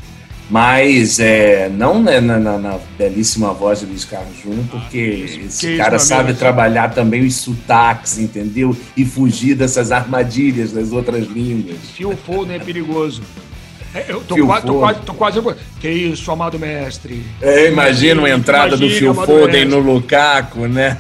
Mas 0.49 1.19
é, 1.19 1.69
não 1.69 2.01
na, 2.01 2.21
na- 2.21 2.59
na 2.59 2.79
belíssima 2.97 3.53
voz 3.53 3.81
de 3.81 3.87
Luiz 3.87 4.05
Carlos 4.05 4.37
Júnior, 4.41 4.65
porque 4.71 4.97
esse 4.97 5.39
que 5.39 5.73
isso, 5.73 5.77
cara 5.77 5.91
meu 5.91 5.99
sabe 5.99 6.23
amigo. 6.23 6.39
trabalhar 6.39 6.91
também 6.95 7.27
os 7.27 7.35
sotaques, 7.35 8.17
entendeu? 8.19 8.77
E 8.97 9.05
fugir 9.05 9.57
dessas 9.57 9.91
armadilhas 9.91 10.71
das 10.71 10.93
outras 10.93 11.27
línguas. 11.27 11.77
Phil 11.97 12.17
Foden 12.25 12.57
é 12.57 12.59
perigoso. 12.61 13.23
É, 13.93 14.05
Eu 14.09 14.21
tô 14.21 14.35
Phil 14.37 14.47
quase, 14.47 14.67
tô 14.67 14.75
quase, 14.79 15.01
tô 15.01 15.15
quase. 15.15 15.41
Que 15.81 15.89
isso, 15.91 16.31
amado 16.31 16.59
mestre. 16.61 17.25
É, 17.43 17.69
imagina 17.69 18.21
uma 18.21 18.31
entrada 18.31 18.77
do 18.77 18.85
Imagina, 18.85 18.99
Phil 19.01 19.11
amado 19.11 19.27
Foden 19.27 19.65
mestre. 19.65 19.69
no 19.69 19.79
Lukaku, 19.81 20.69
né? 20.69 20.97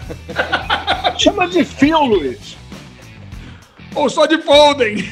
Chama 1.18 1.46
de 1.48 1.64
Phil, 1.64 1.98
Luiz. 2.00 2.55
Ou 3.96 4.08
só 4.10 4.26
de 4.26 4.38
Foden. 4.42 4.96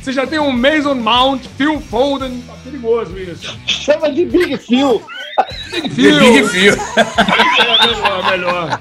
Você 0.00 0.12
já 0.12 0.26
tem 0.26 0.38
um 0.38 0.52
Mason 0.52 0.94
Mount, 0.94 1.42
Phil 1.56 1.80
Foden. 1.80 2.42
Tá 2.46 2.54
perigoso 2.62 3.18
isso. 3.18 3.58
Chama 3.66 4.10
de 4.12 4.24
Big 4.26 4.56
Phil. 4.58 5.02
Big 5.70 5.88
The 5.88 6.20
Big 6.20 6.48
Phil. 6.48 6.74
É, 6.96 7.86
melhor, 7.86 8.30
melhor. 8.30 8.80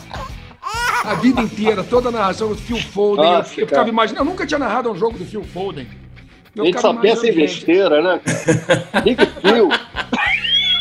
A 1.06 1.16
vida 1.16 1.42
inteira, 1.42 1.84
toda 1.84 2.10
a 2.10 2.12
narração 2.12 2.50
do 2.50 2.56
Phil 2.56 2.78
Foden. 2.78 3.26
Nossa, 3.26 3.54
eu, 3.56 3.64
eu 3.64 3.68
ficava 3.68 3.90
imaginando. 3.90 4.22
Eu 4.22 4.26
nunca 4.26 4.46
tinha 4.46 4.60
narrado 4.60 4.92
um 4.92 4.96
jogo 4.96 5.18
do 5.18 5.26
Phil 5.26 5.44
Foden. 5.44 5.88
Eu 6.56 6.64
A 6.64 6.68
gente 6.68 6.82
só 6.82 6.94
pensa 6.94 7.26
em 7.26 7.32
gente, 7.32 7.38
besteira, 7.38 8.02
né? 8.02 8.22
cara? 8.24 9.02
Big 9.04 9.26
Phil. 9.42 9.70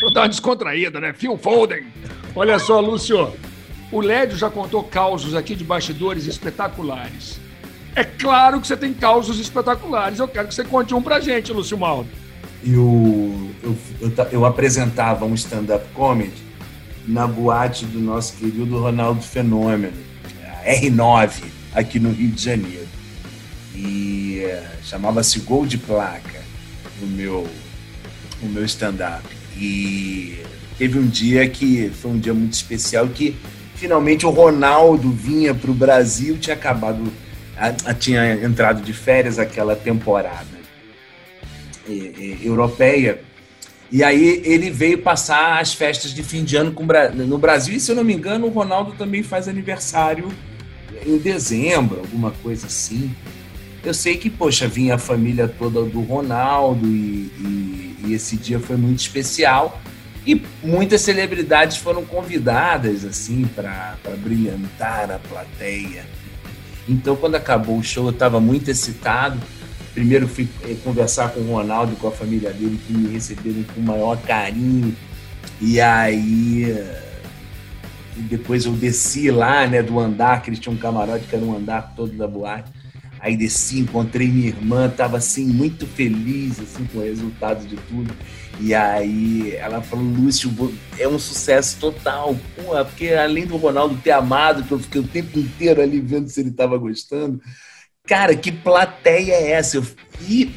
Vou 0.01 0.13
dar 0.13 0.21
uma 0.21 0.29
descontraída, 0.29 0.99
né? 0.99 1.13
Phil 1.13 1.37
Foden. 1.37 1.85
Olha 2.35 2.59
só, 2.59 2.79
Lúcio. 2.79 3.33
O 3.93 4.01
Lédio 4.01 4.35
já 4.35 4.49
contou 4.49 4.83
causos 4.83 5.35
aqui 5.35 5.53
de 5.53 5.63
bastidores 5.63 6.25
espetaculares. 6.25 7.39
É 7.95 8.03
claro 8.03 8.59
que 8.59 8.65
você 8.65 8.75
tem 8.75 8.91
causos 8.91 9.39
espetaculares. 9.39 10.17
Eu 10.17 10.27
quero 10.27 10.47
que 10.47 10.55
você 10.55 10.63
conte 10.63 10.95
um 10.95 11.01
pra 11.01 11.19
gente, 11.19 11.53
Lúcio 11.53 11.77
Maldo. 11.77 12.09
eu, 12.65 13.51
eu, 13.61 13.77
eu, 14.01 14.11
eu 14.31 14.45
apresentava 14.45 15.25
um 15.25 15.35
stand-up 15.35 15.85
comedy 15.93 16.41
na 17.07 17.27
boate 17.27 17.85
do 17.85 17.99
nosso 17.99 18.33
querido 18.33 18.79
Ronaldo 18.79 19.21
Fenômeno, 19.21 19.93
a 20.43 20.71
R9, 20.71 21.43
aqui 21.75 21.99
no 21.99 22.11
Rio 22.11 22.31
de 22.31 22.43
Janeiro. 22.43 22.87
E 23.75 24.39
eh, 24.43 24.71
chamava-se 24.83 25.39
Gol 25.41 25.67
de 25.67 25.77
Placa, 25.77 26.41
o 26.99 27.05
meu, 27.05 27.47
o 28.41 28.45
meu 28.47 28.65
stand-up. 28.65 29.23
E 29.55 30.41
teve 30.79 30.97
um 30.97 31.05
dia 31.05 31.47
que 31.47 31.91
foi 31.91 32.09
um 32.09 32.17
dia 32.17 32.33
muito 32.33 32.53
especial 32.53 33.07
que 33.07 33.35
finalmente 33.75 34.25
o 34.25 34.29
Ronaldo 34.29 35.11
vinha 35.11 35.53
para 35.53 35.71
o 35.71 35.73
Brasil, 35.73 36.37
tinha 36.37 36.55
acabado, 36.55 37.11
a- 37.57 37.73
a- 37.85 37.93
tinha 37.93 38.33
entrado 38.43 38.81
de 38.81 38.93
férias 38.93 39.39
aquela 39.39 39.75
temporada 39.75 40.63
eh, 41.89 42.11
eh, 42.17 42.37
europeia. 42.43 43.19
E 43.91 44.03
aí 44.03 44.41
ele 44.45 44.71
veio 44.71 44.97
passar 44.99 45.59
as 45.61 45.73
festas 45.73 46.11
de 46.13 46.23
fim 46.23 46.43
de 46.43 46.55
ano 46.55 46.71
com, 46.71 46.83
no 47.13 47.37
Brasil. 47.37 47.75
E 47.75 47.79
se 47.79 47.91
eu 47.91 47.95
não 47.95 48.03
me 48.03 48.13
engano, 48.13 48.47
o 48.47 48.49
Ronaldo 48.49 48.93
também 48.93 49.21
faz 49.21 49.47
aniversário 49.47 50.29
em 51.05 51.17
dezembro, 51.17 51.99
alguma 51.99 52.31
coisa 52.31 52.65
assim. 52.67 53.13
Eu 53.83 53.93
sei 53.93 54.15
que, 54.17 54.29
poxa, 54.29 54.67
vinha 54.67 54.95
a 54.95 54.97
família 54.97 55.47
toda 55.47 55.83
do 55.83 55.99
Ronaldo 56.01 56.87
e, 56.87 57.29
e- 57.37 57.95
e 58.05 58.13
esse 58.13 58.35
dia 58.37 58.59
foi 58.59 58.77
muito 58.77 58.99
especial. 58.99 59.79
E 60.25 60.41
muitas 60.63 61.01
celebridades 61.01 61.77
foram 61.77 62.05
convidadas, 62.05 63.03
assim, 63.03 63.45
para 63.45 63.97
brilhantar 64.17 65.11
a 65.11 65.19
plateia. 65.19 66.05
Então, 66.87 67.15
quando 67.15 67.35
acabou 67.35 67.77
o 67.77 67.83
show, 67.83 68.05
eu 68.05 68.11
estava 68.11 68.39
muito 68.39 68.69
excitado. 68.69 69.39
Primeiro 69.93 70.27
fui 70.27 70.47
eh, 70.63 70.75
conversar 70.83 71.29
com 71.29 71.41
o 71.41 71.53
Ronaldo 71.53 71.93
e 71.93 71.95
com 71.97 72.07
a 72.07 72.11
família 72.11 72.51
dele, 72.51 72.79
que 72.85 72.93
me 72.93 73.13
receberam 73.13 73.63
com 73.63 73.79
o 73.79 73.83
maior 73.83 74.17
carinho. 74.21 74.95
E 75.61 75.79
aí, 75.79 76.65
e 78.15 78.21
depois 78.21 78.65
eu 78.65 78.73
desci 78.73 79.31
lá, 79.31 79.65
né, 79.67 79.81
do 79.81 79.99
andar, 79.99 80.41
que 80.41 80.49
eles 80.49 80.59
tinham 80.59 80.75
um 80.75 80.79
camarote 80.79 81.25
que 81.25 81.35
era 81.35 81.43
um 81.43 81.55
andar 81.55 81.93
todo 81.95 82.13
da 82.13 82.27
boate. 82.27 82.71
Aí 83.19 83.37
desci, 83.37 83.79
encontrei 83.79 84.27
minha 84.27 84.49
irmã, 84.49 84.89
tava 84.89 85.17
assim 85.17 85.45
muito 85.45 85.87
feliz 85.87 86.59
assim 86.59 86.85
com 86.85 86.99
o 86.99 87.03
resultado 87.03 87.65
de 87.65 87.77
tudo. 87.77 88.13
E 88.59 88.73
aí 88.73 89.55
ela 89.55 89.81
falou, 89.81 90.05
Lúcio, 90.05 90.51
é 90.97 91.07
um 91.07 91.17
sucesso 91.19 91.77
total, 91.79 92.35
porra, 92.55 92.85
porque 92.85 93.09
além 93.09 93.45
do 93.45 93.57
Ronaldo 93.57 93.97
ter 94.03 94.11
amado, 94.11 94.63
que 94.63 94.71
eu 94.71 94.79
fiquei 94.79 95.01
o 95.01 95.07
tempo 95.07 95.39
inteiro 95.39 95.81
ali 95.81 95.99
vendo 95.99 96.29
se 96.29 96.39
ele 96.39 96.51
tava 96.51 96.77
gostando, 96.77 97.41
cara, 98.05 98.35
que 98.35 98.51
plateia 98.51 99.33
é 99.33 99.51
essa? 99.51 99.77
Eu- 99.77 99.85
e 100.21 100.51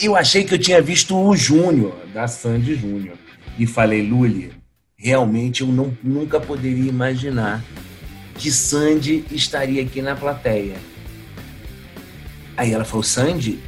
eu 0.00 0.16
achei 0.16 0.44
que 0.44 0.54
eu 0.54 0.58
tinha 0.58 0.80
visto 0.80 1.16
o 1.16 1.36
Júnior, 1.36 1.94
da 2.14 2.26
Sandy 2.28 2.76
Júnior, 2.76 3.16
e 3.58 3.66
falei, 3.66 4.02
Luli, 4.02 4.52
realmente 4.96 5.62
eu 5.62 5.66
não, 5.66 5.96
nunca 6.02 6.40
poderia 6.40 6.88
imaginar 6.88 7.62
que 8.38 8.50
Sandy 8.50 9.24
estaria 9.30 9.82
aqui 9.82 10.00
na 10.00 10.16
plateia. 10.16 10.76
Aí 12.56 12.72
ela 12.72 12.84
falou, 12.84 13.02
Sandy? 13.02 13.58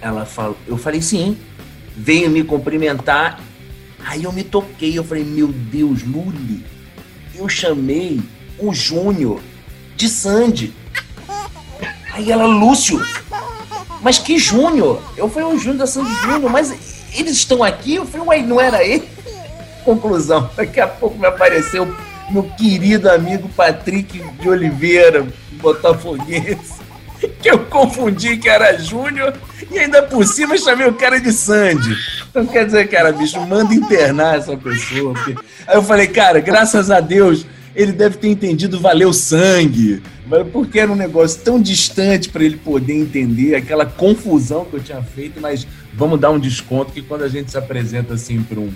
Ela 0.00 0.24
falou, 0.26 0.56
eu 0.66 0.76
falei, 0.76 1.00
sim. 1.00 1.36
Veio 1.96 2.30
me 2.30 2.42
cumprimentar. 2.42 3.40
Aí 4.04 4.24
eu 4.24 4.32
me 4.32 4.44
toquei, 4.44 4.98
eu 4.98 5.04
falei, 5.04 5.24
meu 5.24 5.48
Deus, 5.48 6.02
Luli, 6.02 6.64
eu 7.34 7.48
chamei 7.48 8.20
o 8.58 8.74
Júnior 8.74 9.40
de 9.96 10.08
Sandy. 10.08 10.74
Aí 12.12 12.30
ela, 12.30 12.46
Lúcio, 12.46 13.00
mas 14.02 14.18
que 14.18 14.38
Júnior? 14.38 15.02
Eu 15.16 15.28
falei, 15.28 15.48
o 15.48 15.58
Júnior 15.58 15.78
da 15.78 15.86
Sandy 15.86 16.14
Júnior, 16.20 16.50
mas 16.50 16.70
eles 17.14 17.32
estão 17.32 17.64
aqui? 17.64 17.94
Eu 17.94 18.06
falei, 18.06 18.26
ué, 18.26 18.42
não 18.42 18.60
era 18.60 18.84
ele? 18.84 19.08
Conclusão, 19.84 20.50
daqui 20.56 20.80
a 20.80 20.86
pouco 20.86 21.18
me 21.18 21.26
apareceu 21.26 21.94
meu 22.30 22.44
querido 22.56 23.10
amigo 23.10 23.48
Patrick 23.50 24.18
de 24.18 24.48
Oliveira, 24.48 25.26
botafoguense, 25.52 26.74
que 27.44 27.50
eu 27.50 27.58
confundi 27.58 28.38
que 28.38 28.48
era 28.48 28.78
Júnior 28.78 29.34
e 29.70 29.78
ainda 29.78 30.02
por 30.02 30.24
cima 30.24 30.56
chamei 30.56 30.86
o 30.86 30.94
cara 30.94 31.20
de 31.20 31.30
Sandy. 31.30 31.94
Então 32.30 32.46
quer 32.46 32.64
dizer, 32.64 32.88
cara, 32.88 33.12
bicho, 33.12 33.38
manda 33.46 33.74
internar 33.74 34.38
essa 34.38 34.56
pessoa. 34.56 35.12
porque- 35.12 35.34
Aí 35.66 35.76
eu 35.76 35.82
falei, 35.82 36.06
cara, 36.06 36.40
graças 36.40 36.90
a 36.90 37.00
Deus 37.00 37.44
ele 37.76 37.92
deve 37.92 38.16
ter 38.16 38.28
entendido 38.28 38.80
valeu 38.80 39.12
sangue, 39.12 40.02
porque 40.52 40.78
era 40.80 40.90
um 40.90 40.94
negócio 40.96 41.38
tão 41.42 41.60
distante 41.60 42.30
para 42.30 42.42
ele 42.44 42.56
poder 42.56 42.94
entender 42.94 43.54
aquela 43.56 43.84
confusão 43.84 44.64
que 44.64 44.74
eu 44.76 44.80
tinha 44.80 45.02
feito, 45.02 45.38
mas 45.38 45.66
vamos 45.92 46.18
dar 46.18 46.30
um 46.30 46.38
desconto 46.38 46.92
que 46.92 47.02
quando 47.02 47.24
a 47.24 47.28
gente 47.28 47.50
se 47.50 47.58
apresenta 47.58 48.14
assim 48.14 48.42
para 48.42 48.58
um 48.58 48.72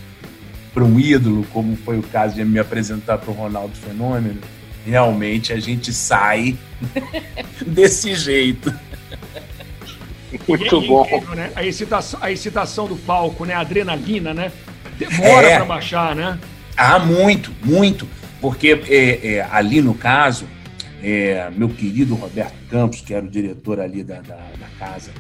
para 0.75 0.85
um 0.85 1.01
ídolo, 1.01 1.47
como 1.55 1.75
foi 1.75 1.99
o 1.99 2.03
caso 2.03 2.35
de 2.35 2.45
me 2.45 2.59
apresentar 2.59 3.16
para 3.16 3.31
o 3.31 3.35
Ronaldo 3.35 3.75
Fenômeno, 3.77 4.37
realmente 4.87 5.53
a 5.53 5.61
gente 5.61 5.93
sai 5.93 6.57
desse 7.66 8.14
jeito. 8.14 8.72
Muito 10.47 10.76
é 10.83 10.87
bom. 10.87 11.05
incrível, 11.07 11.35
né? 11.35 11.51
A 11.55 11.64
excitação, 11.64 12.20
a 12.22 12.31
excitação 12.31 12.87
do 12.87 12.97
palco, 12.97 13.45
né? 13.45 13.55
A 13.55 13.61
adrenalina, 13.61 14.35
né? 14.35 14.53
Demora 14.99 15.47
É. 15.47 15.57
pra 15.57 15.64
baixar, 15.64 16.14
né? 16.14 16.39
Ah, 16.76 16.99
muito, 16.99 17.53
muito. 17.64 18.07
Porque 18.41 18.81
é, 18.89 19.35
é, 19.37 19.49
ali 19.51 19.81
no 19.81 19.95
caso, 19.95 20.47
é, 21.03 21.51
meu 21.57 21.68
querido 21.68 22.14
Roberto 22.14 22.55
Campos, 22.70 23.01
que 23.01 23.12
era 23.14 23.24
o 23.24 23.29
diretor 23.29 23.81
ali 23.81 24.05
da, 24.05 24.20
da, 24.20 24.37
da 24.37 24.68
casa, 24.79 25.11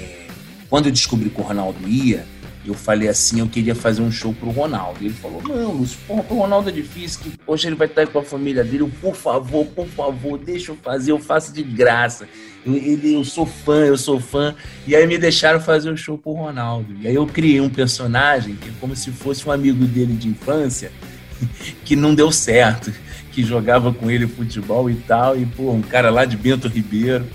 é, 0.00 0.26
quando 0.70 0.86
eu 0.86 0.92
descobri 0.92 1.28
que 1.30 1.40
o 1.40 1.44
Ronaldo 1.44 1.86
ia, 1.88 2.24
eu 2.66 2.74
falei 2.74 3.08
assim, 3.08 3.40
eu 3.40 3.46
queria 3.46 3.74
fazer 3.74 4.00
um 4.00 4.10
show 4.10 4.32
pro 4.32 4.50
Ronaldo. 4.50 4.98
Ele 5.02 5.12
falou, 5.12 5.42
não, 5.42 5.72
Lúcio, 5.72 5.98
porra, 6.06 6.22
pro 6.22 6.36
Ronaldo 6.36 6.70
é 6.70 6.72
difícil, 6.72 7.20
que, 7.20 7.38
poxa, 7.38 7.68
ele 7.68 7.76
vai 7.76 7.86
estar 7.86 8.06
com 8.06 8.18
a 8.18 8.22
família 8.22 8.64
dele, 8.64 8.80
eu, 8.80 8.90
por 9.00 9.14
favor, 9.14 9.66
por 9.66 9.86
favor, 9.86 10.38
deixa 10.38 10.72
eu 10.72 10.76
fazer, 10.76 11.12
eu 11.12 11.18
faço 11.18 11.52
de 11.52 11.62
graça. 11.62 12.26
Eu, 12.64 12.74
ele, 12.74 13.14
eu 13.14 13.24
sou 13.24 13.44
fã, 13.44 13.84
eu 13.84 13.98
sou 13.98 14.18
fã. 14.18 14.54
E 14.86 14.96
aí 14.96 15.06
me 15.06 15.18
deixaram 15.18 15.60
fazer 15.60 15.90
o 15.90 15.96
show 15.96 16.16
pro 16.16 16.32
Ronaldo. 16.32 16.94
E 17.00 17.06
aí 17.06 17.14
eu 17.14 17.26
criei 17.26 17.60
um 17.60 17.68
personagem 17.68 18.54
que 18.56 18.68
é 18.68 18.72
como 18.80 18.96
se 18.96 19.10
fosse 19.10 19.46
um 19.46 19.52
amigo 19.52 19.84
dele 19.84 20.14
de 20.14 20.28
infância, 20.28 20.90
que 21.84 21.94
não 21.94 22.14
deu 22.14 22.32
certo, 22.32 22.90
que 23.30 23.44
jogava 23.44 23.92
com 23.92 24.10
ele 24.10 24.26
futebol 24.26 24.88
e 24.88 24.94
tal, 24.94 25.36
e 25.36 25.44
pô, 25.44 25.72
um 25.72 25.82
cara 25.82 26.08
lá 26.08 26.24
de 26.24 26.36
Bento 26.36 26.66
Ribeiro. 26.68 27.26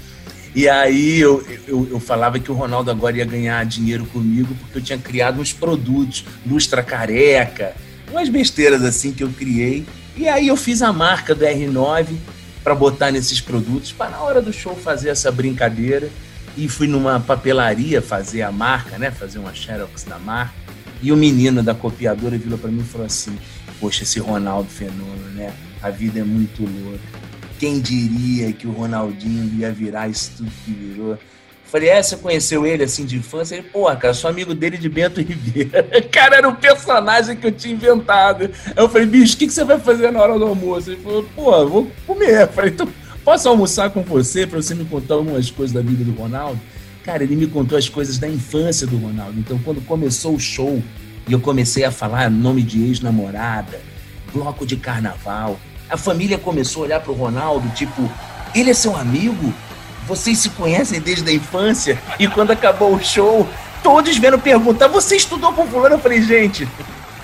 E 0.55 0.67
aí 0.67 1.19
eu, 1.19 1.45
eu, 1.67 1.87
eu 1.91 1.99
falava 1.99 2.39
que 2.39 2.51
o 2.51 2.55
Ronaldo 2.55 2.89
agora 2.89 3.17
ia 3.17 3.25
ganhar 3.25 3.63
dinheiro 3.65 4.05
comigo 4.05 4.55
porque 4.55 4.79
eu 4.79 4.81
tinha 4.81 4.97
criado 4.97 5.39
uns 5.39 5.53
produtos, 5.53 6.25
lustra 6.45 6.81
careca, 6.81 7.75
umas 8.09 8.29
besteiras 8.29 8.83
assim 8.83 9.11
que 9.11 9.23
eu 9.23 9.29
criei. 9.29 9.85
E 10.17 10.27
aí 10.27 10.47
eu 10.47 10.57
fiz 10.57 10.81
a 10.81 10.91
marca 10.91 11.35
do 11.35 11.45
R9 11.45 12.15
para 12.63 12.75
botar 12.75 13.11
nesses 13.11 13.39
produtos, 13.39 13.91
para 13.91 14.11
na 14.11 14.19
hora 14.19 14.41
do 14.41 14.51
show 14.51 14.75
fazer 14.75 15.09
essa 15.09 15.31
brincadeira. 15.31 16.09
E 16.57 16.67
fui 16.67 16.87
numa 16.87 17.19
papelaria 17.19 18.01
fazer 18.01 18.41
a 18.41 18.51
marca, 18.51 18.97
né? 18.97 19.11
Fazer 19.11 19.39
uma 19.39 19.53
xerox 19.53 20.03
da 20.03 20.19
marca. 20.19 20.53
E 21.01 21.11
o 21.11 21.15
menino 21.15 21.63
da 21.63 21.73
copiadora 21.73 22.37
virou 22.37 22.57
para 22.57 22.69
mim 22.69 22.81
e 22.81 22.83
falou 22.83 23.07
assim: 23.07 23.37
Poxa, 23.79 24.03
esse 24.03 24.19
Ronaldo 24.19 24.69
fenômeno, 24.69 25.29
né? 25.35 25.53
A 25.81 25.89
vida 25.89 26.19
é 26.19 26.23
muito 26.23 26.63
louca. 26.63 27.28
Quem 27.59 27.81
diria 27.81 28.53
que 28.53 28.65
o 28.65 28.71
Ronaldinho 28.71 29.59
ia 29.59 29.69
virar 29.69 30.07
isso 30.07 30.31
tudo 30.37 30.49
que 30.63 30.71
virou? 30.71 31.17
Falei, 31.65 31.89
é, 31.89 32.01
você 32.01 32.15
conheceu 32.15 32.65
ele 32.65 32.83
assim 32.83 33.05
de 33.05 33.17
infância? 33.17 33.55
Ele, 33.55 33.63
pô, 33.63 33.85
cara, 33.95 34.13
sou 34.13 34.27
amigo 34.29 34.55
dele 34.55 34.77
de 34.77 34.89
Bento 34.89 35.21
Ribeiro. 35.21 35.71
Cara, 36.09 36.37
era 36.37 36.49
um 36.49 36.55
personagem 36.55 37.35
que 37.35 37.45
eu 37.45 37.51
tinha 37.51 37.75
inventado. 37.75 38.49
Eu 38.75 38.89
falei, 38.89 39.05
bicho, 39.05 39.35
o 39.35 39.37
que, 39.37 39.45
que 39.45 39.53
você 39.53 39.63
vai 39.63 39.77
fazer 39.77 40.09
na 40.09 40.19
hora 40.19 40.39
do 40.39 40.45
almoço? 40.45 40.89
Ele 40.89 41.01
falou, 41.01 41.23
pô, 41.35 41.67
vou 41.67 41.91
comer. 42.07 42.41
Eu 42.41 42.47
falei, 42.47 42.71
então, 42.71 42.87
posso 43.23 43.47
almoçar 43.47 43.91
com 43.91 44.01
você 44.01 44.47
pra 44.47 44.59
você 44.59 44.73
me 44.73 44.83
contar 44.85 45.13
algumas 45.13 45.51
coisas 45.51 45.71
da 45.71 45.81
vida 45.81 46.03
do 46.03 46.11
Ronaldo? 46.13 46.59
Cara, 47.03 47.23
ele 47.23 47.35
me 47.35 47.45
contou 47.45 47.77
as 47.77 47.87
coisas 47.87 48.17
da 48.17 48.27
infância 48.27 48.87
do 48.87 48.97
Ronaldo. 48.97 49.37
Então, 49.37 49.59
quando 49.59 49.79
começou 49.85 50.33
o 50.33 50.39
show 50.39 50.81
e 51.27 51.33
eu 51.33 51.39
comecei 51.39 51.83
a 51.83 51.91
falar 51.91 52.31
nome 52.31 52.63
de 52.63 52.83
ex-namorada, 52.83 53.79
bloco 54.33 54.65
de 54.65 54.75
carnaval, 54.75 55.59
a 55.89 55.97
família 55.97 56.37
começou 56.37 56.83
a 56.83 56.85
olhar 56.85 56.99
pro 56.99 57.13
Ronaldo, 57.13 57.67
tipo, 57.69 58.09
ele 58.53 58.69
é 58.69 58.73
seu 58.73 58.95
amigo? 58.95 59.53
Vocês 60.07 60.39
se 60.39 60.49
conhecem 60.49 60.99
desde 60.99 61.29
a 61.29 61.33
infância? 61.33 61.99
E 62.19 62.27
quando 62.27 62.51
acabou 62.51 62.95
o 62.95 63.03
show, 63.03 63.47
todos 63.83 64.17
vieram 64.17 64.39
perguntar: 64.39 64.87
você 64.87 65.15
estudou 65.15 65.53
com 65.53 65.67
fulano? 65.67 65.95
Eu 65.95 65.99
falei, 65.99 66.21
gente, 66.21 66.67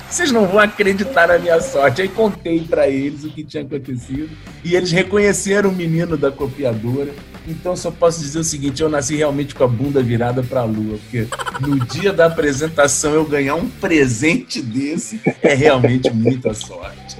vocês 0.09 0.31
não 0.31 0.47
vão 0.47 0.59
acreditar 0.59 1.27
na 1.27 1.39
minha 1.39 1.59
sorte. 1.59 2.01
Aí 2.01 2.07
contei 2.07 2.61
para 2.61 2.87
eles 2.87 3.23
o 3.23 3.29
que 3.29 3.43
tinha 3.43 3.63
acontecido 3.63 4.29
e 4.63 4.75
eles 4.75 4.91
reconheceram 4.91 5.69
o 5.69 5.75
menino 5.75 6.15
da 6.15 6.31
copiadora. 6.31 7.13
Então 7.47 7.75
só 7.75 7.91
posso 7.91 8.19
dizer 8.19 8.39
o 8.39 8.43
seguinte, 8.43 8.81
eu 8.81 8.89
nasci 8.89 9.15
realmente 9.15 9.53
com 9.53 9.63
a 9.63 9.67
bunda 9.67 10.01
virada 10.01 10.41
para 10.41 10.61
a 10.61 10.65
lua, 10.65 10.97
porque 10.97 11.27
no 11.61 11.79
dia 11.85 12.11
da 12.11 12.25
apresentação 12.25 13.13
eu 13.13 13.25
ganhar 13.25 13.55
um 13.55 13.69
presente 13.69 14.61
desse 14.61 15.21
é 15.43 15.53
realmente 15.53 16.09
muita 16.11 16.53
sorte. 16.53 17.17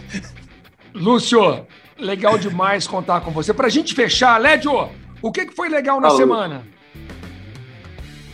Lúcio, 0.95 1.67
legal 1.99 2.37
demais 2.37 2.87
contar 2.87 3.19
com 3.19 3.29
você. 3.31 3.53
Pra 3.53 3.67
gente 3.67 3.93
fechar, 3.93 4.39
Lédio, 4.39 4.89
o 5.21 5.31
que, 5.31 5.45
que 5.45 5.53
foi 5.53 5.67
legal 5.67 5.99
na 5.99 6.07
Alô. 6.07 6.17
semana? 6.17 6.63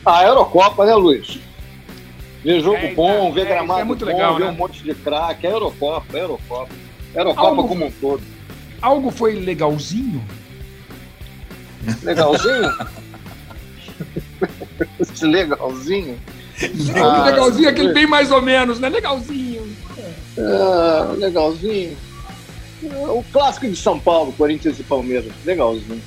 A 0.05 0.24
Eurocopa, 0.24 0.86
né, 0.86 0.93
Luiz? 0.93 1.39
Ver 2.43 2.62
jogo 2.62 2.78
É, 2.78 2.93
bom, 2.93 3.30
é, 3.30 3.32
ver 3.32 3.41
é, 3.41 3.45
gramado 3.45 3.82
é 3.82 3.84
muito 3.84 4.05
bom, 4.05 4.12
legal, 4.12 4.36
ver 4.36 4.45
né? 4.45 4.51
um 4.51 4.55
monte 4.55 4.84
de 4.84 4.93
craque. 4.93 5.47
É 5.47 5.51
Eurocopa, 5.51 6.05
é 6.18 6.22
Eurocopa. 6.22 6.70
Eurocopa 7.16 7.47
Algo- 7.47 7.68
como 7.68 7.86
um 7.86 7.91
todo. 7.91 8.22
Algo 8.82 9.12
foi 9.12 9.34
legalzinho? 9.34 10.24
Legalzinho? 12.03 12.72
Legalzinho? 15.22 16.20
Ah, 16.95 17.26
legalzinho, 17.26 17.70
aquele 17.70 17.93
bem 17.93 18.05
mais 18.07 18.32
ou 18.32 18.41
menos, 18.41 18.80
né? 18.80 18.88
Legalzinho. 18.89 19.68
Ah, 20.38 21.14
legalzinho. 21.18 21.97
Ah, 22.84 23.12
O 23.12 23.24
clássico 23.32 23.68
de 23.68 23.76
São 23.76 24.00
Paulo, 24.00 24.32
Corinthians 24.34 24.80
e 24.80 24.84
Palmeiras. 24.84 25.32
Legalzinho. 25.46 26.02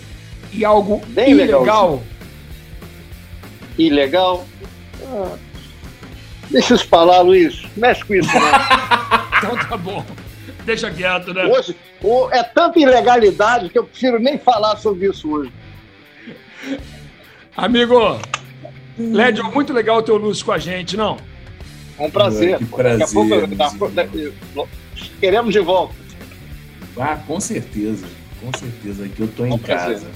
E 0.52 0.64
algo 0.64 1.00
Bem 1.08 1.30
ilegal. 1.30 1.60
legalzinho. 1.62 2.02
Ilegal. 3.78 4.46
Ah, 5.06 5.36
deixa 6.50 6.74
isso 6.74 6.88
pra 6.88 7.02
lá, 7.02 7.20
Luiz. 7.20 7.62
Mexe 7.76 8.04
com 8.04 8.14
isso, 8.14 8.32
né? 8.32 8.40
Então 9.44 9.58
tá 9.58 9.76
bom. 9.76 10.02
Deixa 10.64 10.90
quieto, 10.90 11.34
né? 11.34 11.44
Hoje, 11.44 11.76
o- 12.02 12.30
é 12.30 12.42
tanta 12.42 12.78
ilegalidade 12.80 13.68
que 13.68 13.78
eu 13.78 13.84
prefiro 13.84 14.18
nem 14.18 14.38
falar 14.38 14.76
sobre 14.78 15.06
isso 15.06 15.30
hoje. 15.30 15.52
Amigo, 17.54 18.18
Lédio, 18.98 19.44
muito 19.52 19.72
legal 19.72 20.02
ter 20.02 20.12
o 20.12 20.16
Lúcio 20.16 20.44
com 20.46 20.52
a 20.52 20.58
gente, 20.58 20.96
não? 20.96 21.18
É 21.98 22.02
um 22.06 22.10
prazer. 22.10 22.56
Que 22.58 22.64
Daqui 22.82 23.02
a 23.02 23.06
pouco, 23.06 23.28
prazer, 23.28 23.46
daqui 23.48 23.62
a 23.74 23.78
pouco- 23.78 23.94
daqui- 23.94 24.32
queremos 25.20 25.52
de 25.52 25.60
volta. 25.60 25.94
Ah, 26.96 27.16
com 27.26 27.40
certeza, 27.40 28.06
com 28.40 28.56
certeza 28.58 29.08
que 29.08 29.20
eu 29.20 29.28
tô 29.28 29.44
em 29.46 29.58
prazer. 29.58 29.94
casa. 29.94 30.06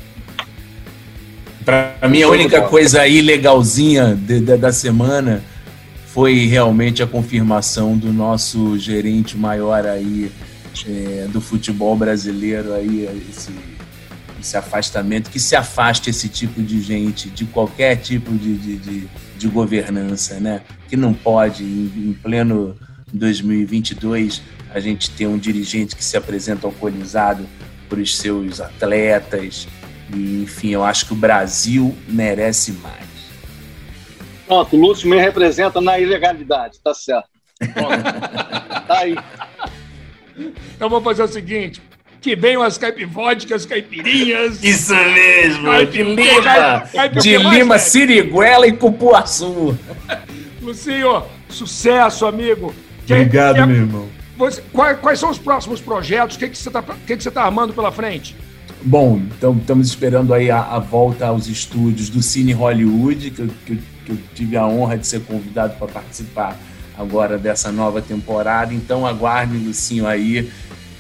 Pra 1.65 2.09
mim, 2.09 2.23
a 2.23 2.29
única 2.29 2.63
coisa 2.63 3.03
aí 3.03 3.21
legalzinha 3.21 4.15
de- 4.17 4.41
de- 4.41 4.57
da 4.57 4.73
semana 4.73 5.43
foi 6.07 6.47
realmente 6.47 7.03
a 7.03 7.07
confirmação 7.07 7.97
do 7.97 8.13
nosso 8.13 8.79
gerente 8.79 9.37
maior 9.37 9.87
aí 9.87 10.31
é, 10.87 11.27
do 11.33 11.41
futebol 11.41 11.97
brasileiro 11.97 12.73
aí, 12.73 13.09
esse, 13.29 13.51
esse 14.41 14.57
afastamento, 14.57 15.29
que 15.29 15.41
se 15.41 15.57
afaste 15.57 16.09
esse 16.09 16.29
tipo 16.29 16.63
de 16.63 16.81
gente 16.81 17.29
de 17.29 17.45
qualquer 17.47 17.97
tipo 17.97 18.31
de, 18.33 18.55
de, 18.57 18.77
de, 18.77 19.09
de 19.37 19.49
governança, 19.49 20.39
né? 20.39 20.61
Que 20.89 20.97
não 20.97 21.13
pode, 21.13 21.65
em, 21.65 21.93
em 21.97 22.13
pleno 22.23 22.77
2022, 23.13 24.43
a 24.73 24.81
gente 24.81 25.11
ter 25.11 25.27
um 25.27 25.39
dirigente 25.39 25.97
que 25.97 26.05
se 26.05 26.17
apresenta 26.17 26.67
alcoolizado 26.67 27.47
para 27.89 27.99
os 28.01 28.17
seus 28.17 28.61
atletas. 28.61 29.67
E, 30.15 30.43
enfim, 30.43 30.71
eu 30.71 30.85
acho 30.85 31.07
que 31.07 31.13
o 31.13 31.17
Brasil 31.17 31.97
merece 32.09 32.73
mais. 32.73 33.07
Pronto, 34.47 34.77
o 34.77 34.81
Lúcio 34.81 35.09
me 35.09 35.19
representa 35.19 35.81
na 35.81 35.99
ilegalidade, 35.99 36.79
tá 36.83 36.95
certo. 36.95 37.29
Pronto. 37.59 38.03
tá 38.87 38.99
aí. 39.01 39.17
Então 40.75 40.89
vamos 40.89 41.05
fazer 41.05 41.23
o 41.25 41.29
seguinte: 41.29 41.83
que 42.21 42.35
venham 42.37 42.63
as 42.63 42.79
caipivódicas, 42.79 43.67
caipirinhas. 43.67 44.63
Isso 44.63 44.95
mesmo, 44.95 45.67
Caipi- 45.67 45.93
de 45.93 46.03
Lima, 46.03 46.43
caipi- 46.43 46.93
caipi- 46.97 47.19
o 47.19 47.23
de 47.23 47.39
mais, 47.39 47.59
Lima? 47.59 47.79
Siriguela 47.79 48.67
e 48.67 48.73
Cupuaçu. 48.73 49.77
Lucinho, 50.63 51.25
sucesso, 51.51 52.25
amigo. 52.27 52.75
Obrigado, 53.15 53.57
que- 53.57 53.67
meu 53.67 53.77
irmão. 53.77 54.07
você- 54.37 54.63
quais, 54.73 54.99
quais 55.01 55.19
são 55.19 55.31
os 55.31 55.39
próximos 55.39 55.81
projetos? 55.81 56.37
O 56.37 56.39
que, 56.39 56.49
que 56.49 56.59
você 56.59 56.69
está 56.69 56.83
que 56.83 57.17
que 57.17 57.23
você 57.23 57.31
tá 57.31 57.43
armando 57.45 57.73
pela 57.73 57.91
frente? 57.93 58.35
Bom, 58.83 59.21
então 59.37 59.57
estamos 59.57 59.89
esperando 59.89 60.33
aí 60.33 60.51
a, 60.51 60.61
a 60.61 60.79
volta 60.79 61.27
aos 61.27 61.49
estúdios 61.49 62.09
do 62.09 62.23
Cine 62.23 62.53
Hollywood, 62.53 63.31
que 63.31 63.41
eu, 63.43 63.49
que 63.67 63.79
que 64.07 64.13
eu 64.13 64.19
tive 64.35 64.57
a 64.57 64.67
honra 64.67 64.97
de 64.97 65.07
ser 65.07 65.21
convidado 65.21 65.75
para 65.79 65.87
participar 65.87 66.57
agora 66.97 67.37
dessa 67.37 67.71
nova 67.71 68.01
temporada. 68.01 68.73
Então 68.73 69.07
aguardem, 69.07 69.59
Lucinho, 69.63 70.07
aí 70.07 70.51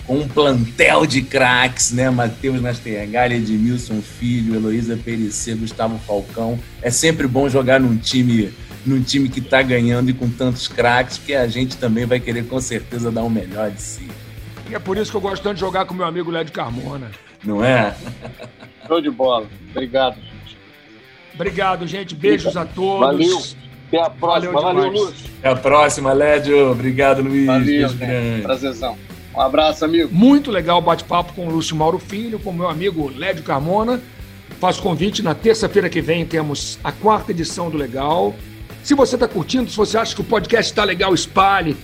com 0.06 0.18
um 0.18 0.28
plantel 0.28 1.06
de 1.06 1.22
craques, 1.22 1.90
né? 1.92 2.10
Matheus 2.10 2.60
Nastergalha, 2.60 3.34
Edmilson 3.34 4.02
Filho, 4.02 4.54
Heloísa 4.56 4.98
Perecer, 5.02 5.56
Gustavo 5.56 5.98
Falcão. 6.06 6.58
É 6.82 6.90
sempre 6.90 7.26
bom 7.26 7.48
jogar 7.48 7.78
num 7.80 7.96
time 7.96 8.50
num 8.86 9.02
time 9.02 9.28
que 9.28 9.40
está 9.40 9.60
ganhando 9.62 10.10
e 10.10 10.14
com 10.14 10.28
tantos 10.28 10.68
craques, 10.68 11.18
porque 11.18 11.34
a 11.34 11.46
gente 11.46 11.76
também 11.76 12.06
vai 12.06 12.18
querer 12.20 12.46
com 12.46 12.60
certeza 12.60 13.10
dar 13.10 13.22
o 13.22 13.30
melhor 13.30 13.70
de 13.70 13.82
si, 13.82 14.08
E 14.70 14.74
é 14.74 14.78
por 14.78 14.96
isso 14.96 15.10
que 15.10 15.16
eu 15.16 15.20
gosto 15.20 15.42
tanto 15.42 15.54
de 15.54 15.60
jogar 15.60 15.84
com 15.86 15.94
meu 15.94 16.06
amigo 16.06 16.30
Lédio 16.30 16.52
Carmona. 16.52 17.10
não 17.44 17.64
é? 17.64 17.94
Show 18.86 19.00
de 19.00 19.10
bola. 19.10 19.46
Obrigado, 19.70 20.14
gente. 20.16 20.58
Obrigado, 21.34 21.86
gente. 21.86 22.14
Beijos 22.14 22.56
a 22.56 22.64
todos. 22.64 23.00
Valeu. 23.00 23.42
Até 23.88 24.02
a 24.02 24.10
próxima. 24.10 24.52
Valeu 24.52 24.82
Valeu. 24.84 24.92
Lúcio. 24.92 25.30
Até 25.38 25.48
a 25.48 25.56
próxima, 25.56 26.12
Lédio. 26.12 26.70
Obrigado, 26.72 27.22
Luiz. 27.22 27.46
Valeu, 27.46 27.92
grande. 27.94 28.42
Prazerzão. 28.42 28.96
Um 29.34 29.40
abraço, 29.40 29.84
amigo. 29.84 30.08
Muito 30.12 30.50
legal 30.50 30.78
o 30.78 30.82
bate-papo 30.82 31.32
com 31.32 31.46
o 31.46 31.50
Lúcio 31.50 31.76
Mauro 31.76 31.98
Filho, 31.98 32.38
com 32.38 32.50
o 32.50 32.54
meu 32.54 32.68
amigo 32.68 33.10
Lédio 33.16 33.44
Carmona. 33.44 34.00
Faço 34.60 34.82
convite, 34.82 35.22
na 35.22 35.34
terça-feira 35.34 35.88
que 35.88 36.00
vem 36.00 36.26
temos 36.26 36.78
a 36.82 36.90
quarta 36.90 37.30
edição 37.30 37.70
do 37.70 37.76
Legal. 37.76 38.34
Se 38.88 38.94
você 38.94 39.16
está 39.16 39.28
curtindo, 39.28 39.70
se 39.70 39.76
você 39.76 39.98
acha 39.98 40.14
que 40.14 40.22
o 40.22 40.24
podcast 40.24 40.72
está 40.72 40.82
legal, 40.82 41.12
espalhe. 41.12 41.76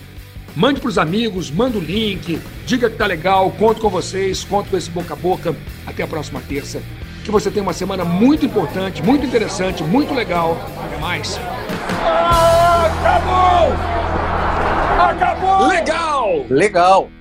Mande 0.55 0.81
para 0.81 0.89
os 0.89 0.97
amigos, 0.97 1.51
manda 1.51 1.77
o 1.77 1.79
link, 1.79 2.41
diga 2.65 2.89
que 2.89 2.97
tá 2.97 3.05
legal, 3.05 3.51
conto 3.51 3.79
com 3.79 3.89
vocês, 3.91 4.43
conto 4.43 4.71
com 4.71 4.75
esse 4.75 4.89
boca 4.89 5.13
a 5.13 5.15
boca. 5.15 5.55
Até 5.85 6.01
a 6.01 6.07
próxima 6.07 6.41
terça. 6.41 6.81
Que 7.23 7.29
você 7.29 7.51
tenha 7.51 7.61
uma 7.61 7.73
semana 7.73 8.03
muito 8.03 8.43
importante, 8.43 9.03
muito 9.03 9.23
interessante, 9.23 9.83
muito 9.83 10.15
legal. 10.15 10.57
Até 10.83 10.97
mais. 10.97 11.39
Acabou! 12.97 13.71
Acabou! 14.99 15.67
Legal! 15.67 16.45
Legal. 16.49 17.14